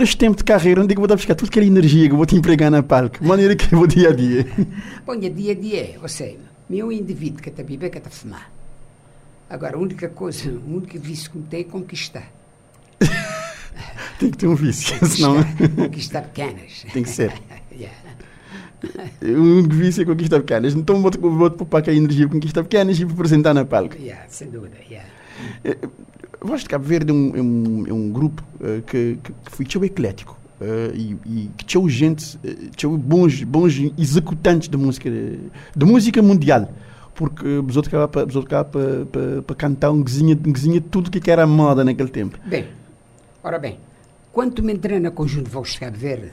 Este 0.01 0.17
tempo 0.17 0.35
de 0.35 0.43
carreira, 0.43 0.81
onde 0.81 0.93
é 0.93 0.95
que 0.95 0.97
eu 0.97 1.01
vou 1.01 1.07
dar 1.07 1.15
buscar 1.15 1.35
toda 1.35 1.47
aquela 1.47 1.65
energia 1.65 2.07
que 2.07 2.13
eu 2.13 2.17
vou 2.17 2.25
te 2.25 2.35
empregar 2.35 2.71
na 2.71 2.81
palco? 2.81 3.23
Maneira 3.23 3.55
que 3.55 3.71
eu 3.71 3.77
vou 3.77 3.87
dia 3.87 4.09
a 4.09 4.13
dia. 4.13 4.47
Bom, 5.05 5.15
dia 5.15 5.51
a 5.51 5.55
dia, 5.55 5.95
você, 6.01 6.39
meu 6.67 6.91
indivíduo 6.91 7.39
que 7.39 7.49
está 7.49 7.61
a 7.61 7.65
beber, 7.65 7.91
que 7.91 7.99
está 7.99 8.09
a 8.09 8.11
fumar. 8.11 8.51
Agora, 9.47 9.77
a 9.77 9.79
única 9.79 10.09
coisa, 10.09 10.49
o 10.49 10.75
único 10.77 10.97
vício 10.97 11.29
que 11.29 11.37
me 11.37 11.43
tem 11.43 11.61
é 11.61 11.63
conquistar. 11.65 12.31
Tem 14.19 14.31
que 14.31 14.37
ter 14.37 14.47
um 14.47 14.55
vício, 14.55 14.93
senão 15.07 15.35
Conquistar, 15.35 15.75
conquistar 15.75 16.21
pequenas. 16.23 16.85
tem 16.91 17.03
que 17.03 17.09
ser. 17.09 17.31
Yeah. 17.71 17.95
O 19.21 19.59
único 19.59 19.75
vício 19.75 20.01
é 20.01 20.05
conquistar 20.05 20.39
pequenas. 20.39 20.73
Então 20.73 21.01
vou-te 21.01 21.17
vou 21.17 21.49
poupar 21.51 21.79
aquela 21.79 21.95
energia 21.95 22.27
conquistar 22.27 22.63
pequenas 22.63 22.99
e 22.99 23.03
apresentar 23.03 23.53
na 23.53 23.63
palco. 23.63 23.95
Yeah, 23.95 24.25
sem 24.27 24.49
dúvida, 24.49 24.75
yeah. 24.89 25.07
Voz 26.41 26.61
de 26.61 26.69
Cabo 26.69 26.85
Verde 26.85 27.11
é 27.11 27.13
um, 27.13 27.35
é 27.35 27.41
um, 27.41 27.87
é 27.87 27.93
um 27.93 28.11
grupo 28.11 28.43
eh, 28.61 28.81
que, 28.85 29.19
que, 29.21 29.31
que 29.31 29.51
foi 29.51 29.65
tão 29.65 29.83
eclético 29.83 30.37
eh, 30.61 30.91
e, 30.93 31.17
e 31.25 31.51
que 31.57 31.65
tinha 31.65 31.89
gente, 31.89 32.37
uh, 32.37 32.69
tinha 32.75 32.91
bons, 32.97 33.43
bons 33.43 33.73
executantes 33.97 34.69
de 34.69 34.77
música, 34.77 35.09
de 35.09 35.85
música 35.85 36.21
mundial. 36.21 36.71
Porque 37.13 37.45
os 37.45 37.75
outros 37.75 37.91
para 39.45 39.55
cantar 39.55 39.91
um 39.91 40.01
guizinho, 40.01 40.39
um 40.45 40.53
guizinho 40.53 40.79
de 40.79 40.87
tudo 40.87 41.11
que 41.11 41.29
era 41.29 41.45
moda 41.45 41.83
naquele 41.83 42.09
tempo. 42.09 42.39
Bem, 42.45 42.67
ora 43.43 43.59
bem, 43.59 43.77
quando 44.31 44.63
me 44.63 44.71
entrei 44.71 44.99
na 44.99 45.11
conjunto 45.11 45.49
Voz 45.49 45.71
de 45.73 45.79
Cabo 45.79 45.97
Verde, 45.97 46.31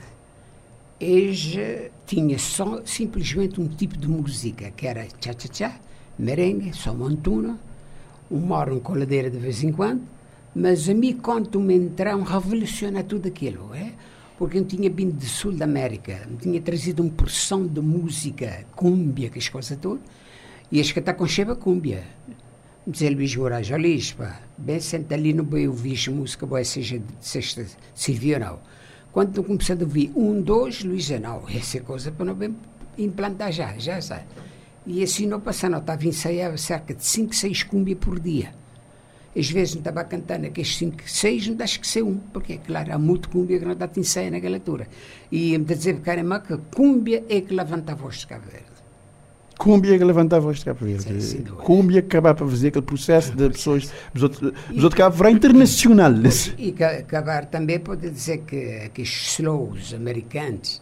eles 0.99 1.55
eh, 1.57 1.91
tinha 2.05 2.39
só 2.39 2.81
simplesmente 2.85 3.59
um 3.59 3.67
tipo 3.67 3.97
de 3.97 4.07
música, 4.07 4.71
que 4.71 4.87
era 4.87 5.05
tchá-tchá-tchá, 5.19 5.75
merengue, 6.17 6.71
um 6.73 7.57
moro 8.29 8.75
um 8.75 8.79
coladeira 8.79 9.29
de 9.29 9.37
vez 9.37 9.63
em 9.63 9.71
quando, 9.71 10.01
mas 10.53 10.89
a 10.89 10.93
mim, 10.93 11.13
quando 11.13 11.59
me 11.59 11.75
entraram, 11.75 12.23
revoluciona 12.23 13.03
tudo 13.03 13.27
aquilo, 13.27 13.73
é? 13.75 13.93
Porque 14.37 14.57
eu 14.57 14.65
tinha 14.65 14.89
vindo 14.89 15.13
do 15.13 15.25
sul 15.25 15.51
da 15.51 15.65
América, 15.65 16.27
me 16.29 16.37
tinha 16.37 16.61
trazido 16.61 17.03
uma 17.03 17.11
porção 17.11 17.65
de 17.65 17.79
música, 17.79 18.65
cúmbia, 18.75 19.29
que 19.29 19.39
as 19.39 19.49
coisas 19.49 19.77
todas, 19.77 20.01
e 20.71 20.79
as 20.79 20.91
que 20.91 20.99
está 20.99 21.13
com 21.13 21.27
cheba 21.27 21.55
cúmbia. 21.55 22.03
Dizer 22.85 23.09
Luís 23.09 23.35
Moraes, 23.35 23.69
olha 23.71 23.87
isto, 23.87 24.23
bem 24.57 24.79
senta 24.79 25.15
ali 25.15 25.33
no 25.33 25.43
bem 25.43 25.67
ouvir 25.67 26.09
música, 26.09 26.45
boa 26.45 26.63
seja 26.63 26.99
de 26.99 27.05
sexta, 27.19 27.65
serviu 27.93 28.35
ou 28.35 28.39
não. 28.39 28.59
Quando 29.11 29.37
eu 29.37 29.43
comecei 29.43 29.75
a 29.75 29.79
ouvir 29.79 30.11
um, 30.15 30.41
dois, 30.41 30.83
Luís, 30.83 31.09
não, 31.09 31.43
essa 31.49 31.79
coisa 31.81 32.11
para 32.11 32.25
não 32.25 32.33
bem 32.33 32.55
implantar 32.97 33.51
já, 33.51 33.77
já 33.77 34.01
sabe. 34.01 34.23
E 34.87 35.03
assim 35.03 35.27
não 35.27 35.39
passando, 35.39 35.73
eu 35.73 35.79
estava 35.79 36.01
a 36.01 36.05
ensaiar 36.07 36.57
cerca 36.57 36.93
de 36.93 37.05
5, 37.05 37.35
6 37.35 37.63
cúmbia 37.63 37.95
por 37.95 38.19
dia. 38.19 38.53
Às 39.37 39.49
vezes 39.51 39.75
não 39.75 39.81
estava 39.81 40.03
cantando 40.03 40.47
aqueles 40.47 40.75
5, 40.77 40.97
6, 41.05 41.47
não 41.49 41.55
dá 41.55 41.65
esquecer 41.65 42.01
um, 42.03 42.15
porque 42.33 42.53
é 42.53 42.57
claro, 42.57 42.93
há 42.93 42.97
muito 42.97 43.29
cúmbia 43.29 43.59
que 43.59 43.65
não 43.65 43.75
dá 43.75 43.87
ensaio 43.97 44.31
naquela 44.31 44.55
altura. 44.55 44.87
E 45.31 45.55
me 45.57 45.65
dizer 45.65 45.99
caramba 45.99 46.39
que 46.39 46.57
cúmbia 46.73 47.23
é 47.29 47.41
que 47.41 47.53
levanta 47.53 47.91
a 47.91 47.95
voz 47.95 48.15
de 48.19 48.27
Cabo 48.27 48.45
Verde. 48.49 48.65
Cúmbia 49.59 49.97
que 49.97 50.03
levanta 50.03 50.37
a 50.37 50.39
voz 50.39 50.59
de 50.59 50.65
Cabo 50.65 50.85
Verde. 50.85 51.21
Sim. 51.21 51.43
Cúmbia 51.43 52.01
que 52.01 52.07
acaba 52.07 52.33
para 52.33 52.47
fazer 52.47 52.69
aquele 52.69 52.85
processo 52.85 53.35
de 53.35 53.49
pessoas. 53.49 53.91
Os 54.15 54.23
outros, 54.23 54.41
os 54.71 54.83
outros 54.83 54.93
Cabo 54.95 55.15
Verde 55.17 55.35
internacional. 55.37 56.13
E 56.57 56.71
ca- 56.71 56.91
acabar 56.97 57.45
também 57.45 57.79
pode 57.79 58.09
dizer 58.09 58.39
que 58.39 58.81
aqueles 58.85 59.09
slows 59.09 59.93
americanos, 59.93 60.81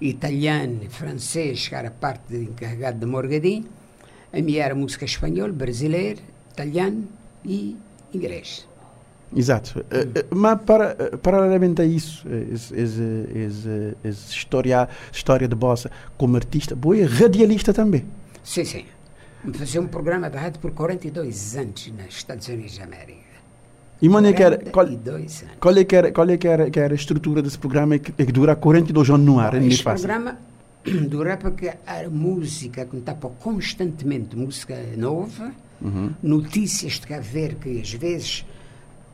italiano, 0.00 0.80
francês, 0.90 1.68
que 1.68 1.74
era 1.74 1.90
parte 1.90 2.28
de 2.28 2.44
encarregado 2.44 2.98
de 2.98 3.06
Morgadinho, 3.06 3.64
a 4.32 4.40
minha 4.40 4.64
era 4.64 4.74
música 4.74 5.04
espanhol, 5.04 5.52
brasileiro, 5.52 6.20
italiano 6.52 7.06
e 7.44 7.76
inglês. 8.12 8.66
Exato. 9.34 9.84
Eh, 9.90 10.08
eh, 10.14 10.26
Mas 10.30 10.60
para, 10.62 10.96
eh, 10.98 11.16
paralelamente 11.16 11.82
a 11.82 11.84
isso, 11.84 12.26
essa 14.04 14.32
história, 14.32 14.88
história 15.12 15.48
de 15.48 15.54
bossa 15.54 15.90
como 16.16 16.36
artista, 16.36 16.76
boa 16.76 16.96
é 16.96 17.04
radialista 17.04 17.72
também. 17.72 18.04
Sim, 18.42 18.64
sim. 18.64 18.84
Fazer 19.52 19.78
um 19.78 19.86
programa 19.86 20.30
de 20.30 20.36
rádio 20.36 20.60
por 20.60 20.70
42 20.70 21.56
anos 21.56 21.88
nos 21.88 22.16
Estados 22.16 22.48
Unidos 22.48 22.78
da 22.78 22.84
América. 22.84 23.23
E 24.02 24.08
mano, 24.08 24.26
é 24.26 24.32
que 24.32 24.42
era, 24.42 24.58
qual, 24.58 24.86
42 24.86 25.42
anos. 25.42 25.54
qual 25.60 25.76
é 25.78 25.84
que 25.84 25.96
era, 25.96 26.12
qual 26.12 26.28
é 26.28 26.36
que 26.36 26.46
era, 26.48 26.70
que 26.70 26.78
era 26.80 26.92
a 26.92 26.96
estrutura 26.96 27.40
desse 27.40 27.58
programa 27.58 27.98
que, 27.98 28.12
que 28.12 28.32
dura 28.32 28.54
42 28.54 29.10
anos 29.10 29.26
no 29.26 29.38
ar? 29.40 29.54
É 29.54 29.64
Este 29.66 29.82
fácil. 29.82 30.06
programa 30.08 30.38
dura 31.08 31.36
porque 31.36 31.68
a 31.86 32.08
música 32.10 32.84
que 32.84 32.96
está 32.96 33.14
constantemente, 33.14 34.36
música 34.36 34.76
nova, 34.96 35.52
Uhum. 35.82 36.12
notícias 36.22 36.98
de 36.98 37.18
Verde, 37.20 37.56
que 37.56 37.80
às 37.80 37.92
vezes, 37.92 38.46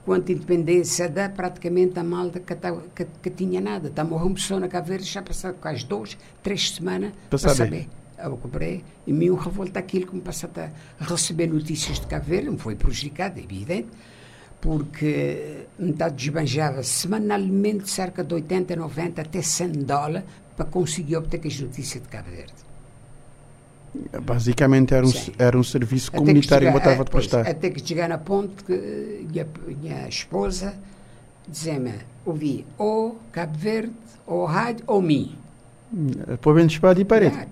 quanto 0.05 0.31
independência 0.31 1.09
dá, 1.09 1.28
praticamente 1.28 1.99
a 1.99 2.05
malta 2.05 2.39
que, 2.39 2.55
tá- 2.55 2.76
que, 2.95 3.07
que 3.22 3.31
tinha 3.31 3.61
nada. 3.61 3.89
Está 3.89 4.05
uma 4.05 4.31
pessoa 4.35 4.61
na 4.61 4.68
Verde, 4.81 5.05
já 5.05 5.20
passaram 5.22 5.57
quase 5.61 5.85
duas, 5.87 6.16
três 6.43 6.70
semanas 6.70 7.12
Para 7.28 7.39
saber. 7.39 7.57
saber. 7.57 7.89
Eu 8.22 8.37
comprei 8.37 8.85
e 9.07 9.12
me 9.12 9.26
revolta 9.31 9.78
aquilo 9.81 10.07
que 10.07 10.14
me 10.14 10.20
passou 10.20 10.51
a 10.57 10.70
receber 11.05 11.47
notícias 11.49 11.99
de 11.99 12.18
Verde, 12.20 12.51
me 12.51 12.59
foi 12.59 12.76
prejudicado, 12.76 13.41
é 13.41 13.43
evidente, 13.43 13.89
porque 14.61 15.64
metade 15.78 16.16
desbanjava 16.16 16.82
semanalmente 16.82 17.88
cerca 17.88 18.22
de 18.22 18.34
80, 18.34 18.76
90, 18.76 19.22
até 19.22 19.40
100 19.40 19.72
dólares 19.84 20.24
para 20.56 20.66
conseguir 20.66 21.16
obter 21.16 21.40
as 21.46 21.58
notícias 21.61 22.02
de 22.02 22.08
Cabo 22.08 22.30
Verde. 22.30 22.52
Basicamente 24.22 24.94
era 24.94 25.04
um, 25.04 25.11
Sim. 25.11 25.32
era 25.38 25.58
um 25.58 25.64
serviço 25.64 26.12
comunitário 26.12 26.68
que 26.68 26.72
chegar- 26.72 26.72
botava 26.72 27.04
de 27.04 27.11
pois, 27.11 27.26
prestar. 27.26 27.50
Até 27.50 27.70
que 27.70 27.84
chegar 27.84 28.12
a 28.12 28.18
ponto 28.18 28.64
que 28.64 29.26
minha, 29.28 29.46
minha 29.66 30.08
esposa 30.08 30.74
dizia-me, 31.48 31.94
ouvi 32.24 32.64
ou 32.78 33.18
Cabo 33.32 33.58
Verde, 33.58 33.92
ou 34.26 34.44
rádio, 34.44 34.84
ou 34.86 35.02
mim. 35.02 35.34
Pôr 36.40 36.54
bem 36.54 36.66
espada 36.66 37.00
e 37.00 37.04
parede. 37.04 37.36
Ah, 37.40 37.46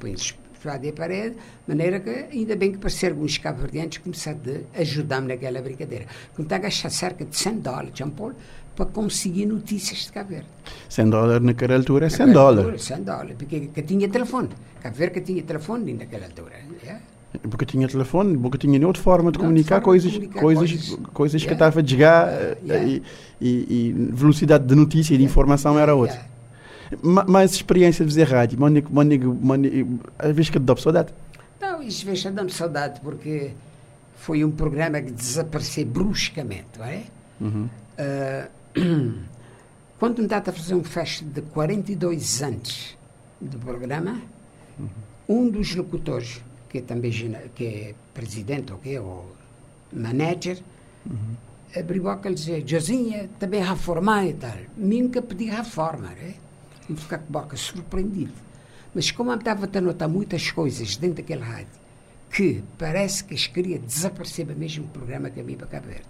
e 0.83 0.93
parede, 0.93 1.35
de 1.35 1.69
maneira 1.69 2.01
que 2.01 2.11
ainda 2.33 2.57
bem 2.57 2.73
que 2.73 2.79
parecer 2.79 3.13
alguns 3.13 3.39
cabo-verdianos 3.39 3.99
começaram 3.99 4.39
a 4.77 4.81
ajudar-me 4.81 5.29
naquela 5.29 5.61
brincadeira. 5.63 6.07
Como 6.35 6.49
a 6.53 6.59
gastar 6.59 6.91
cerca 6.91 7.25
de 7.25 7.37
100 7.37 7.61
dólares, 7.61 7.91
Jean 7.95 8.11
Paul, 8.11 8.33
para 8.75 8.87
conseguir 8.87 9.47
notícias 9.47 10.07
de 10.07 10.13
Cabo 10.13 10.31
Verde. 10.31 10.47
100 10.89 11.11
dólares 11.11 11.43
naquela 11.45 11.75
altura 11.77 12.07
é 12.07 12.11
100 12.11 12.27
Naquela 12.27 12.45
dólares. 12.45 12.65
altura, 12.65 12.79
100 12.97 13.03
dólares, 13.05 13.35
porque 13.39 13.61
que 13.75 13.83
tinha 13.83 14.09
telefone. 14.09 14.49
Cabo 14.83 14.97
Verde 14.97 15.15
que 15.15 15.21
tinha 15.21 15.43
telefone 15.43 15.93
naquela 15.95 16.27
altura. 16.27 16.55
yeah. 16.83 17.01
Porque 17.51 17.67
tinha 17.67 17.87
telefone, 17.87 18.39
porque 18.39 18.57
tinha 18.57 18.87
outra 18.87 19.03
forma 19.03 19.31
de 19.31 19.39
Não, 19.39 19.45
comunicar 19.45 19.83
forma 19.83 19.99
de 19.99 20.03
coisas, 20.03 20.13
comunicar 20.13 20.41
coisas, 20.41 20.71
coisas. 20.71 21.07
coisas 21.13 21.43
que 21.43 21.49
Yeah. 21.51 21.67
estava 21.67 21.81
a 21.85 21.87
chegar 21.87 22.29
Yeah. 22.65 22.75
eh, 22.75 23.03
e, 23.41 23.47
e- 23.49 23.89
e 23.89 23.93
velocidade 24.13 24.65
de 24.67 24.75
notícia 24.75 25.15
e 25.15 25.19
de 25.19 25.25
informação 25.25 25.79
era 25.79 25.95
outra. 25.95 26.21
Yeah. 26.91 27.01
Ma- 27.03 27.25
Mas 27.29 27.53
experiência 27.53 28.05
de 28.05 28.11
fazer 28.13 28.25
rádio, 28.33 28.59
Mónico, 28.59 28.93
Mónico, 28.93 29.27
Mónico, 29.41 30.01
às 30.19 30.35
vezes 30.35 30.51
que 30.51 30.59
dá 30.59 30.77
saudade. 30.77 31.13
Não, 31.61 31.83
isso 31.83 32.05
vejo 32.07 32.31
dando 32.31 32.51
saudade, 32.51 33.01
porque 33.01 33.53
foi 34.17 34.45
um 34.45 34.51
programa 34.51 35.01
que 35.01 35.11
desapareceu 35.11 35.85
bruscamente, 35.87 36.67
não 36.79 36.85
é? 36.87 37.03
Ah, 37.99 38.49
quando 39.99 40.23
me 40.23 40.29
dá 40.29 40.39
a 40.39 40.53
fazer 40.53 40.75
um 40.75 40.85
festa 40.85 41.25
de 41.25 41.43
42 41.43 42.43
anos 42.43 42.97
do 43.41 43.59
programa, 43.59 44.21
um 45.29 45.49
dos 45.51 45.75
locutores, 45.75 46.41
que 46.69 46.79
é 46.79 46.81
também 46.81 47.11
que 47.55 47.65
é 47.67 47.95
presidente 48.15 48.73
ou 48.73 48.79
que 48.79 48.95
é, 48.95 49.01
ou 49.01 49.31
manager, 49.93 50.59
abriu 51.77 52.09
a 52.09 52.15
boca 52.17 52.31
e 52.31 52.35
dizia, 52.35 52.63
Josinha, 52.67 53.29
também 53.39 53.63
reformar 53.63 54.27
e 54.27 54.35
tal. 54.35 54.57
Nunca 54.77 55.21
pedi 55.21 55.47
reforma, 55.47 56.09
né? 56.09 56.35
E 56.89 56.95
ficar 56.95 57.19
com 57.19 57.33
boca 57.33 57.57
surpreendido. 57.57 58.33
Mas 58.95 59.11
como 59.11 59.31
eu 59.31 59.37
estava 59.37 59.69
a 59.73 59.81
notar 59.81 60.09
muitas 60.09 60.51
coisas 60.51 60.97
dentro 60.97 61.17
daquele 61.17 61.43
rádio, 61.43 61.67
que 62.31 62.63
parece 62.79 63.25
que 63.25 63.35
as 63.35 63.47
queria 63.47 63.79
desaparecer 63.79 64.47
mesmo 64.47 64.85
o 64.85 64.89
programa 64.89 65.31
Caminho 65.31 65.59
para 65.59 65.67
Cabo 65.67 65.87
Verde. 65.89 66.03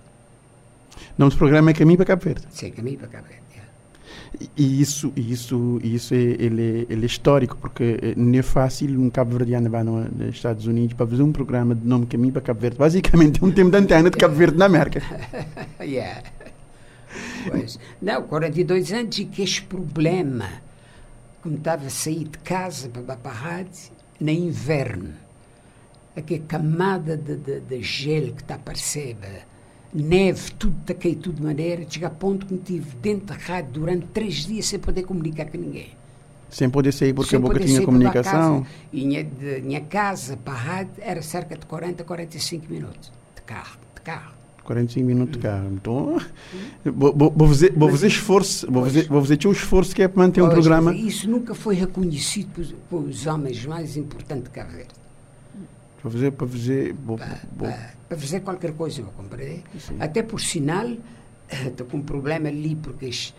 O 0.96 1.00
nome 1.18 1.32
do 1.32 1.38
programa 1.38 1.70
é 1.70 1.74
Caminho 1.74 1.96
para 1.96 2.06
Cabo 2.06 2.24
Verde. 2.24 2.46
Sim, 2.50 2.70
Caminho 2.70 2.98
para 2.98 3.08
Cabo 3.08 3.26
Verde. 3.28 3.42
é. 3.54 4.48
E- 4.56 4.80
isso, 4.80 5.12
isso, 5.16 5.80
isso 5.82 6.12
é, 6.14 6.16
ele, 6.18 6.86
é, 6.88 6.92
ele 6.92 7.02
é 7.02 7.06
histórico, 7.06 7.56
porque 7.56 7.98
eh, 8.02 8.14
não 8.16 8.38
é 8.38 8.42
fácil 8.42 9.00
um 9.00 9.08
cabo-verdiano 9.10 9.68
no- 9.84 10.04
nos 10.04 10.34
Estados 10.34 10.66
Unidos 10.66 10.94
para 10.94 11.06
fazer 11.06 11.22
um 11.22 11.32
programa 11.32 11.74
de 11.74 11.86
nome 11.86 12.06
Caminho 12.06 12.32
para 12.32 12.42
Cabo 12.42 12.60
Verde. 12.60 12.76
Basicamente 12.78 13.42
é 13.42 13.46
um 13.46 13.50
tempo 13.50 13.70
de 13.70 13.76
antena 13.76 14.10
de 14.10 14.16
Cabo 14.16 14.34
Verde 14.34 14.56
na 14.58 14.66
América. 14.66 15.02
Yeah. 15.80 16.22
Pois. 17.48 17.78
Não, 18.02 18.22
42 18.24 18.92
anos 18.92 19.18
e 19.18 19.24
que 19.24 19.42
este 19.42 19.62
problema, 19.62 20.46
como 21.48 21.56
estava 21.56 21.86
a 21.86 21.90
sair 21.90 22.24
de 22.24 22.38
casa 22.38 22.90
para, 22.90 23.16
para 23.16 23.30
a 23.30 23.34
rádio, 23.34 23.90
no 24.20 24.30
inverno, 24.30 25.14
aquela 26.14 26.44
camada 26.44 27.16
de, 27.16 27.36
de, 27.36 27.60
de 27.60 27.82
gelo 27.82 28.34
que 28.34 28.42
está 28.42 28.54
a 28.54 28.56
aparecer, 28.58 29.16
neve, 29.94 30.50
tudo 30.58 30.76
está 30.82 30.92
a 30.92 30.96
cair, 30.96 31.16
tudo 31.16 31.36
de 31.36 31.42
maneira, 31.42 31.86
chega 31.88 32.08
a 32.08 32.10
ponto 32.10 32.44
que 32.44 32.52
me 32.52 32.60
tive 32.60 32.94
dentro 33.00 33.26
da 33.28 33.34
rádio 33.34 33.72
durante 33.72 34.06
três 34.08 34.44
dias 34.46 34.66
sem 34.66 34.78
poder 34.78 35.04
comunicar 35.04 35.46
com 35.46 35.56
ninguém. 35.56 35.96
Sem 36.50 36.68
poder 36.68 36.92
sair 36.92 37.14
porque 37.14 37.30
Sem 37.30 37.38
a 37.38 37.40
boca 37.40 37.60
tinha 37.60 37.82
comunicação. 37.82 38.62
casa. 38.62 38.74
E 38.92 39.06
minha, 39.06 39.24
de 39.24 39.62
minha 39.62 39.80
casa 39.80 40.36
para 40.36 40.52
a 40.52 40.56
rádio 40.56 40.92
era 40.98 41.22
cerca 41.22 41.56
de 41.56 41.64
40, 41.64 42.04
45 42.04 42.70
minutos 42.70 43.10
de 43.34 43.42
carro, 43.42 43.78
de 43.94 44.00
carro. 44.02 44.37
45 44.68 45.06
minutos 45.06 45.36
de 45.36 45.38
carro. 45.38 45.70
Então, 45.72 46.20
vou, 46.84 47.16
vou, 47.16 47.30
vou 47.34 47.48
fazer, 47.48 47.72
vou 47.74 47.90
fazer 47.90 48.06
esforço, 48.08 48.70
vou 48.70 48.84
fazer, 48.84 49.08
vou 49.08 49.22
fazer 49.22 49.46
o 49.46 49.52
esforço 49.52 49.96
que 49.96 50.02
é 50.02 50.08
para 50.08 50.22
manter 50.22 50.42
um 50.42 50.44
Pois, 50.44 50.54
programa. 50.58 50.92
mas 50.92 51.00
Isso 51.00 51.30
nunca 51.30 51.54
foi 51.54 51.74
reconhecido 51.74 52.52
pelos, 52.52 52.74
pelos 52.90 53.26
homens 53.26 53.64
mais 53.64 53.96
importantes 53.96 54.52
de 54.52 54.62
Verde. 54.62 54.94
Para 56.02 56.10
fazer, 56.10 56.30
para 56.32 56.46
fazer. 56.46 56.92
Vou, 56.92 57.16
vou, 57.16 57.68
Para, 57.68 57.94
para 58.08 58.18
fazer 58.18 58.40
qualquer 58.40 58.72
coisa, 58.72 59.02
vou 59.02 59.12
compreender. 59.12 59.62
Até 59.98 60.22
por 60.22 60.40
sinal, 60.40 60.86
estou 61.66 61.86
com 61.86 61.96
um 61.96 62.02
problema 62.02 62.48
ali, 62.48 62.76
porque 62.76 63.06
este, 63.06 63.34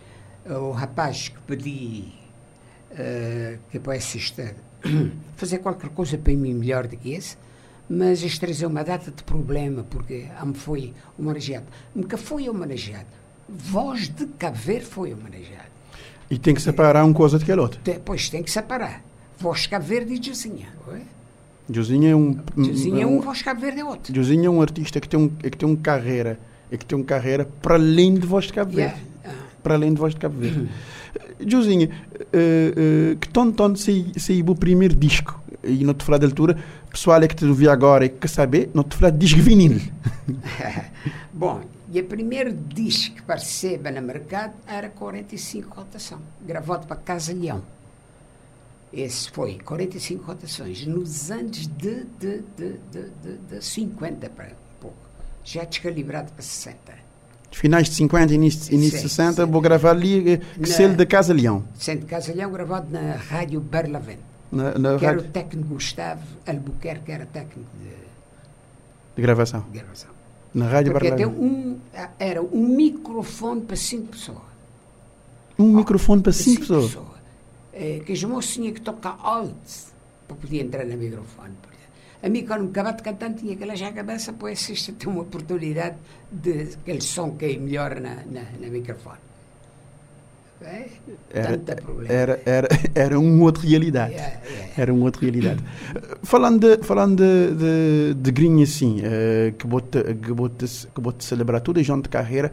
o 0.50 0.72
rapaz 0.72 1.30
que 1.30 1.40
pedi 1.42 2.06
eh, 2.92 3.60
que 3.72 3.80
pudesse 3.80 4.18
estar, 4.18 4.56
fazer 5.38 5.60
qualquer 5.60 5.92
coisa 5.92 6.18
para 6.18 6.34
mim 6.34 6.56
melhor 6.56 6.88
do 6.88 6.98
que 6.98 7.14
esse, 7.14 7.38
mas 7.90 8.24
este 8.24 8.40
trazer 8.40 8.68
uma 8.68 8.84
data 8.84 9.10
de 9.10 9.24
problema, 9.24 9.84
porque 9.90 10.28
me 10.46 10.54
foi 10.54 10.94
homenageado. 11.18 11.66
Nunca 11.96 12.18
foi 12.18 12.48
homenageado. 12.48 13.08
Voz 13.50 14.08
de 14.08 14.28
Verde 14.54 14.86
foi 14.86 15.12
homenageado. 15.12 15.70
e 16.30 16.38
tem 16.38 16.54
que 16.54 16.62
separar 16.62 17.04
uma 17.04 17.14
coisa 17.14 17.40
daquela 17.40 17.64
outra. 17.64 17.82
Depois 17.84 18.30
tem 18.30 18.44
que 18.44 18.52
separar. 18.52 19.04
Voz 19.40 19.68
de 19.68 19.80
Verde 19.80 20.14
e 20.14 20.24
Josinha. 20.24 20.68
é? 20.94 21.02
Josinha 21.72 22.12
é 22.12 22.16
um. 22.16 22.38
Josinha 22.58 23.04
é 23.04 23.08
um, 23.08 23.22
voz 23.22 23.40
de 23.40 23.54
Verde 23.54 23.80
é 23.80 23.86
outro. 23.86 24.14
Josinha 24.14 24.48
é 24.48 24.50
um 24.50 24.62
artista 24.62 25.00
que 25.00 25.08
tem, 25.08 25.20
um, 25.20 25.32
é 25.42 25.50
que 25.50 25.58
tem 25.58 25.68
uma 25.68 25.78
carreira. 25.78 26.40
É 26.72 26.78
que 26.78 26.86
tem 26.86 26.96
uma 26.98 27.06
carreira 27.06 27.46
para 27.62 27.76
além 27.76 28.14
de 28.14 28.28
voz 28.28 28.46
de 28.46 28.54
Cabo 28.54 28.72
Verde. 28.72 28.96
Yeah. 29.24 29.40
Ah. 29.42 29.46
Para 29.64 29.74
além 29.76 29.94
de 29.94 30.00
voz 30.00 30.14
de 30.14 30.20
Cabo 30.20 30.38
Verde. 30.40 30.70
Josinha, 31.46 31.90
eh, 32.34 32.74
eh, 32.76 33.18
que 33.20 33.30
tom 33.30 33.52
tom 33.52 33.74
saiu 33.76 34.46
o 34.50 34.56
primeiro 34.56 34.96
disco? 34.96 35.42
E 35.64 35.84
não 35.84 35.94
te 35.94 36.06
falar 36.06 36.18
da 36.20 36.26
altura, 36.26 36.58
pessoal 36.90 37.22
é 37.22 37.28
que 37.28 37.36
te 37.36 37.46
ouvi 37.46 37.68
agora 37.68 38.06
e 38.06 38.10
que 38.10 38.18
quer 38.20 38.28
saber, 38.30 38.70
não 38.74 38.84
te 38.84 38.96
falar 38.96 39.12
de 39.12 39.18
disco 39.18 39.42
vinil. 39.42 39.82
Bom, 41.34 41.62
e 41.92 42.00
o 42.00 42.04
primeiro 42.06 42.54
disco 42.54 43.16
que 43.16 43.22
apareceu 43.22 43.80
no 43.80 44.02
mercado 44.02 44.54
era 44.68 44.90
45 44.90 45.76
rotação, 45.76 46.20
gravado 46.46 46.88
para 46.88 46.96
Casa 46.96 47.34
Leão. 47.34 47.62
Esse 48.92 49.30
foi 49.30 49.60
45 49.60 50.24
rotações, 50.26 50.86
nos 50.86 51.30
anos 51.30 51.68
de, 51.68 52.06
de, 52.20 52.42
de, 52.58 52.74
de, 52.92 53.04
de, 53.22 53.38
de 53.58 53.64
50 53.66 54.30
para 54.32 54.46
um 54.48 54.82
pouco, 54.82 54.98
já 55.44 55.64
descalibrado 55.64 56.32
para 56.32 56.42
60. 56.42 56.78
Finais 57.52 57.88
de 57.90 57.96
50, 57.96 58.34
início, 58.34 58.74
início 58.74 58.98
de 58.98 59.02
Sim, 59.04 59.10
60, 59.10 59.46
sim. 59.46 59.52
vou 59.52 59.60
gravar 59.62 59.92
ali 59.92 60.34
eh, 60.34 60.38
que 60.38 60.60
Na- 60.62 60.68
selo 60.68 60.96
da 60.96 61.06
Casa 61.06 61.34
Leão. 61.34 61.64
Sendo 61.78 62.06
Casa 62.06 62.34
Leão 62.34 62.52
gravado 62.52 62.88
na 62.92 63.14
Rádio 63.16 63.60
Berlavente, 63.60 64.22
Na, 64.52 64.78
na 64.78 64.98
que 64.98 65.06
era 65.06 65.16
rádio 65.16 65.30
o 65.30 65.32
técnico 65.32 65.70
Gustavo 65.70 66.24
Albuquerque, 66.48 67.06
que 67.06 67.12
era 67.12 67.26
técnico 67.26 67.70
de 67.82 68.10
de 69.20 69.22
gravação. 69.22 69.66
gravação. 69.72 70.10
Na 70.54 70.68
Rádio 70.68 70.94
Porque 70.94 71.26
um, 71.26 71.78
era 72.18 72.42
um 72.42 72.68
microfone 72.68 73.62
para 73.62 73.76
cinco 73.76 74.08
pessoas. 74.08 74.50
Um 75.58 75.76
microfone 75.76 76.22
para 76.22 76.32
cinco, 76.32 76.50
cinco 76.50 76.62
pessoas? 76.62 76.86
pessoas. 76.86 77.20
É, 77.74 78.00
que 78.00 78.14
os 78.14 78.24
moços 78.24 78.54
tinham 78.54 78.74
que 78.74 78.82
tocar 78.82 79.18
alto 79.22 79.54
para 80.28 80.38
poder 80.38 80.62
entrar 80.62 80.86
no 80.86 80.98
microfone. 80.98 81.54
A 82.22 82.28
mim, 82.28 82.46
quando 82.46 82.64
me 82.64 82.70
acabava 82.70 82.98
de 82.98 83.04
cantar, 83.04 83.34
tinha 83.34 83.56
que 83.56 83.76
já 83.76 83.88
a 83.88 83.94
cabeça 83.94 84.34
para 84.34 84.50
assistir 84.52 84.94
ter 85.00 85.08
uma 85.08 85.22
oportunidade 85.22 85.98
de 86.32 86.70
aquele 86.82 87.02
som 87.02 87.32
que 87.36 87.46
é 87.46 87.58
melhor 87.58 88.00
na, 88.00 88.16
na, 88.26 88.44
na 88.60 88.68
microfone. 88.68 89.29
É? 90.62 90.88
Era, 91.32 91.62
era, 92.08 92.42
era, 92.46 92.68
era 92.94 93.20
uma 93.20 93.44
outra 93.46 93.66
realidade. 93.66 94.14
Yeah, 94.14 94.42
yeah. 94.46 94.74
Era 94.78 94.94
uma 94.94 95.06
outra 95.06 95.22
realidade. 95.22 95.64
falando 96.24 96.60
de, 96.60 96.84
falando 96.84 97.16
de, 97.16 97.56
de, 97.56 98.14
de 98.16 98.32
Grinha, 98.32 98.66
assim, 98.66 99.00
uh, 99.00 99.54
que 99.54 99.66
vou 99.66 99.82
que 99.82 100.34
vou 100.34 100.50
que 100.50 101.02
vou 101.02 101.16
celebrar 101.20 101.62
toda 101.62 101.80
a 101.80 101.84
gente 101.84 102.04
de 102.04 102.10
carreira, 102.10 102.52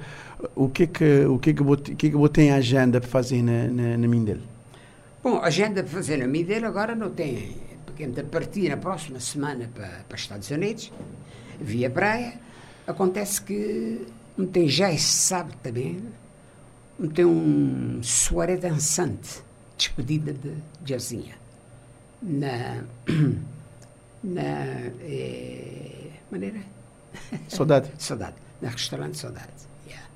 o 0.54 0.68
que 0.68 0.84
é 0.84 0.86
que 0.86 1.24
o 1.24 1.38
que 1.38 1.50
é 1.50 1.52
que 1.52 1.62
vou, 1.64 1.76
que 1.76 2.07
é 2.07 2.11
que 2.11 2.50
agenda 2.50 3.00
para 3.00 3.11
fazer 3.11 3.42
na, 3.42 3.66
na, 3.66 3.98
na 3.98 4.09
Mindelo? 4.09 4.42
Bom, 5.22 5.40
agenda 5.42 5.82
para 5.82 5.92
fazer 5.92 6.18
na 6.18 6.28
Mindelo 6.28 6.66
agora 6.66 6.94
não 6.94 7.11
tem, 7.11 7.57
porque 7.84 8.04
ainda 8.04 8.22
partir 8.22 8.68
na 8.68 8.76
próxima 8.76 9.18
semana 9.18 9.68
para, 9.74 10.04
para 10.09 10.14
os 10.14 10.20
Estados 10.20 10.48
Unidos, 10.48 10.92
via 11.61 11.90
praia. 11.90 12.34
Acontece 12.86 13.42
que 13.42 14.07
não 14.38 14.46
tem 14.46 14.68
já 14.68 14.92
esse 14.92 15.11
sábado 15.11 15.57
também 15.61 16.00
tem 17.12 17.24
um 17.24 18.03
soirée 18.03 18.57
dançante, 18.57 19.42
despedida 19.76 20.32
de 20.32 20.53
jazzinha, 20.84 21.34
na, 22.22 22.82
na 24.24 24.42
é, 24.42 26.11
maneira? 26.30 26.61
Saudade. 27.49 27.90
Saudade, 27.99 28.36
na 28.62 28.70
restaurante 28.70 29.18
Saudade. 29.18 29.47
Yeah. 29.86 30.07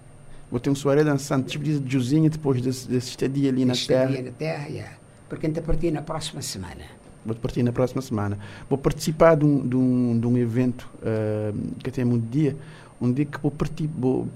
Vou 0.50 0.58
ter 0.58 0.70
um 0.70 0.74
soirée 0.74 1.04
dançante, 1.04 1.46
despedida 1.46 1.80
de 1.80 1.98
jazzinha 1.98 2.30
depois 2.30 2.62
desse, 2.62 2.88
desse 2.88 3.10
estadia 3.10 3.50
ali 3.50 3.64
na 3.64 3.74
terra. 3.74 4.04
Estadia 4.04 4.22
na 4.22 4.36
terra, 4.36 4.68
yeah. 4.68 4.96
porque 5.28 5.46
ainda 5.46 5.60
partir 5.60 5.90
na 5.90 6.02
próxima 6.02 6.40
semana. 6.40 7.00
Vou 7.24 7.34
partir 7.34 7.62
na 7.62 7.72
próxima 7.72 8.00
semana. 8.00 8.38
Vou 8.68 8.78
participar 8.78 9.36
de 9.36 9.44
um, 9.44 9.68
de 9.68 9.76
um, 9.76 10.18
de 10.18 10.26
um 10.26 10.38
evento 10.38 10.88
uh, 10.96 11.74
que 11.82 11.90
tem 11.90 12.04
muito 12.04 12.26
dia, 12.30 12.56
um 13.00 13.12
dia 13.12 13.24
que 13.24 13.40
vou 13.40 13.50
partir, 13.50 13.86
vou, 13.86 14.28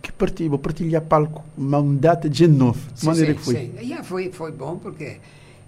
que 0.00 0.12
partir, 0.12 0.48
vou 0.48 0.58
partilhar 0.58 1.02
palco 1.02 1.44
uma 1.56 1.82
data 1.82 2.28
de 2.28 2.46
novo. 2.46 2.80
De 2.92 3.06
maneira 3.06 3.32
sim, 3.32 3.38
que 3.38 3.44
foi. 3.44 3.54
Sim. 3.54 3.72
Yeah, 3.78 4.02
foi, 4.02 4.32
foi 4.32 4.52
bom 4.52 4.76
porque 4.76 5.18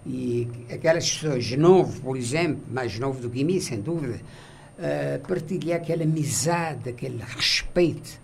e 0.06 0.48
aquelas 0.70 1.10
pessoas 1.10 1.44
de 1.44 1.56
novo, 1.56 2.00
por 2.02 2.16
exemplo, 2.16 2.62
mais 2.70 2.98
novo 2.98 3.20
do 3.20 3.30
que 3.30 3.42
mim, 3.42 3.58
sem 3.58 3.80
dúvida, 3.80 4.20
uh, 4.78 5.26
partilhar 5.26 5.80
aquela 5.80 6.02
amizade, 6.02 6.90
aquele 6.90 7.22
respeito, 7.22 8.20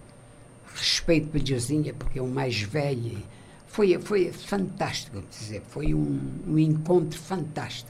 respeito 0.75 1.29
pela 1.29 1.47
Josinha, 1.47 1.95
porque 1.95 2.19
é 2.19 2.23
o 2.23 2.29
mais 2.29 2.61
velho. 2.61 3.19
Foi, 3.67 3.99
foi 3.99 4.31
fantástico, 4.31 5.23
dizer, 5.31 5.63
foi 5.69 5.95
um, 5.95 6.21
um 6.47 6.59
encontro 6.59 7.19
fantástico 7.19 7.90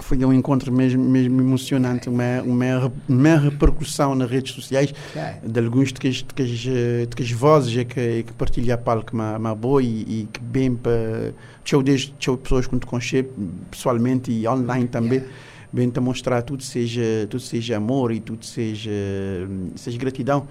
foi 0.00 0.24
um 0.24 0.32
encontro 0.32 0.72
mesmo, 0.72 1.02
mesmo 1.02 1.40
emocionante, 1.40 2.08
uma, 2.08 2.42
uma, 2.42 2.92
uma 3.08 3.36
repercussão 3.36 4.14
nas 4.14 4.30
redes 4.30 4.52
sociais 4.52 4.92
de 5.42 5.60
alguns 5.60 5.92
de 5.92 6.00
que, 6.00 6.10
de 6.10 6.24
que, 6.24 6.44
de 6.44 7.16
que 7.16 7.22
as 7.22 7.30
vozes 7.30 7.76
é 7.76 7.84
que, 7.84 8.24
que 8.24 8.32
partilham 8.32 8.74
a 8.74 8.78
palco 8.78 9.12
uma, 9.12 9.54
boa 9.54 9.82
e, 9.82 10.02
e, 10.02 10.28
que 10.32 10.40
bem 10.40 10.74
para 10.74 11.32
tchau 11.64 11.82
pessoas 12.36 12.66
que 12.66 12.78
te 12.78 12.86
conhecem 12.86 13.26
pessoalmente 13.70 14.32
e 14.32 14.46
online 14.48 14.88
também 14.88 15.22
bem 15.72 15.90
te 15.90 16.00
mostrar 16.00 16.42
tudo 16.42 16.62
seja 16.62 17.26
tudo 17.28 17.40
seja 17.40 17.76
amor 17.76 18.12
e 18.12 18.20
tudo 18.20 18.44
seja 18.44 18.90
seja 19.74 19.98
gratidão 19.98 20.46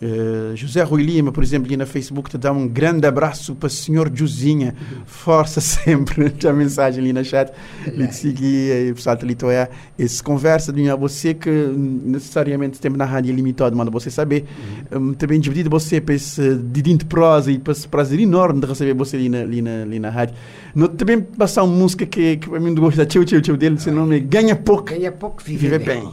Uh, 0.00 0.54
José 0.54 0.80
Rui 0.82 1.02
Lima, 1.02 1.32
por 1.32 1.42
exemplo, 1.42 1.66
ali 1.66 1.76
na 1.76 1.84
Facebook, 1.84 2.30
te 2.30 2.38
dá 2.38 2.52
um 2.52 2.68
grande 2.68 3.04
abraço 3.04 3.54
para 3.54 3.66
o 3.66 3.70
senhor 3.70 4.10
Josinha. 4.14 4.74
Força 5.06 5.60
sempre. 5.62 6.32
a 6.48 6.52
mensagem 6.52 7.02
ali 7.02 7.12
na 7.12 7.24
chat. 7.24 7.52
Lhe 7.86 8.12
seguir, 8.12 8.70
eh, 8.70 8.92
pessoal, 8.94 9.18
ali 9.20 9.36
é 9.50 9.68
essa 9.98 10.22
conversa 10.22 10.72
de 10.72 10.88
você 10.92 11.34
que 11.34 11.50
necessariamente 11.50 12.78
tempo 12.78 12.96
na 12.96 13.04
rádio 13.04 13.32
é 13.32 13.34
limitado, 13.34 13.76
mas 13.76 13.88
você 13.88 14.10
saber. 14.10 14.44
Uhum. 14.92 15.10
Um, 15.10 15.14
também 15.14 15.40
dividido 15.40 15.68
você 15.68 16.00
para 16.00 16.14
esse 16.14 16.54
didinho 16.54 16.98
de 16.98 17.04
prosa 17.04 17.50
e 17.50 17.58
para 17.58 17.72
esse 17.72 17.88
prazer 17.88 18.20
enorme 18.20 18.60
de 18.60 18.66
receber 18.66 18.94
você 18.94 19.16
ali 19.16 19.28
na, 19.28 19.40
ali 19.40 19.62
na, 19.62 19.82
ali 19.82 19.98
na 19.98 20.10
rádio. 20.10 20.36
No, 20.74 20.88
também 20.88 21.20
passar 21.20 21.64
uma 21.64 21.74
música 21.74 22.06
que, 22.06 22.36
que 22.36 22.48
para 22.48 22.60
mim 22.60 22.72
gosta, 22.74 23.04
tchau, 23.04 23.24
tchau, 23.24 23.40
tchau 23.40 23.56
dele, 23.56 23.78
seu 23.80 23.92
nome 23.92 24.16
é 24.16 24.20
Ganha 24.20 24.54
Pouco. 24.54 24.84
Ganha 24.84 25.10
Pouco, 25.10 25.42
vive, 25.42 25.68
vive 25.68 25.84
bem. 25.84 26.00
bem. 26.02 26.12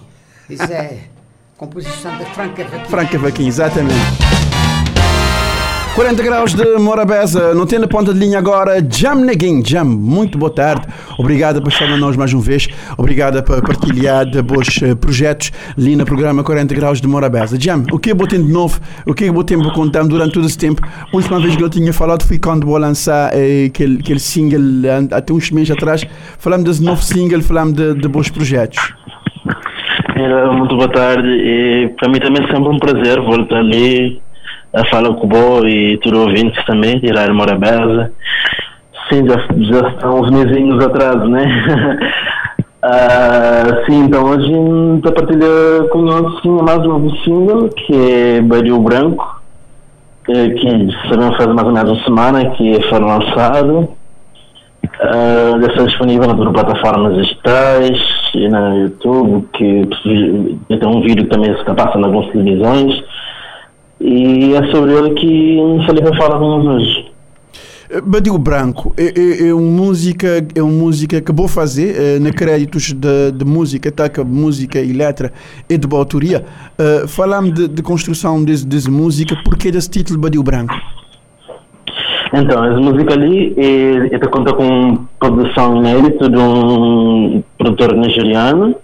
Isso 0.50 0.64
é. 0.64 1.14
Composição 1.58 2.18
de 2.18 2.26
Franca 2.26 2.66
Vaquim. 2.66 2.89
Franca 2.89 3.18
Vaquim, 3.18 3.47
exatamente. 3.47 3.95
40 5.95 6.22
graus 6.22 6.53
de 6.53 6.78
Morabeza, 6.78 7.53
não 7.53 7.66
tem 7.66 7.80
na 7.80 7.88
ponta 7.88 8.14
de 8.14 8.20
linha 8.20 8.38
agora, 8.38 8.86
Jam 8.91 9.16
Neguin. 9.16 9.64
Jam, 9.66 9.86
muito 9.86 10.38
boa 10.38 10.53
tarde. 10.53 10.86
Obrigada 11.18 11.62
por 11.62 11.72
estar 11.72 11.88
nós 11.95 12.18
mais 12.18 12.34
uma 12.34 12.41
vez. 12.41 12.68
Obrigada 12.97 13.41
por 13.41 13.62
partilhar 13.62 14.30
de 14.30 14.41
bons 14.41 14.82
eh, 14.84 14.93
projetos 14.95 15.53
ali 15.78 15.95
no 15.95 16.03
programa 16.03 16.43
40 16.43 16.76
graus 16.76 16.99
de 16.99 17.08
Morabeza. 17.08 17.58
Jam, 17.58 17.86
o 17.93 17.97
que 17.97 18.12
eu 18.12 18.16
botei 18.16 18.38
de 18.38 18.51
novo? 18.51 18.78
O 19.06 19.14
que 19.14 19.24
eu 19.24 19.32
botei 19.32 19.58
para 19.58 19.72
contar 19.72 20.03
durante 20.03 20.34
todo 20.34 20.45
esse 20.45 20.58
tempo? 20.58 20.82
A 20.86 21.16
última 21.16 21.39
vez 21.39 21.56
que 21.56 21.64
eu 21.64 21.70
tinha 21.70 21.93
falado 21.93 22.24
foi 22.24 22.38
quando 22.38 22.68
vou 22.68 22.78
lançar 22.78 23.32
eh, 23.34 23.68
aquele, 23.68 24.01
aquele 24.01 24.20
single 24.20 24.62
até 25.10 25.32
uns 25.32 25.49
meses 25.51 25.72
atrás. 25.72 26.06
Falamos 26.38 26.66
desse 26.66 26.84
novo 26.84 27.01
single, 27.01 27.41
falamos 27.41 27.74
de, 27.74 27.93
de 27.93 28.08
bons 28.10 28.30
projetos. 28.30 28.93
Era 30.16 30.49
muito 30.49 30.78
boa 30.78 30.88
tarde 30.88 31.28
e 31.28 31.89
para 31.99 32.07
mim 32.07 32.20
também 32.20 32.41
é 32.41 32.47
sempre 32.47 32.70
um 32.70 32.80
prazer 32.80 33.20
voltar 33.20 33.57
ali 33.57 34.22
a 34.74 34.86
falar 34.86 35.13
com 35.13 35.26
o 35.26 35.28
Bo 35.28 35.68
e 35.68 35.97
todos 35.97 36.20
os 36.20 36.28
ouvintes 36.28 36.66
também, 36.66 36.99
tirar 36.99 37.34
Morabeza. 37.34 38.13
Sim, 39.09 39.28
já, 39.28 39.36
já 39.36 39.89
estão 39.89 40.22
uns 40.22 40.32
mesinhos 40.32 40.82
atrás, 40.86 41.30
né? 41.30 41.99
uh, 42.82 43.84
sim, 43.86 44.05
então 44.05 44.24
hoje 44.24 44.53
a 45.05 45.11
partilhar 45.11 45.89
com 45.91 46.01
nós 46.03 46.41
sim, 46.41 46.61
mais 46.61 46.80
um 46.88 47.09
single 47.18 47.68
que 47.68 47.93
é 47.93 48.41
Baril 48.41 48.80
Branco, 48.80 49.41
que, 50.26 50.49
que 50.51 50.91
sabemos 51.09 51.36
faz 51.36 51.53
mais 51.53 51.68
ou 51.68 51.74
menos 51.74 51.91
uma 51.91 52.03
semana 52.05 52.49
que 52.51 52.82
foi 52.88 52.99
lançado. 52.99 53.89
Uh, 54.86 55.62
já 55.62 55.68
está 55.68 55.84
disponível 55.84 56.28
nas 56.28 56.52
plataformas 56.54 57.16
digitais 57.16 58.00
na 58.50 58.76
YouTube, 58.76 59.48
que 59.54 59.88
tem 60.68 60.88
um 60.88 61.02
vídeo 61.02 61.24
que 61.24 61.30
também 61.30 61.56
se 61.56 61.64
passa 61.64 61.98
em 61.98 62.04
algumas 62.04 62.32
televisões. 62.32 63.04
E 64.00 64.54
é 64.54 64.72
sobre 64.72 64.94
ele 64.94 65.14
que 65.16 65.58
com 65.58 66.38
nós 66.38 66.66
hoje. 66.66 67.16
Eh, 67.90 68.02
Badio 68.02 68.38
Branco 68.38 68.94
é, 68.98 69.06
é, 69.06 69.48
é, 69.48 69.54
uma 69.54 69.84
música 69.84 70.46
é 70.54 70.62
uma 70.62 70.72
música 70.72 71.22
que 71.22 71.32
vou 71.32 71.48
fazer 71.48 71.96
é, 71.96 72.20
na 72.20 72.32
créditos 72.32 72.92
de, 72.92 73.32
de 73.32 73.46
música 73.46 73.92
tá 73.92 74.10
que 74.10 74.24
música 74.24 74.80
e 74.80 74.92
letra 74.92 75.32
é 75.70 75.78
de 75.78 75.88
boa 75.88 76.02
autoria 76.02 76.44
uh, 76.80 77.08
falamos 77.08 77.54
de, 77.54 77.68
de 77.68 77.84
construção 77.84 78.44
desse, 78.44 78.66
desse 78.66 78.90
música 78.90 79.38
porque 79.46 79.72
desse 79.72 79.90
título 79.90 80.20
Badio 80.20 80.42
Branco 80.42 80.74
então, 82.38 82.66
essa 82.66 82.80
música 82.80 83.14
ali 83.14 83.54
é, 83.58 84.20
conta 84.28 84.54
com 84.54 85.06
produção 85.20 85.78
inédita 85.78 86.30
de 86.30 86.38
um 86.38 87.44
produtor 87.58 87.96
nigeriano 87.96 88.76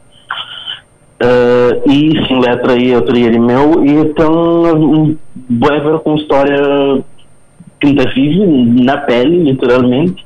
uh, 1.22 1.90
e 1.90 2.28
sim, 2.28 2.40
letra 2.40 2.78
e 2.78 2.94
autoria 2.94 3.30
de 3.30 3.40
meu 3.40 3.86
e 3.86 3.92
então 3.92 4.64
um 4.76 5.18
Weber 5.50 6.00
com 6.00 6.16
história 6.16 7.04
que 7.82 7.94
vive 8.14 8.46
na 8.84 8.98
pele, 8.98 9.44
literalmente, 9.44 10.24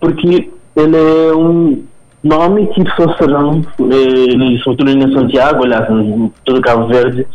porque 0.00 0.48
ele 0.76 0.96
é 0.96 1.34
um 1.34 1.82
nome 2.22 2.68
que 2.68 2.84
pessoas 2.84 3.16
serão, 3.18 3.62
eh, 3.80 4.58
sobretudo 4.62 4.90
em 4.90 5.12
Santiago, 5.12 5.64
aliás, 5.64 5.90
em 5.90 6.32
todo 6.44 6.60
Cabo 6.60 6.86
Verde, 6.86 7.26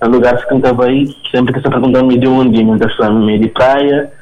é 0.00 0.06
um 0.06 0.10
lugar 0.10 0.36
que 0.36 0.48
canta 0.48 0.72
bem, 0.72 1.12
sempre 1.30 1.52
que 1.52 1.60
se 1.60 1.68
pergunta 1.68 2.00
no 2.00 2.06
meio 2.06 2.20
de 2.20 2.28
onde, 2.28 2.62
muitas 2.62 2.96
meio 3.10 3.40
de 3.40 3.48
praia, 3.48 4.12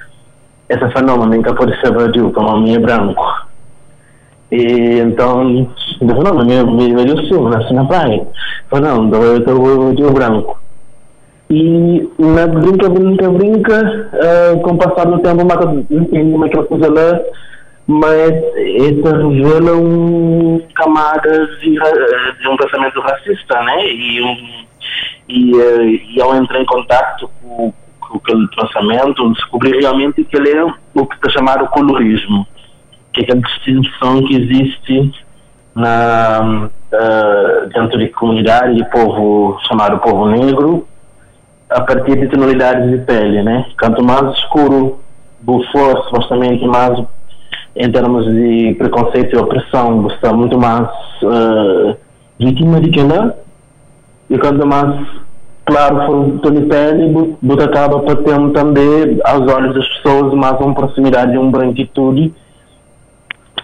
essa 0.68 0.90
fenômeno 0.90 1.36
nunca 1.36 1.54
pode 1.54 1.78
ser 1.80 1.92
vadio, 1.92 2.32
como 2.32 2.50
a 2.50 2.80
branco. 2.80 3.46
E 4.50 4.98
então, 5.00 5.44
não, 6.00 6.44
meu, 6.44 6.66
meu 6.66 6.96
vadio 6.96 7.26
sul, 7.26 7.48
nasci 7.48 7.72
na 7.72 7.84
praia. 7.84 8.26
Não, 8.72 9.10
eu 9.22 9.38
estou 9.38 9.86
vadio 9.86 10.10
branco. 10.12 10.58
E 11.48 12.10
na 12.18 12.46
brinca, 12.46 12.88
brinca, 12.88 13.30
brinca, 13.30 14.10
uh, 14.14 14.60
com 14.60 14.72
o 14.72 14.78
passar 14.78 15.06
do 15.06 15.20
tempo, 15.20 15.44
não 15.44 15.86
entendo 15.90 16.32
como 16.32 16.44
é 16.44 16.48
que 16.48 16.58
coisa 16.64 16.92
lá, 16.92 17.20
mas 17.86 18.32
essa 18.32 19.16
revela 19.16 19.76
um 19.76 20.60
camadas 20.74 21.48
de, 21.60 21.70
de 21.70 22.48
um 22.48 22.56
pensamento 22.56 23.00
racista, 23.00 23.62
né? 23.62 23.86
E, 23.86 24.22
um, 24.22 24.64
e, 25.28 25.54
uh, 25.54 25.82
e 25.84 26.20
ao 26.20 26.34
entrar 26.34 26.60
em 26.60 26.66
contato 26.66 27.30
com 27.40 27.72
com 28.20 28.32
aquele 28.32 28.48
traçamento, 28.48 29.32
descobri 29.32 29.78
realmente 29.80 30.24
que 30.24 30.36
ele 30.36 30.50
é 30.50 30.64
o 30.64 31.06
que 31.06 31.14
está 31.16 31.30
chamado 31.30 31.66
colorismo, 31.68 32.46
que 33.12 33.24
é 33.30 33.32
a 33.32 33.36
distinção 33.36 34.24
que 34.24 34.36
existe 34.36 35.12
na, 35.74 36.68
uh, 36.92 37.68
dentro 37.68 37.98
de 37.98 38.08
comunidade 38.08 38.76
de 38.76 38.84
povo 38.90 39.58
chamado 39.68 39.98
povo 39.98 40.28
negro 40.28 40.86
a 41.68 41.80
partir 41.80 42.16
de 42.16 42.28
tonalidades 42.28 42.90
de 42.90 42.98
pele, 43.04 43.42
né? 43.42 43.66
Quanto 43.78 44.02
mais 44.02 44.36
escuro 44.38 45.00
for, 45.70 46.04
supostamente 46.04 46.64
mais 46.66 46.98
em 47.74 47.90
termos 47.90 48.24
de 48.24 48.74
preconceito 48.78 49.34
e 49.34 49.38
opressão, 49.38 50.00
você 50.02 50.14
está 50.14 50.32
muito 50.32 50.58
mais 50.58 50.88
uh, 51.22 51.96
vítima 52.38 52.80
de 52.80 52.90
aquilo. 52.90 53.34
E 54.30 54.38
quanto 54.38 54.66
mais 54.66 55.06
claro 55.66 56.06
for 56.06 56.16
o 56.16 56.38
tom 56.38 56.50
de 56.52 56.62
pele, 56.62 57.36
você 57.42 57.64
acaba 57.64 58.00
tendo 58.16 58.50
também, 58.52 59.18
aos 59.24 59.52
olhos 59.52 59.74
das 59.74 59.86
pessoas, 59.88 60.32
mais 60.32 60.58
uma 60.60 60.74
proximidade 60.74 61.32
de 61.32 61.38
uma 61.38 61.50
branquitude 61.50 62.32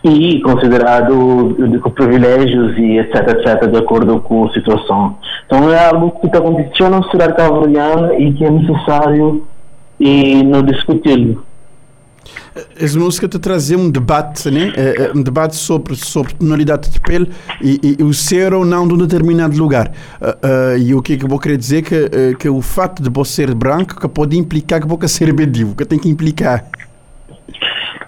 e 0.05 0.41
considerado 0.41 1.57
com 1.81 1.91
privilégios 1.91 2.77
e 2.77 2.99
etc, 2.99 3.29
etc, 3.29 3.71
de 3.71 3.79
acordo 3.79 4.21
com 4.21 4.45
a 4.45 4.53
situação. 4.53 5.17
Então 5.47 5.73
é 5.73 5.89
algo 5.89 6.11
que 6.21 6.27
está 6.27 6.39
acontecendo 6.39 6.91
na 6.91 7.03
sociedade 7.05 7.37
cabo 7.37 7.69
e 8.19 8.33
que 8.33 8.45
é 8.45 8.51
necessário 8.51 9.47
e 10.01 10.43
não 10.43 10.63
discuti-lo. 10.63 11.45
Essa 12.79 12.99
música 12.99 13.29
te 13.29 13.39
trazer 13.39 13.77
um 13.77 13.91
debate, 13.91 14.51
né? 14.51 14.73
É, 14.77 15.05
é, 15.05 15.13
um 15.15 15.23
debate 15.23 15.57
sobre, 15.57 15.97
sobre 15.97 16.35
tonalidade 16.35 16.91
de 16.91 17.01
pele 17.01 17.31
e, 17.61 17.97
e, 17.99 18.03
o 18.03 18.13
ser 18.13 18.53
ou 18.55 18.65
não 18.65 18.87
de 18.87 18.95
um 18.95 18.99
determinado 18.99 19.57
lugar. 19.57 19.91
Uh, 20.21 20.29
uh, 20.29 20.79
e 20.79 20.95
o 20.95 21.03
que, 21.03 21.17
que 21.17 21.25
eu 21.25 21.29
vou 21.29 21.39
querer 21.39 21.57
dizer 21.57 21.83
que, 21.83 21.95
uh, 21.95 22.37
que 22.39 22.49
o 22.49 22.61
fato 22.61 23.03
de 23.03 23.11
você 23.11 23.33
ser 23.33 23.55
branco 23.55 23.99
que 23.99 24.09
pode 24.09 24.39
implicar 24.39 24.81
que 24.81 24.87
você 24.87 25.09
ser 25.09 25.33
bedivo, 25.33 25.75
que 25.75 25.85
tem 25.85 25.99
que 25.99 26.09
implicar. 26.09 26.65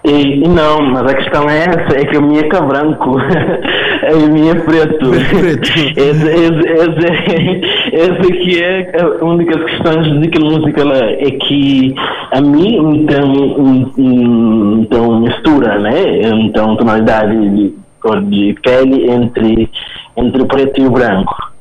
E, 0.04 0.46
não, 0.46 0.82
mas 0.82 1.10
a 1.10 1.14
questão 1.14 1.48
é 1.48 1.60
essa, 1.60 1.96
é 1.96 2.04
que 2.04 2.18
o 2.18 2.22
meu 2.22 2.40
é 2.40 2.60
branco, 2.60 3.16
meu 4.12 4.50
é 4.50 4.54
preto. 4.54 5.10
preto. 5.30 5.68
esse, 5.96 6.28
esse, 6.28 6.68
esse, 6.68 7.94
esse 7.94 8.32
aqui 8.32 8.62
é 8.62 9.00
a 9.00 9.24
única 9.24 9.58
questão 9.58 10.20
de 10.20 10.28
que 10.28 10.38
a 10.38 10.44
música 10.44 10.84
lá 10.84 10.96
é 10.96 11.30
que 11.30 11.94
a 12.32 12.40
mim 12.40 12.76
então, 12.96 13.92
então 14.80 15.20
mistura, 15.20 15.78
né? 15.78 16.22
Então 16.22 16.76
tonalidade 16.76 17.36
de 17.50 17.74
cor 18.00 18.20
de 18.22 18.54
pele 18.62 19.10
entre, 19.10 19.70
entre 20.16 20.42
o 20.42 20.46
preto 20.46 20.80
e 20.80 20.86
o 20.86 20.90
branco. 20.90 21.53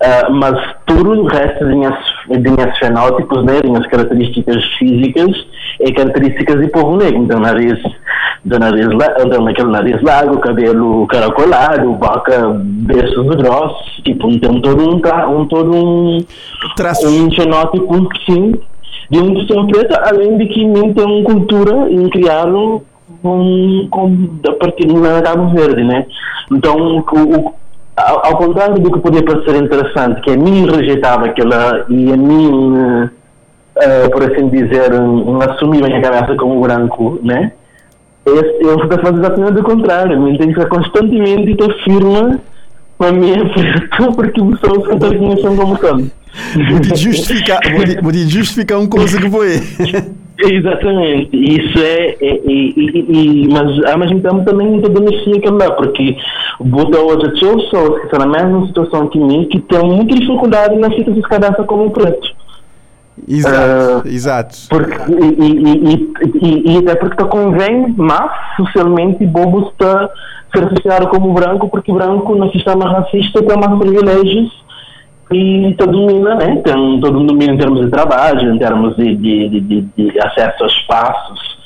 Uh, 0.00 0.32
mas 0.32 0.58
tudo 0.84 1.12
o 1.12 1.26
resto 1.26 1.64
de 1.64 1.74
minhas 1.74 2.78
fenótipos, 2.78 3.44
né, 3.44 3.60
minhas 3.64 3.86
características 3.86 4.64
físicas, 4.76 5.46
é 5.80 5.92
características 5.92 6.60
de 6.60 6.66
povo 6.68 6.96
negro. 6.96 7.22
Então, 7.22 7.38
nariz, 7.38 7.78
do 8.44 8.58
nariz, 8.58 8.88
então, 9.20 9.46
aquele 9.46 9.70
nariz 9.70 10.02
largo, 10.02 10.38
cabelo 10.38 11.06
caracolado, 11.06 11.92
boca, 11.92 12.60
berços 12.60 13.26
grossos, 13.36 14.02
tipo, 14.04 14.28
então 14.28 14.60
todo 14.60 14.82
um, 14.82 15.00
um 15.36 15.46
todo 15.46 15.72
um, 15.72 16.24
Traço. 16.76 17.06
um 17.08 17.30
fenótipo, 17.30 18.08
sim, 18.26 18.54
de 19.08 19.18
uma 19.18 19.34
pessoa 19.34 19.66
preta, 19.68 20.02
além 20.04 20.38
de 20.38 20.46
que 20.46 20.60
tem 20.94 21.04
uma 21.04 21.24
cultura 21.24 21.88
em 21.88 22.08
criá-lo 22.10 22.82
com, 23.22 23.86
com, 23.90 24.28
a 24.48 24.52
partir 24.54 24.86
do 24.86 25.00
Cabo 25.22 25.50
Verde, 25.50 25.84
né? 25.84 26.06
Então, 26.50 27.04
o, 27.12 27.54
ao, 27.96 28.26
ao, 28.26 28.36
contrário 28.36 28.78
do 28.78 28.90
que 28.90 29.00
podia 29.00 29.22
parecer 29.22 29.56
interessante, 29.62 30.20
que 30.22 30.30
a 30.30 30.36
mim 30.36 30.70
rejeitava 30.70 31.26
aquela 31.26 31.84
e 31.88 32.12
a 32.12 32.16
mim, 32.16 32.72
uh, 32.74 34.10
por 34.10 34.22
assim 34.22 34.48
dizer, 34.48 34.94
um, 34.94 35.40
assumir 35.42 35.84
a 35.84 35.88
minha 35.88 36.00
cabeça 36.00 36.34
como 36.36 36.60
branco, 36.60 37.18
né? 37.22 37.52
Eu 38.24 38.40
estou 38.40 38.98
fazendo 39.00 39.18
exatamente 39.18 39.60
o 39.60 39.64
contrário, 39.64 40.12
eu 40.12 40.38
tenho 40.38 40.54
que 40.54 40.60
estar 40.60 40.66
constantemente 40.66 41.50
e 41.50 41.52
estar 41.52 41.72
firme 41.82 42.38
com 42.96 43.04
a 43.04 43.12
minha 43.12 43.44
preto, 43.50 44.12
porque 44.14 44.40
as 44.40 44.60
pessoas 44.60 44.86
que 44.86 44.94
estão 44.94 45.18
conhecendo 45.18 45.56
como 45.56 45.78
são. 45.78 46.10
Vou 46.70 46.96
justificar, 46.96 47.60
vou, 47.72 48.02
vou 48.02 48.12
justificar 48.12 48.78
uma 48.78 48.88
coisa 48.88 49.20
que 49.20 49.28
foi. 49.28 49.60
Exatamente, 50.38 51.36
isso 51.36 51.78
é, 51.78 52.16
é, 52.20 52.34
é, 52.36 53.48
mas 53.52 53.84
ao 53.84 53.98
mesmo 53.98 54.20
tempo 54.20 54.44
também 54.44 54.70
não 54.70 54.80
domestica 54.80 55.52
lá, 55.52 55.70
porque 55.72 56.16
Buda 56.58 56.98
hoje 57.00 57.34
tinha 57.34 57.54
pessoas 57.54 58.00
que 58.00 58.06
estão 58.06 58.20
na 58.20 58.26
mesma 58.26 58.66
situação 58.66 59.08
que 59.08 59.18
mim, 59.18 59.44
que 59.44 59.60
têm 59.60 59.84
muita 59.84 60.14
dificuldade 60.14 60.76
na 60.76 60.90
fita 60.90 61.12
de 61.12 61.22
cadastro 61.22 61.64
como 61.64 61.90
preto. 61.90 62.34
Exato, 63.28 64.08
uh, 64.08 64.10
exato. 64.10 64.56
Porque, 64.68 64.96
e, 65.12 65.44
e, 65.44 66.12
e, 66.40 66.72
e, 66.72 66.78
até 66.78 66.94
porque 66.96 67.22
te 67.22 67.28
convém, 67.28 67.94
mas 67.96 68.32
socialmente 68.56 69.24
Bobo 69.26 69.68
está 69.68 70.10
ser 70.52 70.64
associado 70.64 71.08
como 71.08 71.32
branco, 71.32 71.68
porque 71.68 71.92
branco 71.92 72.34
no 72.34 72.50
sistema 72.52 72.90
racista 72.90 73.42
tem 73.42 73.56
mais 73.56 73.78
privilégios 73.78 74.62
e 75.30 75.74
todo 75.78 75.92
domina, 75.92 76.34
né? 76.34 76.60
Tem 76.64 77.00
todo 77.00 77.20
mundo 77.20 77.42
em 77.42 77.56
termos 77.56 77.84
de 77.84 77.90
trabalho, 77.90 78.54
em 78.54 78.58
termos 78.58 78.96
de, 78.96 79.16
de, 79.16 79.60
de, 79.60 79.80
de 79.80 80.20
acesso 80.20 80.64
a 80.64 80.66
espaços. 80.66 81.58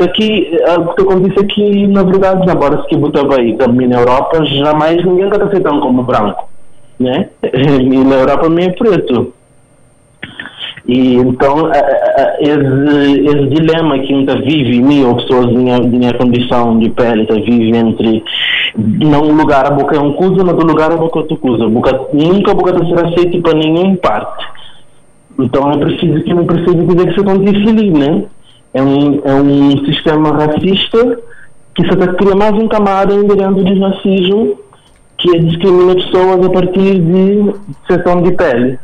Só 0.00 0.08
que 0.08 0.58
o 0.78 0.94
que 0.94 1.02
acontece 1.02 1.40
é 1.40 1.44
que, 1.44 1.86
na 1.86 2.02
verdade, 2.02 2.50
embora 2.50 2.80
se 2.82 2.88
que 2.88 2.96
botava 2.96 3.36
aí 3.36 3.56
também 3.56 3.86
na 3.86 4.00
Europa, 4.00 4.44
jamais 4.46 5.04
ninguém 5.04 5.26
está 5.26 5.44
aceitando 5.44 5.80
como 5.80 6.02
branco, 6.02 6.48
né? 6.98 7.28
E 7.42 8.04
na 8.04 8.16
Europa 8.16 8.48
é 8.60 8.70
preto. 8.70 9.32
E 10.86 11.14
então, 11.14 11.70
esse, 12.40 13.20
esse 13.20 13.46
dilema 13.46 13.98
que 14.00 14.12
ainda 14.12 14.34
vive, 14.40 14.82
mim, 14.82 15.04
ou 15.04 15.14
pessoas 15.16 15.48
de 15.48 15.56
minha, 15.56 15.78
de 15.78 15.96
minha 15.96 16.14
condição 16.14 16.78
de 16.78 16.90
pele, 16.90 17.26
tá, 17.26 17.34
vive 17.34 17.76
entre 17.76 18.24
não 18.76 19.32
lugar 19.32 19.66
a 19.66 19.70
boca 19.70 19.94
é 19.94 20.00
um 20.00 20.12
coisa, 20.14 20.42
mas 20.44 20.56
do 20.56 20.66
lugar 20.66 20.90
a 20.90 20.96
boca 20.96 21.18
é 21.18 21.22
outra 21.22 21.36
coisa. 21.36 21.68
Boca, 21.68 22.00
nunca 22.12 22.50
a 22.50 22.54
boca 22.54 22.84
ser 22.84 23.04
aceita 23.04 23.38
para 23.40 23.58
nenhuma 23.58 23.96
parte. 23.96 24.46
Então 25.38 25.70
é 25.70 25.76
preciso 25.78 26.22
que 26.22 26.34
não 26.34 26.44
dizer 26.44 27.04
que 27.04 27.10
isso 27.10 27.20
acontece 27.20 27.68
ali, 27.68 27.90
né? 27.90 28.24
É 28.74 28.82
um, 28.82 29.20
é 29.24 29.34
um 29.34 29.84
sistema 29.84 30.30
racista 30.30 31.18
que 31.74 31.82
se 31.82 31.96
cria 32.16 32.34
mais 32.34 32.52
um 32.52 32.68
camada 32.68 33.14
dentro 33.14 33.64
do 33.64 33.80
racismo 33.80 34.58
que 35.18 35.38
discrimina 35.38 35.94
pessoas 35.94 36.44
a 36.44 36.50
partir 36.50 37.00
de 37.00 37.54
seção 37.86 38.22
de 38.22 38.32
pele. 38.32 38.78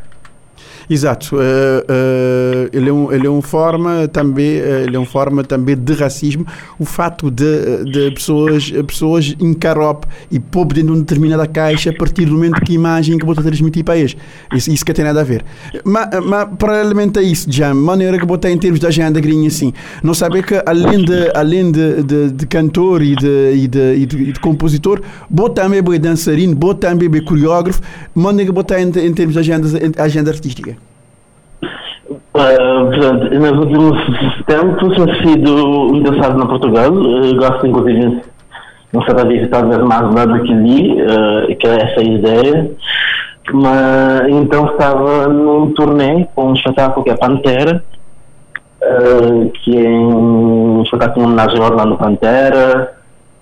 Exato. 0.90 1.36
Uh, 1.36 1.38
uh, 1.38 2.70
ele, 2.72 2.88
é 2.88 2.92
um, 2.92 3.12
ele 3.12 3.26
é 3.26 3.30
uma 3.30 3.42
forma 3.42 4.08
também, 4.08 4.60
uh, 4.60 4.86
ele 4.86 4.96
é 4.96 4.98
uma 4.98 5.06
forma 5.06 5.44
também 5.44 5.76
de 5.76 5.92
racismo. 5.92 6.46
O 6.78 6.84
fato 6.84 7.30
de, 7.30 7.84
de 7.84 8.10
pessoas, 8.12 8.70
pessoas 8.86 9.36
encarop 9.38 10.04
e 10.30 10.40
pôr 10.40 10.66
dentro 10.66 10.86
de 10.86 10.90
uma 10.92 10.98
determinada 10.98 11.46
caixa 11.46 11.90
a 11.90 11.92
partir 11.96 12.24
do 12.24 12.32
momento 12.32 12.60
que 12.62 12.72
a 12.72 12.74
imagem 12.74 13.18
que 13.18 13.26
vou 13.26 13.34
transmitir 13.34 13.84
para 13.84 13.98
eles. 13.98 14.16
Isso, 14.52 14.70
isso 14.70 14.84
que 14.84 14.92
tem 14.92 15.04
nada 15.04 15.20
a 15.20 15.24
ver. 15.24 15.44
Mas, 15.84 16.08
mas 16.24 16.48
paralelamente 16.58 17.18
a 17.18 17.22
isso, 17.22 17.50
já, 17.50 17.74
maneira 17.74 18.18
que 18.18 18.24
botar 18.24 18.50
em 18.50 18.58
termos 18.58 18.80
de 18.80 18.86
agenda 18.86 19.20
grinha 19.20 19.48
assim, 19.48 19.72
não 20.02 20.14
saber 20.14 20.44
que 20.44 20.60
além 20.64 21.04
de, 21.04 21.30
além 21.34 21.70
de, 21.70 22.02
de, 22.02 22.30
de 22.32 22.46
cantor 22.46 23.02
e 23.02 23.14
de, 23.14 23.52
e 23.54 23.68
de, 23.68 23.94
e 23.94 24.06
de, 24.06 24.16
e 24.16 24.32
de 24.32 24.40
compositor, 24.40 25.02
botar 25.28 25.68
também 25.68 25.80
é 25.96 25.98
dançarino, 25.98 26.54
botar 26.54 26.90
também 26.90 27.10
é 27.12 27.20
coreógrafo, 27.20 27.80
maneira 28.14 28.50
que 28.50 28.54
botar 28.54 28.80
em, 28.80 28.88
em 28.88 29.12
termos 29.12 29.34
de 29.34 29.38
agenda, 29.38 29.68
agenda 29.98 30.30
artística. 30.30 30.77
Uh, 32.38 33.40
nos 33.40 33.58
últimos 33.58 33.98
tempos 34.46 34.94
tem 34.94 35.22
sido 35.22 35.96
interessado 35.96 36.38
na 36.38 36.46
Portugal. 36.46 36.92
Uh, 36.92 37.34
gosto, 37.34 37.66
inclusive, 37.66 38.22
não 38.92 39.02
talvez 39.02 39.50
talvez 39.50 39.82
mais 39.82 40.14
nada 40.14 40.38
que 40.38 40.54
li, 40.54 41.02
uh, 41.02 41.56
que 41.56 41.66
é 41.66 41.82
essa 41.82 42.00
ideia. 42.00 42.70
Mas 43.52 44.28
então 44.28 44.66
estava 44.66 45.26
num 45.26 45.72
turnê 45.72 46.28
com 46.34 46.50
um 46.50 46.54
espetáculo 46.54 47.02
que 47.02 47.10
é 47.10 47.16
Pantera, 47.16 47.82
uh, 48.82 49.50
que 49.50 49.76
é 49.76 49.90
um 49.90 50.82
espetáculo 50.84 51.24
em 51.24 51.28
homenagem 51.28 51.58
ao 51.58 51.72
Orlando 51.72 51.96
Pantera. 51.96 52.92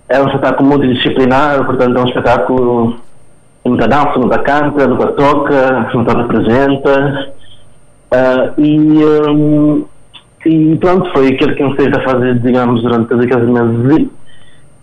É 0.09 0.19
um 0.19 0.25
espetáculo 0.25 0.69
multidisciplinar, 0.69 1.63
portanto 1.65 1.97
é 1.97 2.01
um 2.01 2.07
espetáculo 2.07 2.95
que 3.63 3.69
nunca 3.69 3.87
dança, 3.87 4.17
nunca 4.17 4.39
canta, 4.39 4.87
nunca 4.87 5.07
toca, 5.07 5.89
nunca 5.93 6.17
representa. 6.17 7.36
Uh, 8.11 8.61
e, 8.61 9.05
um, 9.29 9.85
e 10.45 10.75
pronto, 10.77 11.11
foi 11.11 11.27
aquilo 11.27 11.55
que 11.55 11.75
fez 11.75 11.93
a 11.95 12.03
fazer, 12.03 12.39
digamos, 12.39 12.81
durante 12.81 13.09
todos 13.09 13.25
aqueles 13.25 13.49
meses. 13.49 14.09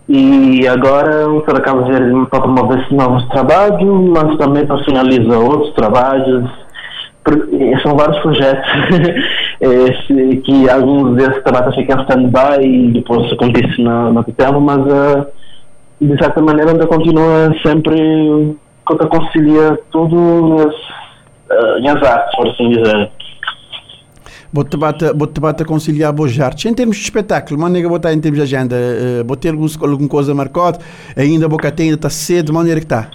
E 0.07 0.69
agora 0.69 1.31
o 1.31 1.43
Sr. 1.45 1.63
Cabo 1.63 1.85
Verde 1.87 2.27
para 2.29 2.41
promover 2.43 2.93
novos 2.93 3.27
trabalhos, 3.29 4.11
mas 4.11 4.37
também 4.37 4.67
para 4.67 4.85
finalizar 4.85 5.41
outros 5.41 5.73
trabalhos. 5.75 6.51
São 7.83 7.97
vários 7.97 8.19
projetos 8.19 8.69
esse, 9.59 10.37
que 10.45 10.69
alguns 10.69 11.17
desses 11.17 11.43
trabalhos 11.43 11.75
ficam 11.75 12.03
stand-by 12.03 12.63
e 12.63 12.91
depois 12.93 13.33
acontece 13.33 13.81
no, 13.81 14.13
no 14.13 14.23
tempo, 14.25 14.61
mas 14.61 14.81
uh, 14.81 15.27
de 15.99 16.19
certa 16.19 16.43
maneira 16.43 16.73
ainda 16.73 16.87
continua 16.87 17.55
sempre 17.63 18.55
a 18.87 19.07
conciliar 19.07 19.79
tudo 19.91 20.71
em 21.79 21.89
azar, 21.89 22.31
por 22.37 22.49
assim 22.49 22.71
dizer. 22.71 23.11
Bote 24.55 24.77
bate, 24.77 25.13
bote 25.13 25.41
bate 25.41 25.65
conciliar 25.65 26.13
boas 26.13 26.39
artes. 26.39 26.65
Em 26.67 26.73
termos 26.73 26.97
de 26.97 27.03
espetáculo, 27.03 27.61
maneira 27.61 27.89
botar 27.89 28.13
em 28.13 28.21
termos 28.21 28.39
de 28.39 28.45
agenda, 28.45 28.77
uh, 28.77 29.25
botar 29.25 29.49
algum, 29.49 29.67
alguma 29.83 30.09
coisa 30.09 30.33
marcada, 30.33 30.79
ainda 31.17 31.47
a 31.47 31.49
boca 31.49 31.73
tem, 31.73 31.87
ainda 31.87 31.97
está 31.97 32.09
cedo, 32.09 32.47
de 32.47 32.53
maneira 32.53 32.79
que 32.79 32.87
está? 32.87 33.09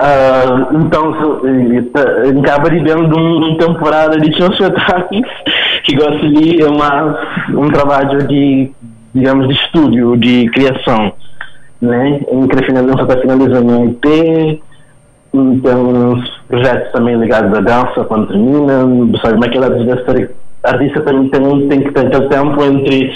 Uh, 0.00 0.76
então, 0.76 1.14
acaba 2.42 2.68
de 2.68 2.80
dentro 2.80 3.08
de 3.08 3.14
uma 3.14 3.56
temporada 3.58 4.18
de 4.18 4.36
shows 4.36 4.58
espetáculos 4.58 5.24
que 5.84 5.94
gosto 5.94 6.28
de 6.28 6.60
é 6.60 6.68
uma, 6.68 7.16
um 7.50 7.70
trabalho 7.70 8.26
de, 8.26 8.72
digamos, 9.14 9.46
de 9.46 9.54
estúdio, 9.54 10.16
de 10.16 10.50
criação, 10.50 11.12
né? 11.80 12.20
Em 12.28 12.48
que 12.48 12.64
finalizando, 12.64 13.02
está 13.02 13.20
finalizando 13.20 13.72
um 13.72 13.88
EP, 13.90 14.60
uns 15.34 16.38
projetos 16.48 16.92
também 16.92 17.16
ligados 17.16 17.52
à 17.56 17.60
dança 17.60 18.04
quando 18.04 18.28
termina, 18.28 18.80
sabe, 19.20 19.38
mas 19.38 19.48
aquela 19.48 19.70
vezes 19.70 20.30
artista 20.62 21.00
também 21.02 21.28
tem, 21.28 21.68
tem 21.68 21.82
que 21.82 21.92
ter 21.92 22.06
aquele 22.06 22.28
tempo 22.28 22.64
entre 22.64 23.12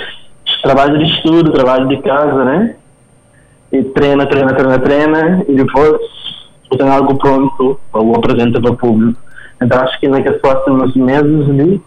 trabalho 0.62 0.98
de 0.98 1.04
estudo, 1.04 1.52
trabalho 1.52 1.88
de 1.88 1.98
casa, 1.98 2.44
né? 2.44 2.74
E 3.72 3.82
treina, 3.82 4.26
treina, 4.26 4.52
treina, 4.54 4.78
treina, 4.78 5.44
e 5.48 5.54
depois 5.54 5.98
tem 6.76 6.88
algo 6.88 7.16
pronto 7.16 7.78
ou 7.92 8.16
apresenta 8.16 8.60
para 8.60 8.72
o 8.72 8.76
público. 8.76 9.18
Então 9.62 9.80
acho 9.80 9.98
que 10.00 10.08
naqueles 10.08 10.40
próximos 10.40 10.94
meses 10.94 11.48
ali, 11.48 11.82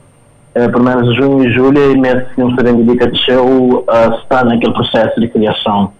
eh, 0.55 0.67
pelo 0.67 0.83
menos 0.83 1.15
junho 1.15 1.47
e 1.47 1.51
julho, 1.51 1.91
é 1.91 1.95
mês 1.95 2.27
que 2.33 2.43
um 2.43 2.55
serem 2.55 2.83
dedicado 2.83 3.15
show 3.17 3.85
uh, 3.87 4.15
está 4.21 4.43
naquele 4.43 4.73
processo 4.73 5.19
de 5.19 5.27
criação. 5.27 5.91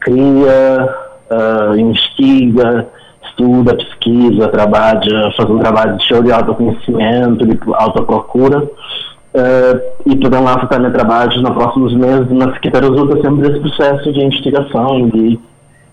Cria, 0.00 0.88
uh, 1.30 1.76
investiga, 1.76 2.88
estuda, 3.32 3.74
pesquisa, 3.74 4.48
trabalha, 4.48 5.32
faz 5.36 5.50
um 5.50 5.58
trabalho 5.58 5.96
de 5.96 6.06
show 6.06 6.22
de 6.22 6.32
autoconhecimento, 6.32 7.46
de 7.46 7.58
autoprocura. 7.74 8.62
Uh, 8.62 9.80
e 10.04 10.16
também 10.16 10.42
lá 10.42 10.66
também 10.66 10.92
trabalhos 10.92 11.40
nos 11.42 11.54
próximos 11.54 11.94
meses, 11.94 12.28
mas 12.30 12.58
que 12.58 12.68
resulta 12.68 13.20
sempre 13.22 13.48
desse 13.48 13.60
processo 13.60 14.12
de 14.12 14.20
investigação 14.22 15.08
e 15.08 15.10
de 15.10 15.40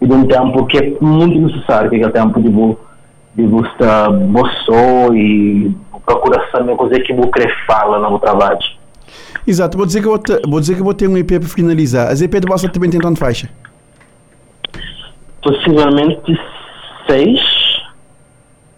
e 0.02 0.08
de 0.08 0.14
um 0.14 0.26
tempo 0.26 0.66
que 0.66 0.78
é 0.78 0.98
muito 1.02 1.40
necessário, 1.40 1.90
que 1.90 2.02
é 2.02 2.08
o 2.08 2.12
tempo 2.12 2.42
de 2.42 2.50
bu, 2.50 2.78
de 3.36 3.44
buscar 3.44 4.12
boçou 4.12 5.16
e 5.16 5.76
procura 6.06 6.42
saber 6.52 6.76
coisa 6.76 7.00
que 7.00 7.14
querer 7.14 7.54
fala 7.66 8.10
no 8.10 8.18
trabalho. 8.20 8.60
Exato, 9.46 9.78
vou 9.78 9.86
dizer 9.86 10.02
que 10.02 10.08
vou, 10.08 10.20
ter, 10.20 10.42
vou 10.48 10.60
dizer 10.60 10.76
que 10.76 10.84
vou 10.84 10.94
ter 10.94 11.08
um 11.08 11.18
EP 11.18 11.28
para 11.28 11.42
finalizar. 11.42 12.12
As 12.12 12.22
EP 12.22 12.32
de 12.32 12.48
Bossa 12.48 12.70
também 12.70 12.90
tem 12.90 13.00
quanto 13.00 13.20
faixa? 13.20 13.50
Possivelmente 15.42 16.40
seis, 17.10 17.40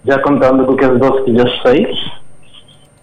já 0.05 0.19
contando 0.19 0.65
com 0.65 0.75
que 0.75 0.85
as 0.85 0.99
doce 0.99 1.23
que 1.23 1.35
já 1.35 1.45
seis. 1.61 2.11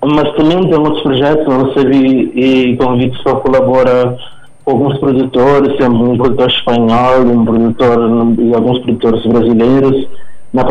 Mas 0.00 0.32
também 0.36 0.68
tem 0.68 0.78
outros 0.78 1.02
projetos, 1.02 1.46
não 1.46 1.64
recebi 1.64 2.32
e 2.34 2.76
convites 2.76 3.20
para 3.22 3.34
colaborar 3.36 4.16
alguns 4.64 4.98
produtores, 4.98 5.76
temos 5.76 6.08
um 6.08 6.16
produtor 6.16 6.48
espanhol, 6.50 7.20
um 7.22 7.44
produtor 7.44 7.98
e 8.38 8.54
alguns 8.54 8.78
produtores 8.80 9.26
brasileiros, 9.26 10.08
na 10.52 10.64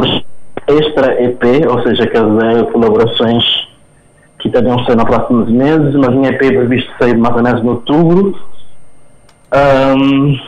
extra 0.68 1.22
EP, 1.24 1.44
ou 1.70 1.82
seja, 1.84 2.08
que 2.08 2.18
é 2.18 2.64
colaborações 2.72 3.68
que 4.40 4.50
também 4.50 4.86
ser 4.86 4.96
nos 4.96 5.06
próximos 5.06 5.50
meses, 5.50 5.96
mas 5.96 6.14
em 6.14 6.26
EP 6.28 6.42
é 6.42 6.52
previsto 6.52 6.92
sair 7.00 7.18
mais 7.18 7.36
ou 7.36 7.44
menos 7.44 7.64
em 7.64 7.68
outubro. 7.68 8.36
Um, 9.54 10.40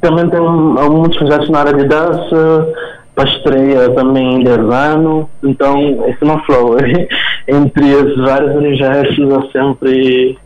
também 0.00 0.28
tem 0.28 0.40
alguns 0.40 1.16
projetos 1.16 1.48
na 1.48 1.60
área 1.60 1.74
de 1.74 1.84
dança, 1.84 2.72
para 3.20 3.28
estreia 3.28 3.90
também 3.90 4.36
em 4.36 4.44
10 4.44 4.58
anos, 4.70 5.26
então 5.42 6.08
esse 6.08 6.24
não 6.24 6.42
flow. 6.44 6.76
Entre 7.46 7.90
esses 7.90 8.16
vários 8.16 8.56
universos 8.56 9.32
há 9.32 9.52
sempre 9.52 10.38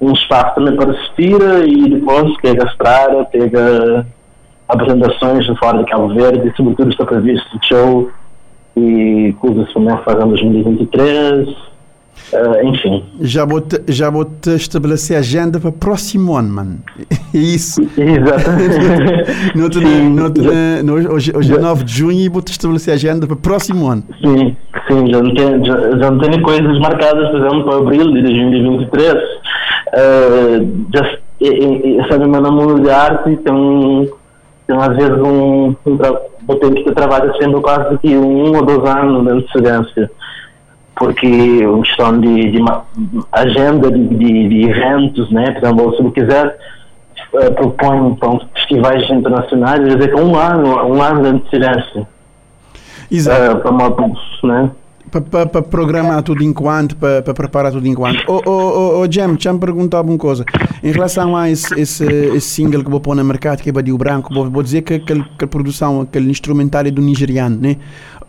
um 0.00 0.12
espaço 0.12 0.56
também 0.56 0.76
para 0.76 0.90
assistir 0.90 1.40
e 1.66 1.88
depois 1.88 2.36
pega 2.42 2.64
a 2.64 2.70
estrada, 2.70 3.24
pega 3.24 4.06
apresentações 4.68 5.46
de 5.46 5.56
fora 5.58 5.78
de 5.78 5.90
Cabo 5.90 6.08
Verde, 6.08 6.52
sobretudo 6.56 6.90
está 6.90 7.06
previsto 7.06 7.58
show 7.66 8.10
e 8.76 9.34
coisas 9.40 9.72
também 9.72 9.96
fazendo 10.04 10.36
em 10.36 10.62
2023. 10.62 11.67
Uh, 12.32 12.66
enfim. 12.66 13.04
Já 13.20 13.44
vou, 13.44 13.60
te, 13.60 13.80
já 13.88 14.10
vou 14.10 14.24
te 14.24 14.50
estabelecer 14.50 15.16
a 15.16 15.20
agenda 15.20 15.58
para 15.58 15.70
o 15.70 15.72
próximo 15.72 16.36
ano, 16.36 16.48
mano. 16.48 16.78
Isso. 17.32 17.80
Exatamente. 17.96 18.78
no 19.54 19.62
no 20.10 20.24
outro, 20.24 20.42
no, 20.84 21.14
hoje, 21.14 21.32
hoje 21.34 21.54
é 21.54 21.58
9 21.58 21.84
de 21.84 21.92
junho 21.92 22.20
e 22.20 22.28
vou-te 22.28 22.50
estabelecer 22.50 22.92
a 22.92 22.96
agenda 22.96 23.26
para 23.26 23.34
o 23.34 23.38
próximo 23.38 23.88
ano. 23.88 24.02
Sim, 24.20 24.56
sim, 24.86 25.10
já 25.10 25.22
não 25.22 25.34
tenho, 25.34 25.64
já, 25.64 25.90
já 25.98 26.10
não 26.10 26.18
tenho 26.18 26.42
coisas 26.42 26.78
marcadas, 26.78 27.30
por 27.30 27.40
exemplo, 27.40 27.64
para 27.64 27.78
abril 27.78 28.12
de 28.12 28.22
2023. 28.22 29.14
Uh, 29.14 30.86
já, 30.92 31.18
sabe, 32.08 32.26
meu 32.26 32.40
nome 32.42 32.82
de 32.82 32.90
arte 32.90 33.36
tem, 33.36 34.08
tem 34.66 34.76
às 34.76 34.96
vezes 34.96 35.18
um, 35.18 35.74
um 35.86 35.98
vou 36.46 36.56
ter 36.56 36.74
que 36.82 36.92
trabalhar 36.92 37.32
sempre 37.34 37.60
quase 37.60 37.96
que 37.98 38.16
um 38.16 38.54
ou 38.54 38.64
dois 38.64 38.84
anos 38.84 39.24
de 39.24 39.30
antecedência 39.30 40.10
porque 40.98 41.66
uma 41.66 41.82
questão 41.82 42.20
de, 42.20 42.50
de 42.50 42.58
agenda 43.32 43.90
de, 43.90 44.08
de, 44.08 44.48
de, 44.48 44.62
eventos, 44.68 45.30
né? 45.30 45.52
Por 45.52 45.64
exemplo, 45.64 45.96
se 45.96 46.02
eu 46.02 46.10
quiser 46.10 46.58
uh, 47.34 47.54
propõe 47.54 48.08
então, 48.08 48.40
festivais 48.54 49.08
internacionais, 49.08 49.84
dizer 49.84 50.08
que 50.12 50.20
um 50.20 50.36
ano, 50.36 50.94
um 50.94 51.00
ano 51.00 51.22
de 51.22 51.28
antecedência. 51.28 52.06
Exato. 53.10 53.58
Uh, 53.58 53.60
para 53.60 53.70
uma, 53.70 54.12
né? 54.44 54.70
para 55.08 55.62
programar 55.62 56.22
tudo 56.22 56.42
enquanto, 56.42 56.94
para 56.96 57.22
preparar 57.34 57.72
tudo 57.72 57.86
enquanto. 57.86 58.20
Ô, 58.28 58.42
oh, 58.44 58.50
oh, 58.50 59.00
oh, 59.00 59.10
Jam, 59.10 59.36
já 59.38 59.52
me 59.52 59.58
perguntava 59.58 60.06
uma 60.06 60.18
coisa. 60.18 60.44
Em 60.82 60.92
relação 60.92 61.36
a 61.36 61.48
esse, 61.48 61.72
esse, 61.80 62.04
esse 62.04 62.48
single 62.48 62.84
que 62.84 62.90
vou 62.90 63.00
pôr 63.00 63.16
no 63.16 63.24
mercado, 63.24 63.62
que 63.62 63.70
é 63.70 63.72
Badio 63.72 63.96
Branco, 63.96 64.32
vou, 64.32 64.50
vou 64.50 64.62
dizer 64.62 64.82
que 64.82 64.94
aquela 64.94 65.24
produção, 65.48 66.02
aquele 66.02 66.30
instrumental 66.30 66.82
é 66.82 66.90
do 66.90 67.00
nigeriano, 67.00 67.58
né? 67.58 67.76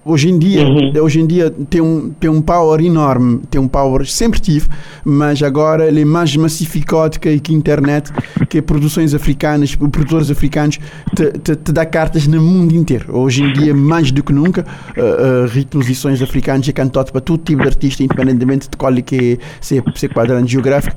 Hoje 0.09 0.27
em 0.27 0.39
dia, 0.39 0.65
uhum. 0.65 0.91
hoje 1.03 1.19
em 1.19 1.27
dia 1.27 1.51
tem 1.69 1.79
um, 1.81 2.09
tem 2.09 2.27
um 2.27 2.41
power 2.41 2.81
enorme, 2.81 3.41
tem 3.47 3.61
um 3.61 3.67
power, 3.67 4.07
sempre 4.07 4.39
tive, 4.39 4.67
mas 5.05 5.43
agora 5.43 5.87
ele 5.87 6.01
é 6.01 6.05
mais 6.05 6.35
massificado 6.35 7.19
que, 7.19 7.39
que 7.39 7.53
a 7.53 7.55
internet, 7.55 8.11
que 8.49 8.59
produções 8.59 9.13
africanas, 9.13 9.75
produtores 9.75 10.31
africanos 10.31 10.79
te, 11.15 11.31
te, 11.33 11.55
te, 11.55 11.71
dá 11.71 11.85
cartas 11.85 12.25
no 12.25 12.41
mundo 12.41 12.75
inteiro. 12.75 13.15
Hoje 13.15 13.43
em 13.43 13.53
dia, 13.53 13.71
mais 13.75 14.11
do 14.11 14.23
que 14.23 14.33
nunca, 14.33 14.65
uh, 14.97 15.45
uh, 15.45 15.47
ritmos 15.47 15.87
e 15.87 15.93
sons 15.93 16.19
africanos 16.23 16.67
é 16.67 16.71
cantado 16.71 17.11
para 17.11 17.21
todo 17.21 17.43
tipo 17.43 17.61
de 17.61 17.67
artista, 17.67 18.01
independentemente 18.01 18.67
de 18.67 18.77
qual 18.77 18.91
é 18.95 19.03
que 19.03 19.33
é, 19.33 19.45
se 19.61 19.77
é, 19.77 19.83
se 19.93 20.07
é 20.07 20.09
quadrante 20.09 20.51
geográfico. 20.51 20.95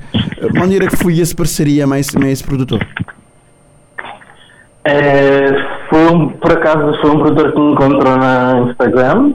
De 0.51 0.59
maneira 0.59 0.87
que 0.87 0.95
foi 0.95 1.21
essa 1.21 1.35
parceria 1.35 1.85
mais, 1.85 2.09
mais 2.15 2.31
esse 2.31 2.43
produtor? 2.43 2.83
É, 4.85 5.82
foi 5.93 6.11
um, 6.11 6.29
por 6.29 6.51
acaso 6.51 6.99
foi 7.01 7.11
um 7.11 7.19
produtor 7.19 7.51
que 7.51 7.59
me 7.59 7.71
encontrou 7.73 8.17
na 8.17 8.65
Instagram. 8.67 9.33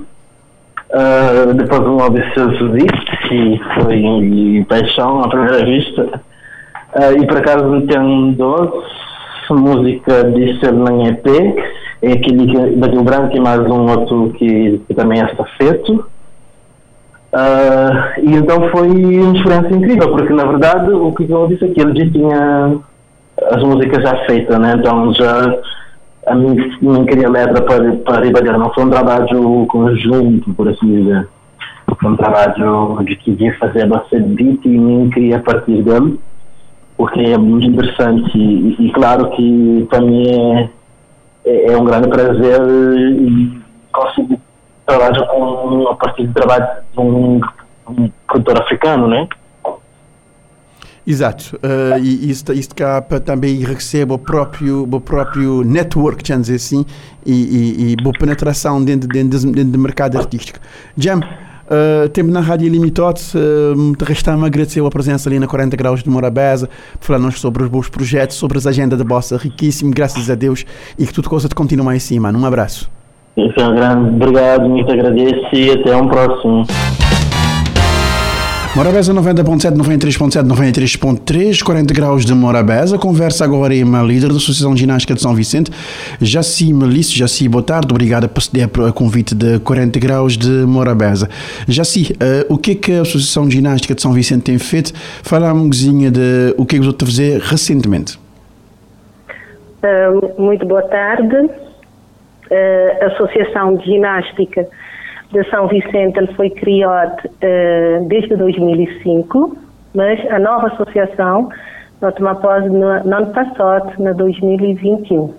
Uh, 0.90 1.54
depois 1.54 1.80
um 1.82 2.02
ambicioso 2.02 2.70
disse 2.70 3.34
e 3.34 3.60
foi 3.74 4.66
paixão 4.68 5.22
à 5.22 5.28
primeira 5.28 5.64
vista. 5.64 6.20
Uh, 6.94 7.22
e 7.22 7.26
por 7.28 7.36
acaso 7.36 7.64
metendo 7.68 8.32
doce, 8.32 8.88
música 9.50 10.24
de 10.24 10.58
ser 10.58 10.72
na 10.72 11.08
EP, 11.08 11.26
é 12.02 12.12
aquele 12.12 12.76
da 12.76 12.88
Rio 12.88 13.04
Branco 13.04 13.36
e 13.36 13.40
mais 13.40 13.60
um 13.60 13.88
outro 13.88 14.32
que, 14.36 14.80
que 14.88 14.94
também 14.94 15.20
é 15.20 15.26
estafeto. 15.26 16.06
Uh, 17.32 18.20
e 18.20 18.34
então 18.34 18.68
foi 18.70 18.88
uma 18.88 19.36
experiência 19.36 19.76
incrível, 19.76 20.10
porque 20.10 20.32
na 20.32 20.44
verdade 20.44 20.90
o 20.90 21.12
que 21.12 21.30
eu 21.30 21.46
disse 21.46 21.66
aqui, 21.66 21.80
ele 21.80 22.04
já 22.04 22.10
tinha 22.10 22.78
as 23.52 23.62
músicas 23.62 24.02
já 24.02 24.16
feitas, 24.26 24.58
né? 24.58 24.74
Então 24.76 25.12
já 25.14 25.56
a 26.28 26.34
mim 26.34 26.56
não 26.82 27.04
queria 27.04 27.28
letra 27.28 27.62
para, 27.62 27.92
para 27.96 28.24
Ribadeira, 28.24 28.58
não 28.58 28.72
foi 28.72 28.84
um 28.84 28.90
trabalho 28.90 29.66
conjunto, 29.66 30.52
por 30.54 30.68
assim 30.68 30.86
dizer. 30.86 31.28
Foi 32.00 32.10
um 32.10 32.16
trabalho 32.16 33.02
de 33.04 33.16
que 33.16 33.30
ia 33.32 33.56
fazer 33.58 33.86
bastante 33.86 34.28
beat 34.28 34.64
e 34.64 34.78
nem 34.78 35.10
queria 35.10 35.38
partir 35.40 35.82
dele, 35.82 36.18
porque 36.96 37.20
é 37.20 37.38
muito 37.38 37.66
interessante 37.66 38.36
e, 38.36 38.76
e 38.78 38.92
claro 38.92 39.30
que 39.30 39.86
para 39.88 40.00
mim 40.00 40.28
é, 40.28 40.68
é, 41.46 41.72
é 41.72 41.76
um 41.76 41.84
grande 41.84 42.08
prazer 42.08 42.60
conseguir 43.92 44.38
trabalhar 44.86 45.26
com, 45.26 45.88
a 45.88 45.94
partir 45.94 46.26
do 46.26 46.34
trabalho 46.34 46.66
de 46.92 47.00
um, 47.00 47.40
um 47.88 48.10
produtor 48.26 48.62
africano, 48.62 49.08
né? 49.08 49.26
Exato. 51.08 51.58
Uh, 51.64 51.98
e 52.04 52.30
isto, 52.30 52.52
isto 52.52 52.74
cá 52.74 53.00
também 53.00 53.64
recebe 53.64 54.12
o 54.12 54.18
próprio, 54.18 54.82
o 54.82 55.00
próprio 55.00 55.64
network, 55.64 56.22
vamos 56.28 56.48
dizer 56.48 56.56
assim, 56.56 56.84
e, 57.24 57.32
e, 57.32 57.92
e 57.92 57.96
boa 57.96 58.12
penetração 58.12 58.84
dentro, 58.84 59.08
dentro, 59.08 59.40
dentro 59.50 59.72
do 59.72 59.78
mercado 59.78 60.18
artístico. 60.18 60.58
Jam, 60.98 61.20
uh, 61.20 62.10
tempo 62.10 62.30
na 62.30 62.40
Rádio 62.40 62.68
Limitado, 62.68 63.18
uh, 63.34 64.04
resta-me 64.04 64.44
agradecer 64.44 64.84
a 64.84 64.90
presença 64.90 65.30
ali 65.30 65.38
na 65.38 65.46
40 65.46 65.74
Graus 65.78 66.02
de 66.02 66.10
Morabeza, 66.10 66.68
falar-nos 67.00 67.40
sobre 67.40 67.62
os 67.62 67.70
bons 67.70 67.88
projetos, 67.88 68.36
sobre 68.36 68.58
as 68.58 68.66
agendas 68.66 68.98
da 68.98 69.04
Bossa, 69.04 69.38
riquíssimo, 69.38 69.90
graças 69.90 70.28
a 70.28 70.34
Deus, 70.34 70.66
e 70.98 71.06
que 71.06 71.12
tudo 71.14 71.30
coisa 71.30 71.48
te 71.48 71.54
continue 71.54 71.96
assim, 71.96 72.18
mano. 72.18 72.38
Um 72.38 72.44
abraço. 72.44 72.90
Grande 73.34 74.10
obrigado, 74.10 74.68
muito 74.68 74.92
agradeço 74.92 75.54
e 75.54 75.70
até 75.70 75.96
um 75.96 76.06
próximo. 76.06 76.66
Morabeza 78.78 79.12
90.7, 79.12 79.76
93.7, 79.76 80.46
93.3, 80.46 81.64
40 81.64 81.92
graus 81.92 82.24
de 82.24 82.32
Morabeza. 82.32 82.96
Conversa 82.96 83.44
agora 83.44 83.74
em 83.74 83.82
uma 83.82 84.04
líder 84.04 84.28
da 84.28 84.36
Associação 84.36 84.76
Ginástica 84.76 85.14
de 85.14 85.20
São 85.20 85.34
Vicente, 85.34 85.68
Jaci 86.20 86.72
Melisse. 86.72 87.18
Jaci, 87.18 87.48
boa 87.48 87.64
tarde. 87.64 87.88
Obrigada 87.90 88.28
por 88.28 88.40
ceder 88.40 88.70
a 88.88 88.92
convite 88.92 89.34
de 89.34 89.58
40 89.58 89.98
graus 89.98 90.38
de 90.38 90.48
Morabeza. 90.64 91.28
Jaci, 91.66 92.12
uh, 92.12 92.54
o 92.54 92.56
que 92.56 92.70
é 92.70 92.74
que 92.76 92.92
a 92.92 93.00
Associação 93.00 93.50
Ginástica 93.50 93.96
de 93.96 94.00
São 94.00 94.12
Vicente 94.12 94.44
tem 94.44 94.60
feito? 94.60 94.92
Fala 95.24 95.52
um 95.52 95.64
bocadinho 95.64 96.12
de 96.12 96.54
o 96.56 96.64
que 96.64 96.76
é 96.76 96.78
que 96.78 96.84
você 96.84 96.94
a 97.02 97.04
fazer 97.04 97.40
recentemente. 97.40 98.16
Uh, 99.82 100.40
muito 100.40 100.64
boa 100.64 100.82
tarde. 100.82 101.34
Uh, 101.36 103.06
Associação 103.06 103.74
de 103.74 103.86
Ginástica 103.86 104.68
de 105.32 105.44
São 105.50 105.68
Vicente 105.68 106.18
ele 106.18 106.32
foi 106.34 106.50
criado 106.50 107.18
uh, 107.26 108.08
desde 108.08 108.36
2005, 108.36 109.56
mas 109.94 110.18
a 110.30 110.38
nova 110.38 110.68
associação 110.68 111.48
nós 112.00 112.14
tomamos 112.14 112.40
posse 112.40 112.68
no, 112.68 113.04
no, 113.04 113.16
ano 113.16 113.32
passado, 113.32 113.92
na 113.98 114.12
2021. 114.12 115.34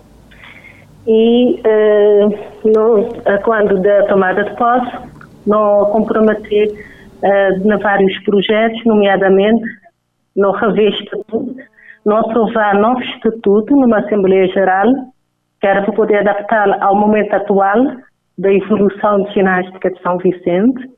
E 1.08 1.62
uh, 1.66 2.30
no, 2.66 3.42
quando 3.44 3.82
da 3.82 4.06
tomada 4.06 4.44
de 4.44 4.56
posse, 4.56 4.92
nós 5.48 5.90
comprometer 5.92 6.70
uh, 7.24 7.80
vários 7.80 8.18
projetos, 8.24 8.84
nomeadamente 8.86 9.64
no 10.36 10.52
rever 10.52 10.94
estatuto, 10.94 11.56
não 12.06 12.18
aprovar 12.18 12.76
novo 12.76 13.02
estatuto 13.02 13.76
numa 13.76 14.00
Assembleia 14.00 14.48
Geral, 14.48 14.88
que 15.60 15.68
era 15.68 15.82
para 15.82 15.94
poder 15.94 16.20
adaptá-lo 16.20 16.76
ao 16.80 16.96
momento 16.96 17.34
atual 17.34 17.98
da 18.40 18.54
evolução 18.54 19.24
de 19.24 19.34
ginástica 19.34 19.92
de 19.92 20.02
São 20.02 20.18
Vicente. 20.18 20.90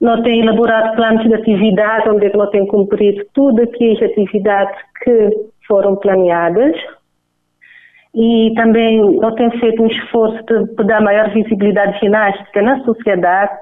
Nós 0.00 0.20
temos 0.22 0.44
elaborado 0.44 0.96
planos 0.96 1.24
de 1.24 1.34
atividade 1.34 2.10
onde 2.10 2.26
é 2.26 2.36
nós 2.36 2.50
temos 2.50 2.68
cumprido 2.68 3.24
todas 3.32 3.68
as 3.68 4.02
atividades 4.02 4.76
que 5.02 5.30
foram 5.66 5.96
planeadas 5.96 6.76
e 8.14 8.52
também 8.56 9.00
nós 9.20 9.34
temos 9.34 9.58
feito 9.60 9.82
um 9.82 9.86
esforço 9.86 10.44
para 10.76 10.84
dar 10.84 11.00
maior 11.00 11.32
visibilidade 11.32 11.98
ginástica 12.00 12.60
na 12.62 12.82
sociedade 12.84 13.52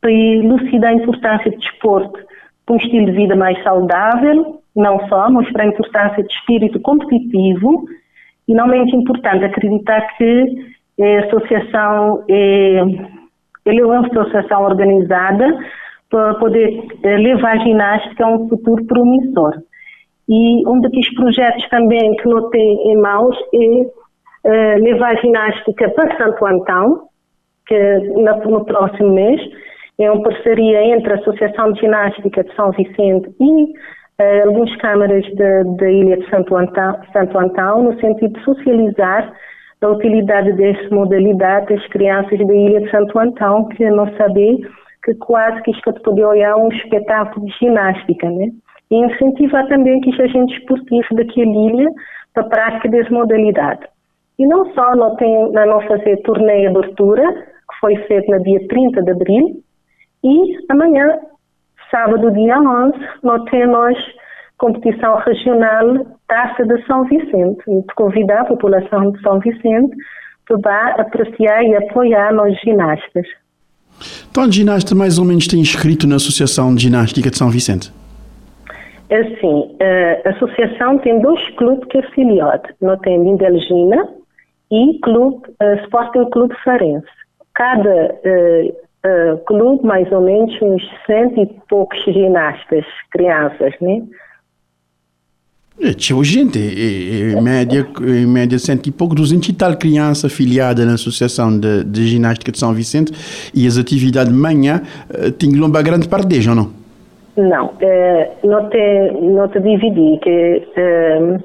para 0.00 0.10
elucidar 0.10 0.90
a 0.90 0.94
importância 0.94 1.50
do 1.50 1.58
desporto 1.58 2.18
para 2.66 2.74
um 2.74 2.78
estilo 2.78 3.06
de 3.06 3.12
vida 3.12 3.36
mais 3.36 3.62
saudável, 3.62 4.60
não 4.74 5.06
só 5.08 5.30
mostrar 5.30 5.64
a 5.64 5.68
importância 5.68 6.22
do 6.22 6.30
espírito 6.30 6.80
competitivo 6.80 7.84
e 8.48 8.54
não 8.54 8.66
menos 8.66 8.92
importante 8.92 9.44
acreditar 9.44 10.00
que 10.16 10.71
é, 10.98 11.18
associação, 11.20 12.24
é, 12.28 12.80
ele 13.66 13.80
é 13.80 13.86
uma 13.86 14.06
associação 14.06 14.62
organizada 14.64 15.46
para 16.10 16.34
poder 16.34 16.84
é, 17.02 17.16
levar 17.16 17.52
a 17.52 17.64
ginástica 17.64 18.24
a 18.24 18.28
um 18.28 18.48
futuro 18.48 18.84
promissor. 18.86 19.54
E 20.28 20.68
um 20.68 20.80
dos 20.80 21.14
projetos 21.14 21.68
também 21.68 22.14
que 22.16 22.28
não 22.28 22.50
tem 22.50 22.92
em 22.92 22.96
mãos 22.96 23.36
é, 24.44 24.74
é 24.74 24.74
levar 24.76 25.12
a 25.12 25.20
ginástica 25.20 25.88
para 25.90 26.16
Santo 26.16 26.46
Antão, 26.46 27.08
que 27.66 27.98
no 28.48 28.64
próximo 28.64 29.14
mês 29.14 29.40
é 29.98 30.10
uma 30.10 30.22
parceria 30.22 30.84
entre 30.84 31.12
a 31.12 31.16
Associação 31.16 31.72
de 31.72 31.80
Ginástica 31.80 32.44
de 32.44 32.54
São 32.54 32.70
Vicente 32.72 33.30
e 33.40 33.72
é, 34.18 34.42
algumas 34.42 34.74
câmaras 34.76 35.24
da 35.34 35.90
ilha 35.90 36.16
de 36.16 36.28
Santo 36.28 36.56
Antão, 36.56 36.98
Santo 37.12 37.38
Antão, 37.38 37.82
no 37.82 38.00
sentido 38.00 38.34
de 38.34 38.44
socializar 38.44 39.32
a 39.82 39.88
utilidade 39.88 40.52
dessa 40.52 40.94
modalidade 40.94 41.74
das 41.74 41.86
crianças 41.88 42.38
da 42.38 42.54
Ilha 42.54 42.80
de 42.80 42.90
Santo 42.90 43.18
Antão, 43.18 43.68
que 43.68 43.88
não 43.90 44.10
sabem 44.16 44.60
que 45.04 45.14
quase 45.14 45.60
que 45.62 45.72
isto 45.72 45.92
pode 46.02 46.22
olhar 46.22 46.56
um 46.56 46.68
espetáculo 46.68 47.46
de 47.46 47.52
ginástica, 47.58 48.30
né? 48.30 48.50
E 48.90 48.96
incentivar 48.96 49.66
também 49.68 50.00
que 50.00 50.10
os 50.10 50.20
agentes 50.20 50.56
esportivos 50.58 51.08
daquela 51.12 51.50
ilha 51.50 51.90
para 52.32 52.44
a 52.44 52.48
prática 52.48 52.88
dessa 52.88 53.10
modalidade. 53.10 53.82
E 54.38 54.46
não 54.46 54.72
só 54.72 54.94
nós 54.94 55.16
temos 55.16 55.52
na 55.52 55.66
nossa 55.66 55.98
torneio 56.24 56.70
abertura, 56.70 57.32
que 57.32 57.80
foi 57.80 57.96
feito 58.06 58.30
no 58.30 58.42
dia 58.42 58.66
30 58.68 59.02
de 59.02 59.10
abril, 59.10 59.62
e 60.24 60.58
amanhã, 60.70 61.18
sábado, 61.90 62.30
dia 62.30 62.58
11, 62.58 62.96
nós 63.22 63.42
temos 63.50 63.98
competição 64.58 65.16
regional 65.16 66.06
Taça 66.32 66.64
de 66.64 66.82
São 66.86 67.04
Vicente. 67.04 67.62
E 67.68 67.82
te 67.82 67.94
convidar 67.94 68.40
a 68.40 68.44
população 68.46 69.10
de 69.12 69.20
São 69.20 69.38
Vicente 69.38 69.94
para 70.62 70.94
apreciar 71.02 71.62
e 71.62 71.76
apoiar 71.76 72.32
os 72.34 72.58
ginastas. 72.60 73.26
Então, 74.30 74.50
ginasta 74.50 74.94
mais 74.94 75.18
ou 75.18 75.26
menos 75.26 75.46
tem 75.46 75.60
inscrito 75.60 76.06
na 76.06 76.16
Associação 76.16 76.74
de 76.74 76.84
Ginástica 76.84 77.30
de 77.30 77.36
São 77.36 77.50
Vicente? 77.50 77.92
Assim, 79.10 79.76
a 80.24 80.30
associação 80.30 80.96
tem 80.98 81.20
dois 81.20 81.46
clubes 81.56 81.86
que 81.90 81.98
é 81.98 82.00
afiliado. 82.00 82.66
Não 82.80 82.96
tem 82.98 83.22
Lindelgina 83.22 84.08
e 84.70 84.98
clube, 85.00 85.42
uh, 85.60 85.84
Sporting 85.84 86.30
Clube 86.30 86.54
Farense. 86.64 87.06
Cada 87.54 88.14
uh, 88.24 88.68
uh, 89.06 89.38
clube, 89.44 89.84
mais 89.84 90.10
ou 90.10 90.22
menos, 90.22 90.54
uns 90.62 90.82
cento 91.06 91.38
e 91.38 91.46
poucos 91.68 92.02
ginastas, 92.04 92.86
crianças, 93.10 93.74
né? 93.82 94.02
Tinha 95.96 96.22
gente, 96.22 96.58
em 96.58 97.40
média, 97.42 97.86
em 98.00 98.26
média 98.26 98.58
cento 98.58 98.86
e 98.86 98.92
pouco, 98.92 99.14
200 99.14 99.48
e 99.48 99.52
tal 99.52 99.76
crianças 99.76 100.26
afiliadas 100.32 100.86
na 100.86 100.94
Associação 100.94 101.58
de, 101.58 101.82
de, 101.84 102.06
Ginástica 102.06 102.52
de 102.52 102.58
São 102.58 102.72
Vicente 102.72 103.12
e 103.54 103.66
as 103.66 103.76
atividades 103.78 104.32
de 104.32 104.38
manhã 104.38 104.82
tinham 105.38 105.66
uma 105.66 105.82
grande 105.82 106.08
parte 106.08 106.28
deles, 106.28 106.46
ou 106.46 106.54
não? 106.54 106.70
Não, 107.36 107.72
eh, 107.80 108.30
não, 108.44 108.68
te, 108.68 109.10
não 109.22 109.48
te 109.48 109.58
dividi, 109.60 110.18
que 110.22 110.68
eh, 110.76 111.38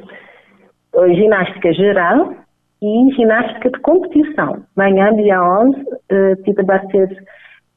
ginástica 1.15 1.73
geral 1.73 2.34
e 2.82 3.15
ginástica 3.15 3.69
de 3.69 3.80
competição. 3.80 4.63
Manhã, 4.75 5.13
dia 5.15 5.41
11, 5.41 5.86
eh, 6.09 6.36
tipo, 6.43 6.65
vai 6.65 6.86
ser 6.88 7.25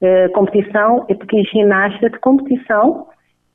eh, 0.02 0.28
competição, 0.28 1.04
é 1.08 1.14
porque 1.14 1.42
ginástica 1.44 2.10
de 2.10 2.18
competição 2.18 3.06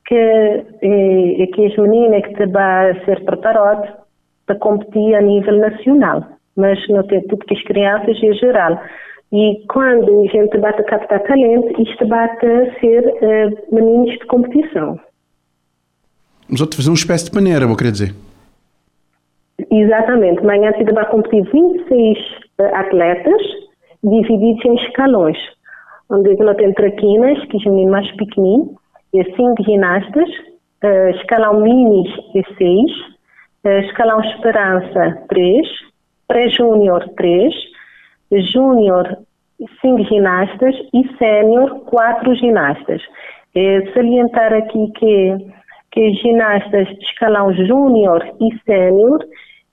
que, 0.06 0.64
e, 0.82 1.42
e 1.42 1.46
que 1.48 1.66
as 1.66 1.76
meninas 1.76 2.18
é 2.18 2.20
que 2.22 2.42
estavam 2.42 2.90
a 2.90 3.04
ser 3.04 3.24
preparado 3.24 4.06
para 4.46 4.56
competir 4.56 5.14
a 5.14 5.20
nível 5.20 5.58
nacional, 5.58 6.24
mas 6.56 6.78
não 6.88 7.02
tem 7.02 7.20
tudo 7.26 7.44
que 7.44 7.54
as 7.54 7.62
crianças 7.64 8.16
em 8.22 8.32
geral. 8.34 8.80
E 9.32 9.64
quando 9.68 10.22
a 10.22 10.26
gente 10.26 10.56
bate 10.58 10.80
a 10.80 10.84
captar 10.84 11.22
talento, 11.24 11.82
isto 11.82 12.06
bate 12.06 12.46
a 12.46 12.80
ser 12.80 13.04
uh, 13.04 13.74
meninos 13.74 14.12
de 14.12 14.26
competição. 14.26 14.98
Mas 16.48 16.60
outros 16.60 16.76
fazer 16.76 16.90
uma 16.90 16.94
espécie 16.94 17.24
de 17.24 17.32
paneira, 17.32 17.66
vou 17.66 17.76
querer 17.76 17.90
dizer. 17.90 18.14
Exatamente. 19.70 20.40
Amanhã 20.40 20.72
se 20.72 20.84
vai 20.84 21.10
competir 21.10 21.42
26 21.42 22.18
uh, 22.60 22.74
atletas 22.74 23.42
divididos 24.04 24.64
em 24.64 24.74
escalões. 24.76 25.36
Onde 26.08 26.30
é 26.30 26.36
não 26.36 26.54
temos 26.54 26.76
traquinas, 26.76 27.44
que 27.46 27.56
é 27.56 27.68
o 27.68 27.72
menino 27.72 27.90
mais 27.90 28.08
pequenino, 28.12 28.76
é 29.18 29.24
5 29.24 29.62
ginastas, 29.64 30.28
eh, 30.82 31.10
escalão 31.12 31.60
mini 31.60 32.04
é 32.34 32.42
6, 32.58 32.90
eh, 33.64 33.80
escalão 33.86 34.20
esperança 34.20 35.24
3, 35.28 35.66
pré-júnior 36.28 37.02
3, 37.16 37.54
júnior 38.52 39.18
5 39.80 40.04
ginastas 40.04 40.74
e 40.92 41.16
sênior 41.16 41.80
4 41.86 42.34
ginastas. 42.34 43.00
É 43.54 43.90
salientar 43.94 44.52
aqui 44.52 44.92
que, 44.96 45.36
que 45.92 46.12
ginastas 46.14 46.86
de 46.88 47.04
escalão 47.04 47.54
júnior 47.54 48.22
e 48.38 48.54
sênior, 48.66 49.24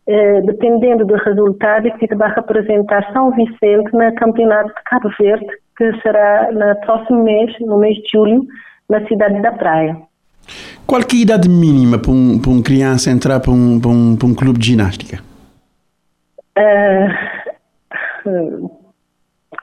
eh, 0.07 0.41
dependendo 0.41 1.05
do 1.05 1.15
resultado, 1.15 1.91
que 1.97 2.15
vai 2.15 2.33
representar 2.33 3.11
São 3.11 3.31
Vicente 3.31 3.91
no 3.91 4.15
Campeonato 4.15 4.69
de 4.69 4.83
Cabo 4.85 5.09
Verde, 5.19 5.47
que 5.75 6.01
será 6.01 6.49
no 6.51 6.79
próximo 6.85 7.23
mês, 7.23 7.53
no 7.59 7.77
mês 7.77 7.97
de 7.97 8.09
julho, 8.13 8.45
na 8.89 9.05
cidade 9.07 9.41
da 9.41 9.51
Praia. 9.51 9.97
Qual 10.85 11.01
é 11.01 11.05
a 11.11 11.15
idade 11.15 11.49
mínima 11.49 11.97
para 11.97 12.11
um, 12.11 12.39
para 12.39 12.51
um 12.51 12.61
criança 12.61 13.09
entrar 13.09 13.39
para 13.39 13.51
um, 13.51 13.79
para, 13.79 13.91
um, 13.91 14.15
para 14.15 14.27
um 14.27 14.35
clube 14.35 14.59
de 14.59 14.67
ginástica? 14.67 15.19
Uh, 16.57 17.09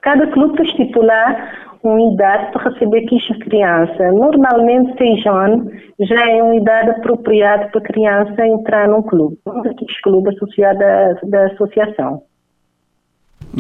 cada 0.02 0.26
clube 0.28 0.60
estipular 0.62 1.70
uma 1.82 2.12
idade 2.12 2.52
para 2.52 2.70
receber 2.70 3.02
quicha 3.02 3.34
criança. 3.38 4.12
Normalmente, 4.12 4.96
seis 4.98 5.24
anos 5.26 5.72
já 6.00 6.30
é 6.30 6.42
uma 6.42 6.56
idade 6.56 6.90
apropriada 6.90 7.68
para 7.68 7.80
a 7.80 7.84
criança 7.84 8.46
entrar 8.46 8.88
num 8.88 9.02
clube, 9.02 9.38
um 9.46 9.62
daqueles 9.62 10.00
clubes 10.02 10.36
associados 10.36 10.80
da, 11.24 11.46
associação. 11.46 12.22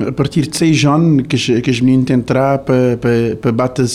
A 0.06 0.12
partir 0.12 0.42
de 0.42 0.56
seis 0.56 0.84
anos 0.84 1.26
que, 1.26 1.62
que 1.62 1.70
os 1.70 1.80
meninos 1.80 2.10
entrar 2.10 2.58
para, 2.58 2.96
para, 3.00 3.36
para 3.40 3.52
bater 3.52 3.86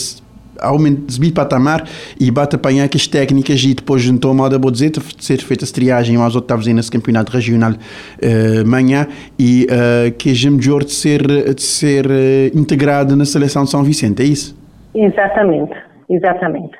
aumenta, 0.60 1.12
subir 1.12 1.32
patamar 1.32 1.84
e 2.20 2.30
bate 2.30 2.56
apanhar 2.56 2.88
que 2.88 2.96
as 2.96 3.06
técnicas 3.06 3.62
e 3.64 3.74
depois 3.74 4.02
juntou 4.02 4.34
moda 4.34 4.58
vou 4.58 4.70
dizer 4.70 4.92
ser 5.18 5.38
feita 5.38 5.64
a 5.64 5.68
triagem 5.68 6.16
aos 6.16 6.34
oitavos 6.34 6.66
nesse 6.66 6.90
campeonato 6.90 7.32
regional 7.32 7.72
uh, 7.72 8.66
manhã 8.66 9.06
e 9.38 9.66
uh, 9.66 10.12
que 10.16 10.30
é 10.30 10.50
melhor 10.50 10.84
de 10.84 10.92
ser, 10.92 11.22
de 11.54 11.62
ser 11.62 12.06
uh, 12.06 12.58
integrado 12.58 13.16
na 13.16 13.24
seleção 13.24 13.64
de 13.64 13.70
São 13.70 13.82
Vicente, 13.82 14.22
é 14.22 14.26
isso? 14.26 14.56
Exatamente, 14.94 15.74
exatamente. 16.08 16.76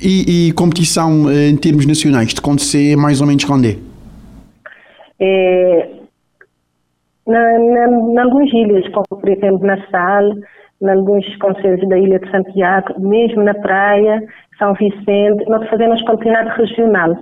E, 0.00 0.48
e 0.48 0.52
competição 0.52 1.28
eh, 1.28 1.48
em 1.48 1.56
termos 1.56 1.86
nacionais, 1.86 2.32
de 2.32 2.38
acontecer 2.38 2.96
mais 2.96 3.20
ou 3.20 3.26
menos 3.26 3.44
quando 3.44 3.66
é? 3.66 3.76
é 5.18 5.90
na, 7.26 7.58
na, 7.58 7.86
na 8.14 8.22
algumas 8.22 8.52
ilhas, 8.52 8.86
como 8.92 9.20
por 9.20 9.28
exemplo 9.28 9.66
na 9.66 9.76
Sal, 9.90 10.30
em 10.82 10.88
alguns 10.88 11.24
conselhos 11.36 11.88
da 11.88 11.98
Ilha 11.98 12.18
de 12.18 12.30
Santiago, 12.30 13.00
mesmo 13.00 13.42
na 13.42 13.54
praia, 13.54 14.22
São 14.58 14.74
Vicente, 14.74 15.48
nós 15.48 15.68
fazemos 15.68 16.02
campeonato 16.02 16.50
regional. 16.60 17.16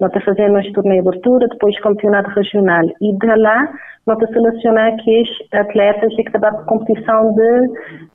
Nós 0.00 0.12
fazemos 0.24 0.70
torneio 0.72 1.02
de 1.02 1.08
abertura, 1.08 1.48
depois 1.48 1.78
campeonato 1.80 2.30
regional. 2.30 2.84
E 3.00 3.12
de 3.16 3.34
lá, 3.36 3.68
nós 4.06 4.18
selecionar 4.30 4.92
aqueles 4.92 5.28
atletas 5.52 6.14
que 6.14 6.24
trabalham 6.24 6.64
com 6.64 6.78
competição 6.78 7.34
de, 7.34 7.68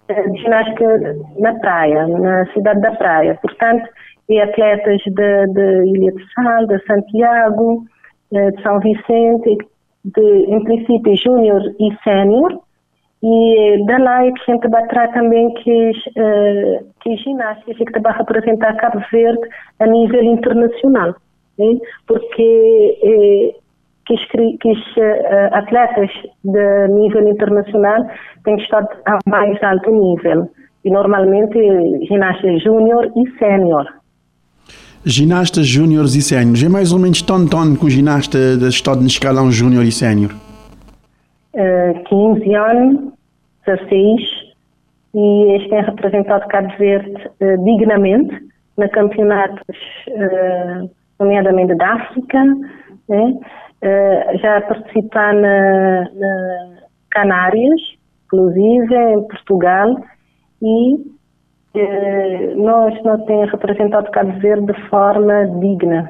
de 0.07 0.41
ginástica 0.41 1.15
na 1.39 1.53
praia, 1.55 2.07
na 2.07 2.45
cidade 2.53 2.81
da 2.81 2.91
praia. 2.91 3.37
Portanto, 3.41 3.89
é 4.29 4.41
atletas 4.43 5.01
de 5.05 5.85
Ilha 5.87 6.11
de 6.11 6.33
Sal, 6.33 6.67
de 6.67 6.79
Santiago, 6.85 7.83
eh, 8.33 8.51
de 8.51 8.61
São 8.61 8.79
Vicente, 8.79 9.57
de, 10.05 10.45
em 10.47 10.63
princípio, 10.63 11.15
júnior 11.17 11.61
e 11.79 11.93
sénior, 12.03 12.61
e 13.23 13.85
da 13.85 13.99
lá 13.99 14.25
é 14.25 14.31
que 14.31 14.67
vai 14.67 14.87
tratar 14.87 15.13
também 15.13 15.53
que, 15.53 15.91
uh, 15.91 16.85
que 17.01 17.15
ginástica 17.17 17.85
que 17.85 17.99
vai 17.99 18.17
representar 18.17 18.75
Cabo 18.77 18.99
Verde 19.11 19.41
a 19.79 19.85
nível 19.85 20.23
internacional. 20.23 21.15
Né? 21.59 21.77
Porque 22.07 22.97
eh, 23.03 23.55
que, 24.07 24.57
que 24.57 24.71
uh, 24.71 25.53
atletas 25.53 26.09
de 26.43 26.87
nível 26.87 27.27
internacional 27.27 28.07
têm 28.43 28.55
estado 28.55 28.87
a 29.05 29.19
mais 29.29 29.61
alto 29.61 29.91
nível. 29.91 30.49
E 30.83 30.89
normalmente 30.89 31.59
ginasta 32.07 32.57
júnior 32.57 33.11
e 33.15 33.37
sénior. 33.37 33.85
Ginastas 35.05 35.67
júniores 35.67 36.15
e 36.15 36.23
séniores. 36.23 36.63
É 36.63 36.69
mais 36.69 36.91
ou 36.91 36.97
menos 36.97 37.21
tão 37.21 37.47
tão 37.47 37.75
com 37.75 37.87
ginasta 37.87 38.57
de 38.57 38.67
estado 38.67 39.01
no 39.01 39.07
escalão 39.07 39.51
júnior 39.51 39.83
e 39.83 39.91
sénior? 39.91 40.31
Uh, 41.53 42.03
15 42.05 42.55
anos, 42.55 43.13
16, 43.65 44.21
e 45.13 45.55
este 45.55 45.69
tem 45.69 45.83
representado 45.83 46.47
Cabo 46.47 46.73
Verde 46.77 47.11
uh, 47.11 47.63
dignamente 47.63 48.47
na 48.77 48.87
campeonatos, 48.89 49.77
uh, 50.07 50.89
nomeadamente 51.19 51.75
da 51.75 51.93
África, 51.93 52.43
né? 53.09 53.33
já 54.41 54.61
participar 54.61 55.33
na, 55.33 56.01
na 56.01 56.77
Canárias, 57.09 57.81
inclusive 58.25 58.95
em 58.95 59.23
Portugal, 59.27 59.95
e 60.61 61.11
eh, 61.73 62.53
nós 62.55 63.01
não 63.03 63.25
temos 63.25 63.51
representado 63.51 64.11
Cabo 64.11 64.39
Verde 64.39 64.73
de 64.73 64.89
forma 64.89 65.45
digna. 65.59 66.09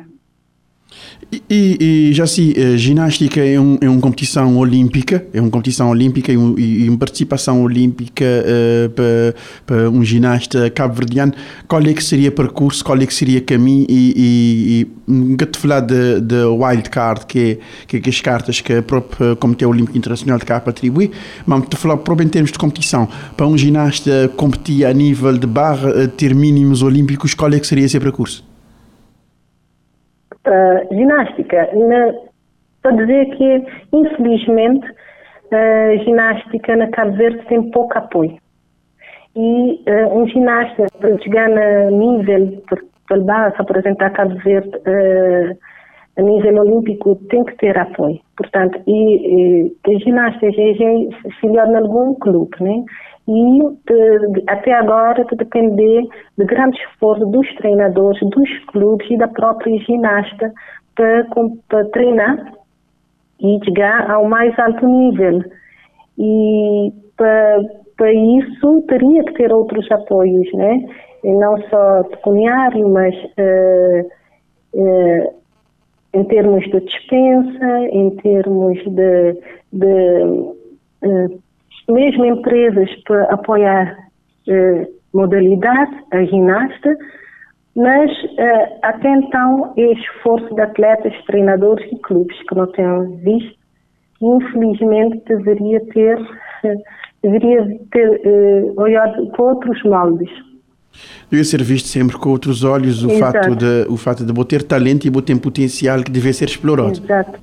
E, 1.49 2.09
e, 2.09 2.13
já 2.13 2.27
se 2.27 2.53
uh, 2.57 2.77
ginástica 2.77 3.39
é, 3.39 3.57
um, 3.57 3.77
é 3.79 3.89
uma 3.89 4.01
competição 4.01 4.57
olímpica, 4.57 5.25
é 5.33 5.39
uma 5.39 5.49
competição 5.49 5.89
olímpica 5.89 6.29
e, 6.29 6.37
um, 6.37 6.59
e 6.59 6.89
uma 6.89 6.97
participação 6.97 7.63
olímpica 7.63 8.25
uh, 8.25 8.89
para, 8.89 9.35
para 9.65 9.89
um 9.89 10.03
ginasta 10.03 10.69
cabo-verdiano. 10.69 11.33
Qual 11.69 11.81
é 11.81 11.93
que 11.93 12.03
seria 12.03 12.31
percurso, 12.31 12.83
qual 12.83 12.97
é 12.99 13.05
que 13.05 13.13
seria 13.13 13.39
caminho 13.39 13.85
e, 13.89 14.13
e, 14.17 14.87
nunca 15.07 15.45
te 15.45 15.57
falar 15.57 15.79
de, 15.79 16.19
de 16.19 16.43
wild 16.43 16.89
card, 16.89 17.25
que 17.25 17.39
é, 17.39 17.57
que 17.87 17.97
é 17.97 18.09
as 18.09 18.21
cartas 18.21 18.59
que 18.59 18.77
o 18.77 18.83
próprio 18.83 19.35
Comitê 19.37 19.65
Olímpico 19.65 19.97
Internacional 19.97 20.37
de 20.37 20.45
Cabo 20.45 20.69
atribui, 20.69 21.11
mas 21.45 21.65
te 21.67 21.77
falar 21.77 21.97
próprio 21.97 22.25
em 22.25 22.29
termos 22.29 22.51
de 22.51 22.57
competição, 22.57 23.07
para 23.37 23.47
um 23.47 23.57
ginasta 23.57 24.29
competir 24.35 24.85
a 24.85 24.93
nível 24.93 25.37
de 25.37 25.47
barra, 25.47 25.89
eh, 25.91 26.07
ter 26.07 26.35
mínimos 26.35 26.81
olímpicos, 26.81 27.33
qual 27.33 27.53
é 27.53 27.59
que 27.59 27.67
seria 27.67 27.85
esse 27.85 27.99
percurso? 27.99 28.50
Uh, 30.47 30.95
ginástica. 30.95 31.69
para 32.81 32.91
dizer 32.91 33.25
que, 33.35 33.65
infelizmente, 33.93 34.87
a 35.51 35.97
ginástica 36.03 36.75
na 36.75 36.87
Cabo 36.89 37.13
Verde 37.13 37.45
tem 37.47 37.69
pouco 37.71 37.97
apoio. 37.97 38.37
E 39.35 39.83
uh, 39.87 40.17
um 40.17 40.27
ginasta, 40.27 40.87
para 40.99 41.17
chegar 41.19 41.49
no 41.49 42.17
nível, 42.17 42.63
para 43.07 43.51
se 43.51 43.61
apresentar 43.61 44.07
a 44.07 44.11
Cabo 44.11 44.35
Verde 44.43 44.69
uh, 44.69 45.57
a 46.17 46.21
nível 46.21 46.57
olímpico, 46.57 47.15
tem 47.29 47.43
que 47.43 47.55
ter 47.57 47.77
apoio. 47.77 48.19
Portanto, 48.35 48.81
e, 48.87 49.73
e 49.87 49.99
ginasta 49.99 50.51
já 50.51 50.63
é 50.63 51.31
filiado 51.39 51.71
em 51.71 51.77
algum 51.77 52.13
clube, 52.15 52.55
né? 52.59 52.83
E 53.27 53.59
de, 53.85 54.43
até 54.47 54.73
agora 54.73 55.23
de 55.25 55.35
depender 55.35 56.03
de 56.37 56.45
grande 56.45 56.77
esforço 56.79 57.25
dos 57.27 57.47
treinadores, 57.55 58.19
dos 58.29 58.49
clubes 58.65 59.09
e 59.09 59.17
da 59.17 59.27
própria 59.27 59.77
ginasta 59.79 60.51
para, 60.95 61.25
para 61.67 61.85
treinar 61.89 62.53
e 63.39 63.59
chegar 63.63 64.09
ao 64.09 64.27
mais 64.27 64.57
alto 64.59 64.87
nível. 64.87 65.43
E 66.17 66.91
para, 67.15 67.61
para 67.97 68.13
isso 68.13 68.81
teria 68.87 69.23
que 69.23 69.33
ter 69.33 69.51
outros 69.51 69.89
apoios, 69.91 70.51
né? 70.53 70.83
E 71.23 71.31
não 71.33 71.57
só 71.69 72.03
pecuniário, 72.05 72.89
mas 72.89 73.15
uh, 73.15 74.09
uh, 74.73 75.33
em 76.13 76.23
termos 76.25 76.63
de 76.65 76.79
dispensa, 76.81 77.79
em 77.91 78.09
termos 78.17 78.77
de, 78.83 79.37
de 79.71 80.23
uh, 81.03 81.41
mesmo 81.91 82.25
empresas 82.25 82.89
para 83.03 83.23
apoiar 83.33 83.97
eh, 84.47 84.87
modalidade, 85.13 85.91
a 86.11 86.23
ginasta, 86.23 86.97
mas 87.75 88.11
eh, 88.37 88.77
até 88.81 89.09
então 89.09 89.73
é 89.77 89.93
esforço 89.93 90.53
de 90.53 90.61
atletas, 90.61 91.13
treinadores 91.25 91.85
e 91.91 91.97
clubes 91.97 92.37
que 92.47 92.55
não 92.55 92.67
tenham 92.71 93.17
visto 93.17 93.61
infelizmente 94.21 95.21
deveria 95.27 95.79
ter, 95.87 96.19
eh, 96.63 96.75
deveria 97.23 97.79
ter 97.91 98.21
eh, 98.23 98.71
olhado 98.77 99.27
com 99.31 99.43
outros 99.43 99.81
moldes. 99.83 100.29
Devia 101.29 101.43
ser 101.45 101.63
visto 101.63 101.87
sempre 101.87 102.17
com 102.17 102.29
outros 102.29 102.63
olhos 102.63 103.03
o 103.03 103.09
fato 103.17 103.55
de 103.55 103.85
o 103.89 103.97
fato 103.97 104.25
de 104.25 104.45
ter 104.45 104.63
talento 104.63 105.07
e 105.07 105.21
ter 105.21 105.39
potencial 105.39 106.03
que 106.03 106.11
deve 106.11 106.33
ser 106.33 106.45
explorado. 106.45 106.91
Exato. 106.91 107.39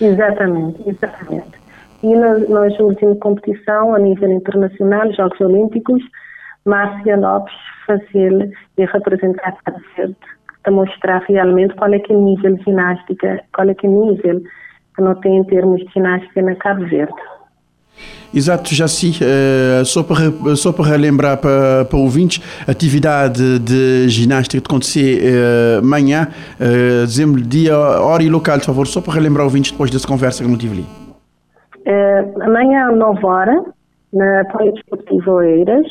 Exatamente, 0.00 0.82
exatamente. 0.86 1.59
E 2.02 2.16
na, 2.16 2.38
nas 2.38 2.78
últimas 2.78 3.18
competição, 3.18 3.94
a 3.94 3.98
nível 3.98 4.30
internacional, 4.30 5.12
Jogos 5.12 5.40
Olímpicos, 5.40 6.02
Márcia 6.64 7.16
Lopes 7.16 7.54
fazer 7.86 8.50
e 8.78 8.84
representar 8.84 9.56
Cabo 9.64 9.80
Verde, 9.96 10.16
para 10.62 10.72
mostrar 10.72 11.22
realmente 11.28 11.74
qual 11.74 11.92
é 11.92 11.98
que 11.98 12.12
é 12.12 12.16
o 12.16 12.24
nível 12.24 12.56
de 12.56 12.64
ginástica, 12.64 13.42
qual 13.54 13.68
é 13.68 13.74
que 13.74 13.86
é 13.86 13.90
o 13.90 14.06
nível 14.06 14.40
que 14.94 15.02
não 15.02 15.14
tem 15.16 15.38
em 15.38 15.44
termos 15.44 15.80
de 15.80 15.92
ginástica 15.92 16.42
na 16.42 16.54
Cabo 16.56 16.86
Verde. 16.86 17.12
Exato, 18.32 18.74
já. 18.74 18.86
Uh, 18.86 19.84
só, 19.84 20.02
para, 20.02 20.56
só 20.56 20.72
para 20.72 20.86
relembrar 20.86 21.36
para, 21.36 21.84
para 21.84 21.98
ouvintes, 21.98 22.40
atividade 22.66 23.58
de 23.58 24.08
ginástica 24.08 24.60
de 24.60 24.66
acontecer 24.66 25.20
uh, 25.22 25.78
amanhã, 25.80 26.28
uh, 26.58 27.06
dizemos 27.06 27.46
dia, 27.46 27.76
hora 27.76 28.22
e 28.22 28.30
local, 28.30 28.58
por 28.58 28.66
favor, 28.66 28.86
só 28.86 29.00
para 29.00 29.14
relembrar 29.14 29.44
ouvintes 29.44 29.72
depois 29.72 29.90
dessa 29.90 30.06
conversa 30.06 30.44
que 30.44 30.48
não 30.48 30.56
tive 30.56 30.74
ali. 30.74 30.99
Uh, 31.86 32.42
amanhã, 32.42 32.90
às 32.90 32.96
9 32.96 33.26
horas, 33.26 33.64
na 34.12 34.44
Poliesportivo 34.46 35.32
Oeiras, 35.32 35.86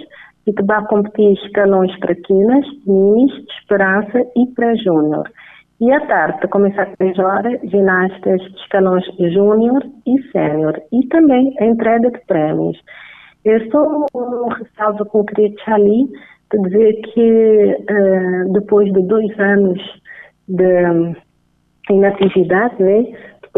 e 0.46 0.54
que 0.54 0.64
vai 0.64 0.86
competir 0.88 1.34
escalões 1.34 1.98
para 2.00 2.16
quinas, 2.16 2.66
minis, 2.86 3.32
esperança 3.60 4.20
e 4.36 4.48
pré-júnior. 4.56 5.30
E 5.82 5.92
à 5.92 6.06
tarde, 6.08 6.40
para 6.40 6.50
começar 6.50 6.84
às 6.84 6.98
3 6.98 7.20
horas, 7.20 7.62
ginastas 7.64 8.42
de 8.42 8.56
escalões 8.60 9.06
júnior 9.34 9.82
e 10.06 10.22
sénior. 10.32 10.80
E 10.92 11.08
também 11.08 11.56
a 11.60 11.66
entrega 11.66 12.12
de 12.12 12.20
prémios. 12.26 12.78
Eu 13.46 13.72
só 13.72 14.06
um 14.14 14.50
ressalvo 14.50 15.06
que 15.06 15.18
eu 15.18 15.24
queria 15.24 15.50
deixar 15.50 15.76
ali, 15.76 16.06
de 16.52 16.62
dizer 16.64 17.02
que 17.14 17.78
uh, 17.90 18.52
depois 18.52 18.92
de 18.92 19.02
dois 19.04 19.40
anos 19.40 19.80
de 20.50 21.16
inatividade, 21.90 22.82
né, 22.82 23.06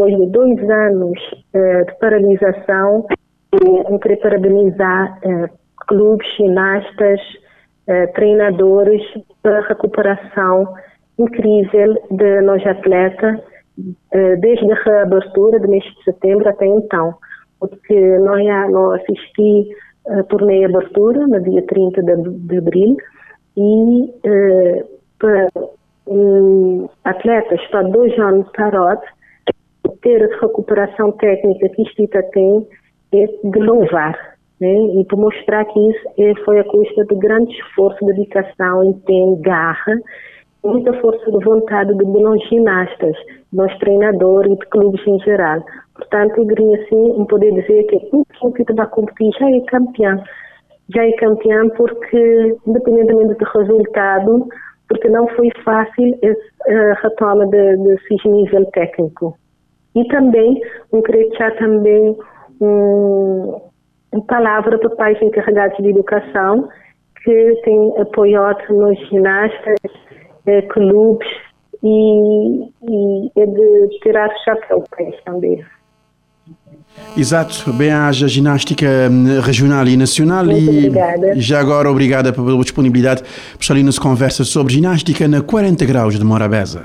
depois 0.02 0.16
de 0.16 0.26
dois 0.26 0.70
anos 0.70 1.18
uh, 1.54 1.84
de 1.86 1.98
paralisação, 2.00 3.06
eu 3.52 3.98
queria 4.00 4.16
parabenizar 4.18 5.18
uh, 5.24 5.48
clubes, 5.86 6.26
ginastas, 6.36 7.20
uh, 7.88 8.12
treinadores 8.14 9.02
pela 9.42 9.60
recuperação 9.60 10.74
incrível 11.18 11.94
de 12.10 12.40
nós 12.40 12.66
atletas, 12.66 13.38
desde 14.40 14.70
a 14.72 14.82
reabertura 14.82 15.58
do 15.60 15.68
mês 15.68 15.84
de 15.84 16.04
setembro 16.04 16.48
até 16.48 16.66
então. 16.66 17.14
Porque 17.60 18.18
nós, 18.18 18.44
nós 18.70 19.00
assisti 19.00 19.70
a 20.08 20.22
torneio 20.24 20.68
abertura 20.68 21.26
no 21.26 21.40
dia 21.42 21.62
30 21.66 22.02
de, 22.02 22.30
de 22.30 22.58
abril 22.58 22.96
e 23.56 24.12
para 25.18 25.48
um, 26.06 26.88
atletas 27.04 27.60
está 27.60 27.82
dois 27.82 28.18
anos 28.18 28.48
parado 28.56 29.02
ter 30.02 30.22
a 30.22 30.40
recuperação 30.40 31.12
técnica 31.12 31.68
que 31.70 31.82
isto 31.82 32.08
tem 32.32 32.66
é 33.14 33.26
de 33.44 33.58
louvar. 33.58 34.36
né? 34.60 34.74
e 35.00 35.04
para 35.04 35.16
mostrar 35.16 35.64
que 35.64 35.90
isso 35.90 36.08
é, 36.18 36.34
foi 36.44 36.60
a 36.60 36.64
custa 36.64 37.04
de 37.04 37.14
grande 37.16 37.52
esforço, 37.52 38.04
dedicação, 38.04 38.84
empenho, 38.84 39.36
garra, 39.36 39.98
muita 40.64 40.92
força 41.00 41.30
de 41.30 41.44
vontade 41.44 41.94
de 41.94 42.04
nós 42.04 42.40
ginastas, 42.48 43.16
nós 43.52 43.76
treinadores 43.78 44.52
e 44.52 44.56
de 44.56 44.66
clubes 44.66 45.04
em 45.06 45.18
geral. 45.20 45.64
Portanto, 45.94 46.38
eu 46.38 46.46
queria 46.46 46.82
assim 46.82 47.24
poder 47.24 47.52
dizer 47.52 47.84
que 47.84 47.96
o 48.12 48.52
que 48.52 48.72
vai 48.72 48.86
competir 48.86 49.30
já 49.38 49.50
é 49.50 49.60
campeão. 49.62 50.22
Já 50.94 51.04
é 51.04 51.12
campeão 51.12 51.68
porque, 51.70 52.56
independentemente 52.66 53.34
do 53.34 53.44
resultado, 53.44 54.48
porque 54.88 55.08
não 55.08 55.26
foi 55.28 55.48
fácil 55.64 56.18
a 56.68 57.00
retoma 57.02 57.46
de, 57.46 57.76
de 57.76 58.28
nível 58.28 58.64
técnico. 58.66 59.36
E 59.94 60.04
também, 60.08 60.60
um 60.92 61.02
deixar 61.02 61.54
também 61.56 62.16
um, 62.60 63.60
uma 64.12 64.24
palavra 64.26 64.78
para 64.78 64.90
pais 64.90 65.20
encarregados 65.22 65.76
de 65.78 65.90
educação 65.90 66.68
que 67.22 67.60
têm 67.64 68.00
apoiado 68.00 68.62
nos 68.70 68.98
ginastas, 69.08 69.76
eh, 70.46 70.62
clubes 70.62 71.28
e, 71.82 72.64
e 72.64 73.30
é 73.36 73.46
de 73.46 73.98
tirar 74.02 74.28
o 74.28 74.44
chapéu 74.44 74.84
para 74.90 75.04
eles 75.04 75.22
também. 75.24 75.64
Exato, 77.16 77.72
bem-aja 77.72 78.28
ginástica 78.28 78.86
hum, 79.10 79.40
regional 79.40 79.86
e 79.86 79.96
nacional 79.96 80.44
Muito 80.44 80.70
e 80.70 80.88
obrigada. 80.88 81.40
já 81.40 81.60
agora 81.60 81.90
obrigada 81.90 82.32
pela 82.32 82.56
disponibilidade 82.58 83.22
por 83.22 83.60
estar 83.60 83.74
ali 83.74 83.82
nas 83.82 83.98
conversas 83.98 84.48
sobre 84.48 84.74
ginástica 84.74 85.26
na 85.26 85.40
40 85.40 85.84
graus 85.86 86.18
de 86.18 86.24
Morabeza. 86.24 86.84